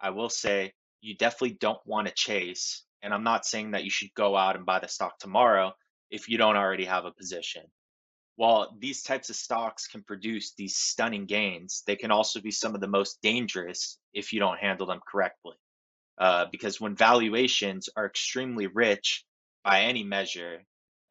I 0.00 0.10
will 0.10 0.30
say 0.30 0.72
you 1.00 1.16
definitely 1.16 1.56
don't 1.60 1.80
want 1.86 2.06
to 2.08 2.14
chase 2.14 2.84
and 3.04 3.12
I'm 3.12 3.22
not 3.22 3.44
saying 3.44 3.72
that 3.72 3.84
you 3.84 3.90
should 3.90 4.12
go 4.14 4.34
out 4.34 4.56
and 4.56 4.64
buy 4.64 4.80
the 4.80 4.88
stock 4.88 5.18
tomorrow 5.18 5.72
if 6.10 6.28
you 6.28 6.38
don't 6.38 6.56
already 6.56 6.86
have 6.86 7.04
a 7.04 7.12
position. 7.12 7.62
While 8.36 8.76
these 8.80 9.02
types 9.02 9.30
of 9.30 9.36
stocks 9.36 9.86
can 9.86 10.02
produce 10.02 10.54
these 10.54 10.76
stunning 10.76 11.26
gains, 11.26 11.82
they 11.86 11.96
can 11.96 12.10
also 12.10 12.40
be 12.40 12.50
some 12.50 12.74
of 12.74 12.80
the 12.80 12.88
most 12.88 13.20
dangerous 13.22 13.98
if 14.14 14.32
you 14.32 14.40
don't 14.40 14.58
handle 14.58 14.86
them 14.86 15.00
correctly. 15.06 15.54
Uh, 16.18 16.46
because 16.50 16.80
when 16.80 16.96
valuations 16.96 17.88
are 17.94 18.06
extremely 18.06 18.66
rich 18.68 19.24
by 19.62 19.82
any 19.82 20.02
measure, 20.02 20.62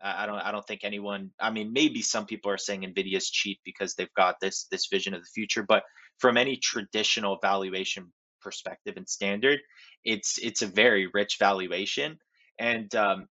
I 0.02 0.26
don't 0.26 0.40
I 0.40 0.52
don't 0.52 0.66
think 0.68 0.82
anyone 0.84 1.32
I 1.40 1.50
mean 1.50 1.72
maybe 1.72 2.02
some 2.02 2.26
people 2.26 2.52
are 2.52 2.58
saying 2.58 2.82
Nvidia's 2.82 3.30
cheap 3.30 3.60
because 3.64 3.96
they've 3.96 4.14
got 4.18 4.36
this 4.42 4.68
this 4.70 4.88
vision 4.92 5.14
of 5.14 5.22
the 5.22 5.30
future, 5.34 5.64
but 5.64 5.84
from 6.20 6.38
any 6.38 6.58
traditional 6.58 7.40
valuation 7.42 8.12
perspective 8.44 8.96
and 8.98 9.08
standard, 9.08 9.60
it's 10.04 10.38
it's 10.38 10.62
a 10.62 10.68
very 10.68 11.08
rich 11.14 11.38
valuation. 11.40 12.20
And 12.60 12.94
um, 12.96 13.28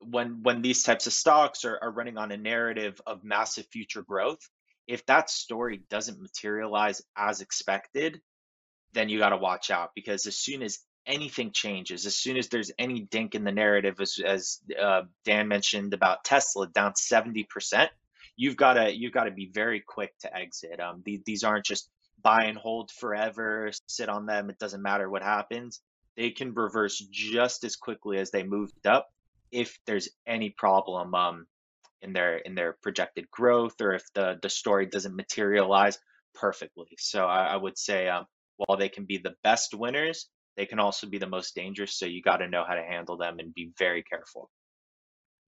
when 0.00 0.42
when 0.42 0.62
these 0.62 0.82
types 0.82 1.06
of 1.06 1.12
stocks 1.12 1.64
are, 1.64 1.78
are 1.82 1.90
running 1.90 2.18
on 2.18 2.32
a 2.32 2.36
narrative 2.36 3.00
of 3.06 3.24
massive 3.24 3.66
future 3.72 4.02
growth, 4.02 4.40
if 4.86 5.04
that 5.06 5.30
story 5.30 5.82
doesn't 5.88 6.20
materialize 6.20 7.02
as 7.16 7.40
expected, 7.40 8.20
then 8.92 9.08
you 9.08 9.18
got 9.18 9.30
to 9.30 9.36
watch 9.36 9.70
out 9.70 9.90
because 9.94 10.26
as 10.26 10.36
soon 10.36 10.62
as 10.62 10.78
anything 11.06 11.52
changes, 11.52 12.06
as 12.06 12.16
soon 12.16 12.36
as 12.36 12.48
there's 12.48 12.72
any 12.78 13.00
dink 13.00 13.34
in 13.34 13.44
the 13.44 13.52
narrative, 13.52 14.00
as, 14.00 14.18
as 14.24 14.60
uh, 14.80 15.02
Dan 15.24 15.48
mentioned 15.48 15.94
about 15.94 16.24
Tesla 16.24 16.66
down 16.68 16.92
70%, 16.92 17.88
you've 18.36 18.56
got 18.56 18.74
to 18.74 18.94
you've 18.94 19.12
got 19.12 19.24
to 19.24 19.30
be 19.30 19.50
very 19.52 19.80
quick 19.80 20.12
to 20.20 20.36
exit. 20.36 20.80
Um, 20.80 21.02
the, 21.04 21.22
these 21.24 21.44
aren't 21.44 21.64
just 21.64 21.88
buy 22.22 22.44
and 22.44 22.58
hold 22.58 22.90
forever, 22.90 23.70
sit 23.86 24.08
on 24.08 24.26
them. 24.26 24.50
It 24.50 24.58
doesn't 24.58 24.82
matter 24.82 25.08
what 25.08 25.22
happens. 25.22 25.80
They 26.16 26.30
can 26.30 26.54
reverse 26.54 26.98
just 27.10 27.64
as 27.64 27.76
quickly 27.76 28.18
as 28.18 28.30
they 28.30 28.42
moved 28.42 28.86
up 28.86 29.08
if 29.52 29.78
there's 29.86 30.08
any 30.26 30.50
problem 30.50 31.14
um, 31.14 31.46
in 32.02 32.12
their 32.12 32.38
in 32.38 32.54
their 32.54 32.76
projected 32.82 33.30
growth 33.30 33.80
or 33.80 33.94
if 33.94 34.04
the 34.14 34.38
the 34.42 34.48
story 34.48 34.86
doesn't 34.86 35.14
materialize 35.14 35.98
perfectly. 36.34 36.88
So 36.98 37.26
I, 37.26 37.46
I 37.46 37.56
would 37.56 37.78
say 37.78 38.08
um, 38.08 38.26
while 38.56 38.78
they 38.78 38.88
can 38.88 39.04
be 39.04 39.18
the 39.18 39.34
best 39.42 39.74
winners, 39.74 40.28
they 40.56 40.66
can 40.66 40.78
also 40.78 41.06
be 41.06 41.18
the 41.18 41.28
most 41.28 41.54
dangerous. 41.54 41.98
So 41.98 42.06
you 42.06 42.22
got 42.22 42.38
to 42.38 42.48
know 42.48 42.64
how 42.66 42.74
to 42.74 42.82
handle 42.82 43.16
them 43.16 43.38
and 43.38 43.54
be 43.54 43.72
very 43.78 44.02
careful. 44.02 44.50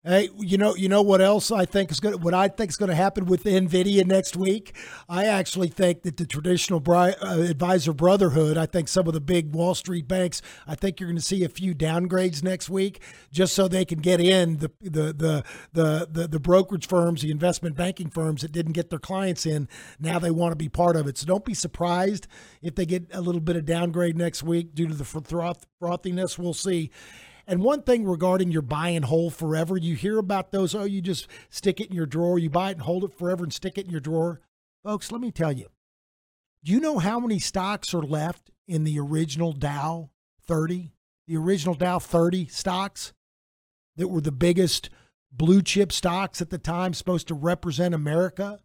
Hey, 0.08 0.28
you 0.38 0.56
know, 0.56 0.76
you 0.76 0.88
know 0.88 1.02
what 1.02 1.20
else 1.20 1.50
I 1.50 1.64
think 1.64 1.90
is 1.90 1.98
going 1.98 2.20
what 2.20 2.32
I 2.32 2.46
think 2.46 2.70
is 2.70 2.76
going 2.76 2.90
to 2.90 2.94
happen 2.94 3.26
with 3.26 3.42
Nvidia 3.42 4.06
next 4.06 4.36
week. 4.36 4.76
I 5.08 5.24
actually 5.24 5.66
think 5.66 6.02
that 6.02 6.16
the 6.16 6.24
traditional 6.24 6.78
bri- 6.78 7.16
uh, 7.20 7.40
advisor 7.40 7.92
brotherhood. 7.92 8.56
I 8.56 8.66
think 8.66 8.86
some 8.86 9.08
of 9.08 9.14
the 9.14 9.20
big 9.20 9.52
Wall 9.52 9.74
Street 9.74 10.06
banks. 10.06 10.42
I 10.64 10.76
think 10.76 11.00
you're 11.00 11.08
going 11.08 11.16
to 11.16 11.22
see 11.24 11.42
a 11.42 11.48
few 11.48 11.74
downgrades 11.74 12.40
next 12.44 12.70
week, 12.70 13.02
just 13.32 13.52
so 13.52 13.66
they 13.66 13.84
can 13.84 13.98
get 13.98 14.20
in 14.20 14.58
the 14.58 14.70
the 14.80 15.12
the 15.12 15.44
the 15.72 16.08
the, 16.08 16.28
the 16.28 16.38
brokerage 16.38 16.86
firms, 16.86 17.22
the 17.22 17.32
investment 17.32 17.74
banking 17.74 18.08
firms 18.08 18.42
that 18.42 18.52
didn't 18.52 18.74
get 18.74 18.90
their 18.90 19.00
clients 19.00 19.44
in. 19.44 19.68
Now 19.98 20.20
they 20.20 20.30
want 20.30 20.52
to 20.52 20.56
be 20.56 20.68
part 20.68 20.94
of 20.94 21.08
it. 21.08 21.18
So 21.18 21.26
don't 21.26 21.44
be 21.44 21.54
surprised 21.54 22.28
if 22.62 22.76
they 22.76 22.86
get 22.86 23.08
a 23.12 23.20
little 23.20 23.40
bit 23.40 23.56
of 23.56 23.64
downgrade 23.64 24.16
next 24.16 24.44
week 24.44 24.72
due 24.72 24.86
to 24.86 24.94
the 24.94 25.02
froth- 25.02 25.66
frothiness. 25.82 26.38
We'll 26.38 26.54
see. 26.54 26.92
And 27.46 27.62
one 27.62 27.82
thing 27.82 28.04
regarding 28.04 28.50
your 28.50 28.62
buy 28.62 28.88
and 28.88 29.04
hold 29.04 29.34
forever, 29.34 29.76
you 29.76 29.94
hear 29.94 30.18
about 30.18 30.50
those, 30.50 30.74
oh, 30.74 30.84
you 30.84 31.00
just 31.00 31.28
stick 31.48 31.80
it 31.80 31.90
in 31.90 31.94
your 31.94 32.06
drawer, 32.06 32.38
you 32.38 32.50
buy 32.50 32.70
it 32.70 32.74
and 32.74 32.82
hold 32.82 33.04
it 33.04 33.16
forever 33.16 33.44
and 33.44 33.52
stick 33.52 33.78
it 33.78 33.84
in 33.84 33.90
your 33.90 34.00
drawer. 34.00 34.40
Folks, 34.82 35.12
let 35.12 35.20
me 35.20 35.30
tell 35.30 35.52
you, 35.52 35.68
do 36.64 36.72
you 36.72 36.80
know 36.80 36.98
how 36.98 37.20
many 37.20 37.38
stocks 37.38 37.94
are 37.94 38.02
left 38.02 38.50
in 38.66 38.82
the 38.82 38.98
original 38.98 39.52
Dow 39.52 40.10
30? 40.46 40.92
The 41.28 41.36
original 41.36 41.74
Dow 41.74 42.00
30 42.00 42.46
stocks 42.46 43.12
that 43.96 44.08
were 44.08 44.20
the 44.20 44.32
biggest 44.32 44.90
blue 45.32 45.62
chip 45.62 45.92
stocks 45.92 46.40
at 46.40 46.50
the 46.50 46.58
time, 46.58 46.94
supposed 46.94 47.28
to 47.28 47.34
represent 47.34 47.94
America? 47.94 48.60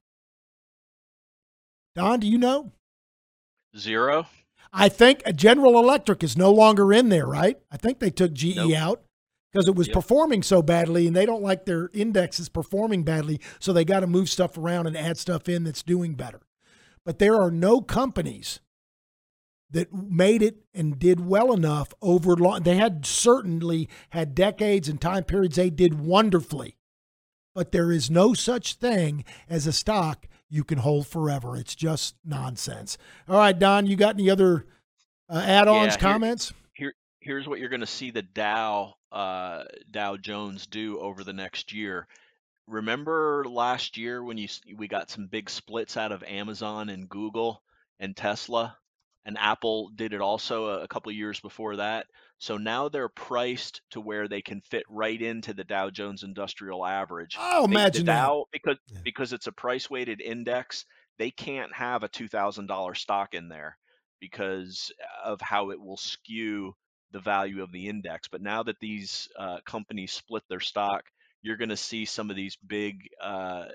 Don, 1.96 2.20
do 2.20 2.28
you 2.28 2.38
know? 2.38 2.72
Zero. 3.78 4.28
I 4.74 4.90
think 4.90 5.24
General 5.36 5.78
Electric 5.80 6.24
is 6.24 6.38
no 6.38 6.52
longer 6.52 6.94
in 6.94 7.10
there, 7.10 7.26
right? 7.28 7.60
I 7.72 7.78
think 7.78 8.00
they 8.00 8.10
took 8.10 8.34
GE 8.34 8.56
Nope. 8.56 8.74
out 8.74 9.04
because 9.52 9.68
it 9.68 9.76
was 9.76 9.88
Yep. 9.88 9.94
performing 9.96 10.44
so 10.44 10.62
badly 10.62 11.08
and 11.08 11.16
they 11.16 11.26
don't 11.26 11.44
like 11.44 11.66
their 11.66 11.90
indexes 11.94 12.48
performing 12.48 13.04
badly. 13.04 13.40
So 13.60 13.74
they 13.74 13.84
got 13.84 14.00
to 14.00 14.08
move 14.08 14.30
stuff 14.30 14.58
around 14.58 14.88
and 14.88 14.98
add 14.98 15.18
stuff 15.18 15.50
in 15.50 15.64
that's 15.66 15.84
doing 15.84 16.16
better. 16.16 16.42
but 17.04 17.18
there 17.18 17.36
are 17.42 17.50
no 17.50 17.82
companies 17.82 18.60
that 19.72 19.92
made 19.92 20.44
it 20.44 20.58
and 20.72 21.00
did 21.00 21.20
well 21.26 21.52
enough 21.52 21.94
over 22.00 22.36
long. 22.36 22.62
They 22.62 22.76
had 22.78 23.08
certainly 23.08 23.90
had 24.12 24.36
decades 24.36 24.88
and 24.88 25.02
time 25.02 25.24
periods 25.24 25.56
they 25.56 25.72
did 25.72 26.00
wonderfully, 26.00 26.78
but 27.56 27.72
there 27.72 27.92
is 27.92 28.12
no 28.12 28.36
such 28.36 28.76
thing 28.76 29.24
as 29.50 29.66
a 29.66 29.74
stock 29.74 30.28
you 30.52 30.66
can 30.66 30.78
hold 30.78 31.08
forever. 31.08 31.56
It's 31.56 31.74
just 31.74 32.16
nonsense. 32.26 32.97
All 33.28 33.38
right, 33.38 33.58
Don, 33.58 33.88
you 33.88 33.95
got 33.95 34.16
any 34.16 34.30
other 34.30 34.68
uh, 35.30 35.41
add-ons, 35.43 35.93
Yeah, 35.93 35.99
comments? 35.99 36.54
Here, 36.74 36.93
here's 37.22 37.47
what 37.47 37.60
you're 37.60 37.70
going 37.70 37.80
to 37.80 37.88
see 37.88 38.12
the 38.12 38.22
Dow 38.22 38.95
uh, 39.12 39.64
Dow 39.89 40.18
Jones 40.18 40.68
do 40.68 40.99
over 40.99 41.24
the 41.24 41.34
next 41.34 41.74
year. 41.74 42.08
Remember 42.68 43.45
last 43.47 43.97
year 43.97 44.24
when 44.24 44.38
you 44.38 44.47
we 44.76 44.88
got 44.88 45.10
some 45.10 45.28
big 45.28 45.49
splits 45.49 45.97
out 45.97 46.12
of 46.12 46.24
Amazon 46.24 46.89
and 46.89 47.10
Google 47.10 47.64
and 47.99 48.16
Tesla, 48.16 48.78
and 49.26 49.38
Apple 49.38 49.89
did 49.95 50.14
it 50.14 50.22
also 50.22 50.66
a, 50.66 50.84
a 50.84 50.88
couple 50.88 51.12
years 51.12 51.39
before 51.39 51.78
that. 51.78 52.08
So 52.42 52.58
now 52.58 52.89
they're 52.89 53.08
priced 53.08 53.82
to 53.92 54.02
where 54.02 54.28
they 54.28 54.42
can 54.42 54.62
fit 54.62 54.82
right 54.89 55.22
into 55.22 55.54
the 55.54 55.64
Dow 55.64 55.92
Jones 55.92 56.24
Industrial 56.24 56.84
Average. 56.84 57.38
Oh, 57.39 57.68
They- 57.68 57.74
imagine 57.74 58.06
the 58.08 58.12
that. 58.14 58.26
Dow 58.26 58.46
because 58.52 58.78
because 59.04 59.32
it's 59.32 59.46
a 59.46 59.52
price 59.52 59.92
weighted 59.92 60.20
index, 60.22 60.86
they 61.20 61.30
can't 61.30 61.72
have 61.72 62.02
a 62.02 62.08
two 62.08 62.28
thousand 62.28 62.66
dollar 62.66 62.96
stock 62.96 63.36
in 63.36 63.48
there 63.48 63.78
because 64.20 64.92
of 65.24 65.39
how 65.39 65.70
it 65.70 65.80
will 65.80 65.98
skew 65.98 66.76
the 67.12 67.20
value 67.20 67.62
of 67.62 67.72
the 67.72 67.88
index. 67.88 68.28
But 68.28 68.42
now 68.42 68.64
that 68.64 68.80
these 68.80 69.28
uh, 69.38 69.60
companies 69.64 70.12
split 70.12 70.42
their 70.50 70.60
stock, 70.60 71.04
you're 71.44 71.58
going 71.58 71.70
to 71.70 71.78
see 71.78 72.06
some 72.06 72.32
of 72.32 72.36
these 72.36 72.56
big 72.66 73.08
uh, 73.22 73.66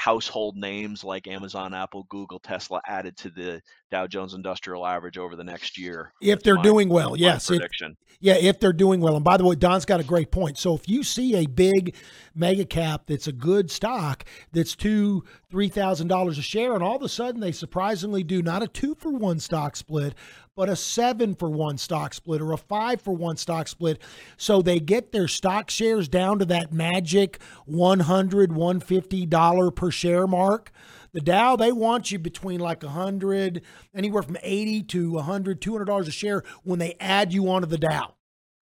household 0.00 0.56
names 0.56 1.04
like 1.04 1.28
Amazon, 1.28 1.74
Apple, 1.74 2.06
Google, 2.08 2.38
Tesla 2.38 2.80
added 2.86 3.16
to 3.18 3.28
the 3.28 3.60
Dow 3.90 4.06
Jones 4.06 4.32
Industrial 4.32 4.86
Average 4.86 5.18
over 5.18 5.36
the 5.36 5.44
next 5.44 5.76
year. 5.78 6.12
If 6.22 6.42
they're 6.42 6.54
my- 6.56 6.62
doing 6.62 6.88
well, 6.88 7.16
yes. 7.16 7.50
If- 7.50 7.58
prediction. 7.58 7.98
yeah, 8.18 8.36
if 8.36 8.58
they're 8.58 8.72
doing 8.72 9.00
well. 9.00 9.14
And 9.16 9.24
by 9.24 9.36
the 9.36 9.44
way, 9.44 9.56
Don's 9.56 9.84
got 9.84 10.00
a 10.00 10.04
great 10.04 10.30
point. 10.30 10.56
So 10.56 10.74
if 10.74 10.88
you 10.88 11.02
see 11.02 11.36
a 11.36 11.46
big 11.46 11.94
mega 12.34 12.64
cap 12.64 13.02
that's 13.08 13.26
a 13.26 13.32
good 13.32 13.70
stock 13.70 14.24
that's 14.52 14.74
two, 14.74 15.22
three 15.50 15.68
thousand 15.68 16.08
dollars 16.08 16.38
a 16.38 16.42
share, 16.42 16.74
and 16.74 16.82
all 16.82 16.96
of 16.96 17.02
a 17.02 17.08
sudden 17.08 17.40
they 17.42 17.52
surprisingly 17.52 18.22
do 18.22 18.40
not 18.42 18.62
a 18.62 18.68
two 18.68 18.94
for 18.94 19.10
one 19.10 19.38
stock 19.38 19.76
split, 19.76 20.14
but 20.56 20.68
a 20.68 20.76
seven 20.76 21.34
for 21.34 21.48
one 21.48 21.78
stock 21.78 22.14
split 22.14 22.40
or 22.40 22.52
a 22.52 22.56
five 22.56 23.00
for 23.00 23.14
one 23.14 23.36
stock 23.36 23.68
split. 23.68 24.00
So 24.36 24.62
they 24.62 24.80
get 24.80 25.12
their 25.12 25.28
stock 25.28 25.70
shares 25.70 26.08
down 26.08 26.38
to 26.40 26.44
that 26.46 26.72
magic 26.72 27.40
100 27.66 28.52
150 28.52 29.26
dollar 29.26 29.70
per 29.70 29.90
share 29.90 30.26
mark. 30.26 30.72
The 31.12 31.20
Dow, 31.20 31.56
they 31.56 31.72
want 31.72 32.12
you 32.12 32.20
between 32.20 32.60
like 32.60 32.84
100, 32.84 33.62
anywhere 33.94 34.22
from 34.22 34.36
80 34.42 34.82
to 34.84 35.12
100, 35.12 35.60
200 35.60 35.84
dollars 35.84 36.08
a 36.08 36.12
share 36.12 36.44
when 36.62 36.78
they 36.78 36.94
add 37.00 37.32
you 37.32 37.48
onto 37.48 37.66
the 37.66 37.78
Dow. 37.78 38.14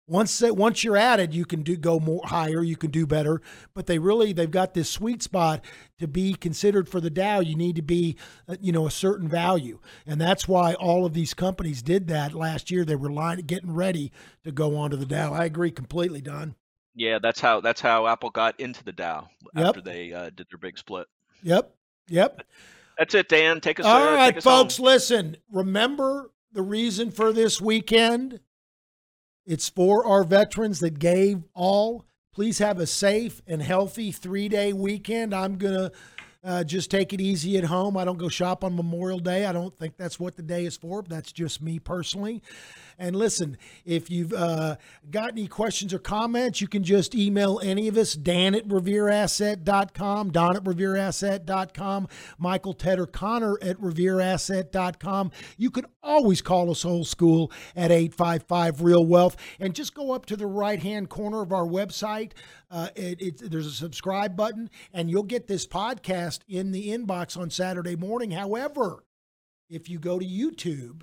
Once 0.08 0.38
that 0.38 0.56
once 0.56 0.84
you're 0.84 0.98
added, 0.98 1.34
you 1.34 1.46
can 1.46 1.64
do 1.64 1.76
go 1.76 2.00
more 2.00 2.22
higher, 2.26 2.62
you 2.62 2.76
can 2.76 2.92
do 2.92 3.08
better. 3.08 3.42
But 3.74 3.88
they 3.88 3.98
really 3.98 4.34
they've 4.34 4.50
got 4.50 4.76
this 4.76 4.90
sweet 4.90 5.24
spot 5.24 5.66
to 5.98 6.08
be 6.08 6.36
considered 6.36 6.88
for 6.88 7.02
the 7.02 7.10
Dow. 7.10 7.40
You 7.40 7.56
need 7.56 7.76
to 7.78 7.82
be, 7.82 8.16
uh, 8.48 8.56
you 8.62 8.72
know, 8.72 8.86
a 8.86 8.92
certain 8.92 9.28
value, 9.28 9.80
and 10.06 10.22
that's 10.22 10.48
why 10.48 10.76
all 10.76 11.08
of 11.08 11.14
these 11.14 11.34
companies 11.34 11.82
did 11.82 12.08
that 12.08 12.36
last 12.36 12.70
year. 12.70 12.86
They 12.86 12.96
were 12.96 13.12
line, 13.12 13.40
getting 13.40 13.74
ready 13.74 14.12
to 14.44 14.52
go 14.52 14.78
onto 14.78 14.96
the 14.96 15.08
Dow. 15.08 15.34
I 15.34 15.46
agree 15.46 15.72
completely, 15.72 16.22
Don. 16.22 16.54
Yeah, 16.94 17.18
that's 17.20 17.42
how 17.42 17.60
that's 17.62 17.82
how 17.82 18.06
Apple 18.06 18.30
got 18.30 18.60
into 18.60 18.84
the 18.84 18.92
Dow 18.92 19.28
Yep. 19.56 19.66
after 19.66 19.82
they 19.82 20.14
uh, 20.14 20.30
did 20.36 20.48
their 20.52 20.60
big 20.60 20.78
split. 20.78 21.08
Yep, 21.42 21.74
yep. 22.10 22.42
That's 22.98 23.16
it, 23.16 23.28
Dan. 23.28 23.60
Take 23.60 23.80
us. 23.80 23.86
All 23.88 24.04
uh, 24.04 24.16
right, 24.16 24.38
us 24.38 24.44
home. 24.44 24.66
folks, 24.66 24.80
listen. 24.80 25.38
Remember 25.52 26.32
the 26.52 26.62
reason 26.62 27.10
for 27.10 27.34
this 27.34 27.60
weekend? 27.60 28.40
It's 29.46 29.70
for 29.70 30.06
our 30.06 30.24
veterans 30.24 30.80
that 30.80 30.98
gave 30.98 31.44
all. 31.54 32.06
Please 32.34 32.58
have 32.58 32.80
a 32.80 32.88
safe 32.88 33.42
and 33.48 33.62
healthy 33.62 34.12
three 34.12 34.50
day 34.50 34.74
weekend. 34.74 35.34
I'm 35.34 35.58
going 35.58 35.74
to 35.76 35.92
uh, 36.44 36.64
just 36.64 36.92
take 36.92 37.14
it 37.14 37.22
easy 37.22 37.58
at 37.58 37.64
home. 37.64 37.96
I 37.96 38.06
don't 38.06 38.18
go 38.18 38.28
shop 38.28 38.64
on 38.64 38.76
Memorial 38.76 39.20
Day. 39.20 39.46
I 39.46 39.52
don't 39.52 39.78
think 39.78 39.98
that's 39.98 40.20
what 40.20 40.36
the 40.36 40.44
day 40.44 40.66
is 40.66 40.78
for. 40.78 41.04
That's 41.04 41.32
just 41.32 41.62
me 41.62 41.80
personally. 41.80 42.42
And 42.98 43.16
listen, 43.16 43.58
if 43.84 44.10
you've 44.10 44.34
uh, 44.34 44.78
got 45.10 45.32
any 45.32 45.48
questions 45.48 45.94
or 45.94 46.00
comments, 46.00 46.62
you 46.62 46.68
can 46.68 46.84
just 46.84 47.14
email 47.14 47.60
any 47.64 47.88
of 47.88 47.98
us, 47.98 48.14
Dan 48.14 48.56
at 48.56 48.68
revereasset.com, 48.68 50.32
Don 50.32 50.56
at 50.56 50.64
revereasset.com, 50.64 52.08
Michael, 52.38 52.74
Ted, 52.74 53.00
or 53.00 53.08
Connor 53.08 53.58
at 53.62 53.78
revereasset.com. 53.78 55.32
You 55.58 55.72
can 55.72 55.86
always 56.02 56.42
call 56.42 56.72
us 56.72 56.86
old 56.86 57.08
school 57.08 57.52
at 57.76 57.92
855 57.92 58.82
Real 58.82 59.06
Wealth. 59.06 59.36
And 59.60 59.76
just 59.76 59.94
go 59.94 60.12
up 60.14 60.26
to 60.28 60.36
the 60.36 60.48
right 60.48 60.82
hand 60.82 61.10
corner 61.10 61.42
of 61.42 61.52
our 61.52 61.66
website. 61.66 62.32
Uh, 62.72 62.90
it, 62.96 63.22
it, 63.22 63.52
there's 63.52 63.68
a 63.68 63.72
subscribe 63.72 64.36
button, 64.36 64.70
and 64.94 65.10
you'll 65.10 65.24
get 65.24 65.48
this 65.48 65.68
podcast 65.68 66.40
in 66.48 66.72
the 66.72 66.90
inbox 66.90 67.38
on 67.38 67.50
Saturday 67.50 67.96
morning. 67.96 68.32
However, 68.32 69.04
if 69.70 69.90
you 69.90 70.00
go 70.00 70.20
to 70.20 70.26
YouTube, 70.26 71.02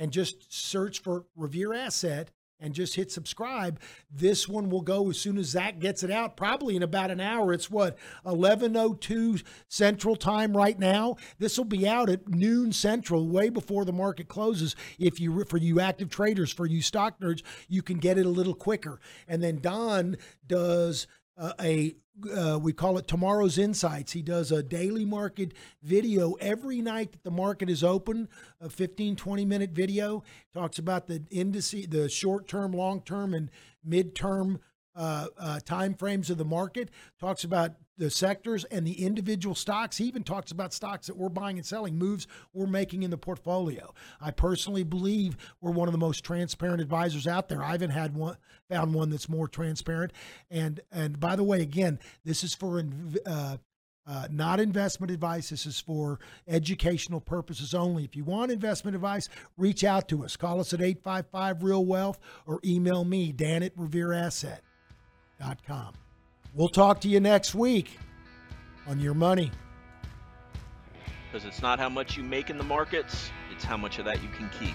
and 0.00 0.10
just 0.10 0.52
search 0.52 1.00
for 1.00 1.26
Revere 1.36 1.74
Asset 1.74 2.32
and 2.58 2.74
just 2.74 2.96
hit 2.96 3.12
subscribe. 3.12 3.78
This 4.10 4.48
one 4.48 4.70
will 4.70 4.80
go 4.80 5.10
as 5.10 5.18
soon 5.18 5.38
as 5.38 5.46
Zach 5.46 5.78
gets 5.78 6.02
it 6.02 6.10
out, 6.10 6.36
probably 6.36 6.74
in 6.74 6.82
about 6.82 7.10
an 7.10 7.20
hour. 7.20 7.52
It's 7.52 7.70
what, 7.70 7.96
11.02 8.24 9.42
Central 9.68 10.16
Time 10.16 10.56
right 10.56 10.78
now? 10.78 11.16
This 11.38 11.56
will 11.56 11.64
be 11.64 11.86
out 11.86 12.10
at 12.10 12.28
noon 12.28 12.72
Central, 12.72 13.28
way 13.28 13.50
before 13.50 13.84
the 13.84 13.92
market 13.92 14.28
closes. 14.28 14.74
If 14.98 15.20
you, 15.20 15.44
for 15.44 15.58
you 15.58 15.80
active 15.80 16.10
traders, 16.10 16.52
for 16.52 16.66
you 16.66 16.82
stock 16.82 17.20
nerds, 17.20 17.42
you 17.68 17.82
can 17.82 17.98
get 17.98 18.18
it 18.18 18.26
a 18.26 18.30
little 18.30 18.54
quicker. 18.54 19.00
And 19.28 19.42
then 19.42 19.60
Don 19.60 20.16
does 20.46 21.06
uh, 21.36 21.52
a 21.60 21.94
uh, 22.34 22.58
we 22.58 22.72
call 22.72 22.98
it 22.98 23.06
tomorrow's 23.06 23.58
insights. 23.58 24.12
He 24.12 24.22
does 24.22 24.52
a 24.52 24.62
daily 24.62 25.04
market 25.04 25.52
video 25.82 26.34
every 26.34 26.80
night 26.80 27.12
that 27.12 27.24
the 27.24 27.30
market 27.30 27.70
is 27.70 27.84
open 27.84 28.28
a 28.60 28.68
15 28.68 29.16
20 29.16 29.44
minute 29.44 29.70
video. 29.70 30.22
Talks 30.52 30.78
about 30.78 31.06
the 31.06 31.20
indice 31.30 31.88
the 31.90 32.08
short 32.08 32.48
term 32.48 32.72
long 32.72 33.02
term 33.02 33.34
and 33.34 33.50
mid 33.84 34.14
term 34.14 34.60
uh, 34.94 35.26
uh, 35.38 35.60
time 35.60 35.94
frames 35.94 36.30
of 36.30 36.38
the 36.38 36.44
market. 36.44 36.90
Talks 37.18 37.44
about 37.44 37.72
the 38.00 38.10
sectors 38.10 38.64
and 38.64 38.84
the 38.86 39.04
individual 39.04 39.54
stocks 39.54 39.98
he 39.98 40.06
even 40.06 40.24
talks 40.24 40.50
about 40.50 40.72
stocks 40.72 41.06
that 41.06 41.16
we're 41.16 41.28
buying 41.28 41.58
and 41.58 41.66
selling 41.66 41.98
moves 41.98 42.26
we're 42.54 42.66
making 42.66 43.02
in 43.02 43.10
the 43.10 43.18
portfolio 43.18 43.92
i 44.20 44.30
personally 44.30 44.82
believe 44.82 45.36
we're 45.60 45.70
one 45.70 45.86
of 45.86 45.92
the 45.92 45.98
most 45.98 46.24
transparent 46.24 46.80
advisors 46.80 47.26
out 47.26 47.48
there 47.48 47.62
i 47.62 47.72
haven't 47.72 47.90
had 47.90 48.14
one 48.14 48.38
found 48.70 48.94
one 48.94 49.10
that's 49.10 49.28
more 49.28 49.46
transparent 49.46 50.14
and 50.50 50.80
and 50.90 51.20
by 51.20 51.36
the 51.36 51.44
way 51.44 51.60
again 51.60 51.98
this 52.24 52.42
is 52.42 52.54
for 52.54 52.82
uh, 53.26 53.58
uh, 54.06 54.26
not 54.30 54.58
investment 54.58 55.10
advice. 55.12 55.50
This 55.50 55.66
is 55.66 55.78
for 55.78 56.18
educational 56.48 57.20
purposes 57.20 57.74
only. 57.74 58.02
If 58.02 58.16
you 58.16 58.24
want 58.24 58.50
investment 58.50 58.96
advice, 58.96 59.28
reach 59.56 59.84
out 59.84 60.08
to 60.08 60.24
us. 60.24 60.36
Call 60.36 60.58
us 60.58 60.72
at 60.72 60.80
855 60.80 61.62
Real 61.62 61.84
Wealth 61.84 62.18
or 62.44 62.58
email 62.64 63.04
me, 63.04 63.30
Dan 63.30 63.62
at 63.62 63.76
revereasset.com. 63.76 65.94
We'll 66.54 66.68
talk 66.68 67.00
to 67.02 67.08
you 67.08 67.20
next 67.20 67.54
week 67.54 67.98
on 68.86 68.98
your 69.00 69.14
money. 69.14 69.52
Because 71.30 71.46
it's 71.46 71.62
not 71.62 71.78
how 71.78 71.88
much 71.88 72.16
you 72.16 72.24
make 72.24 72.50
in 72.50 72.58
the 72.58 72.64
markets; 72.64 73.30
it's 73.52 73.62
how 73.62 73.76
much 73.76 73.98
of 73.98 74.04
that 74.06 74.20
you 74.22 74.28
can 74.30 74.50
keep. 74.58 74.74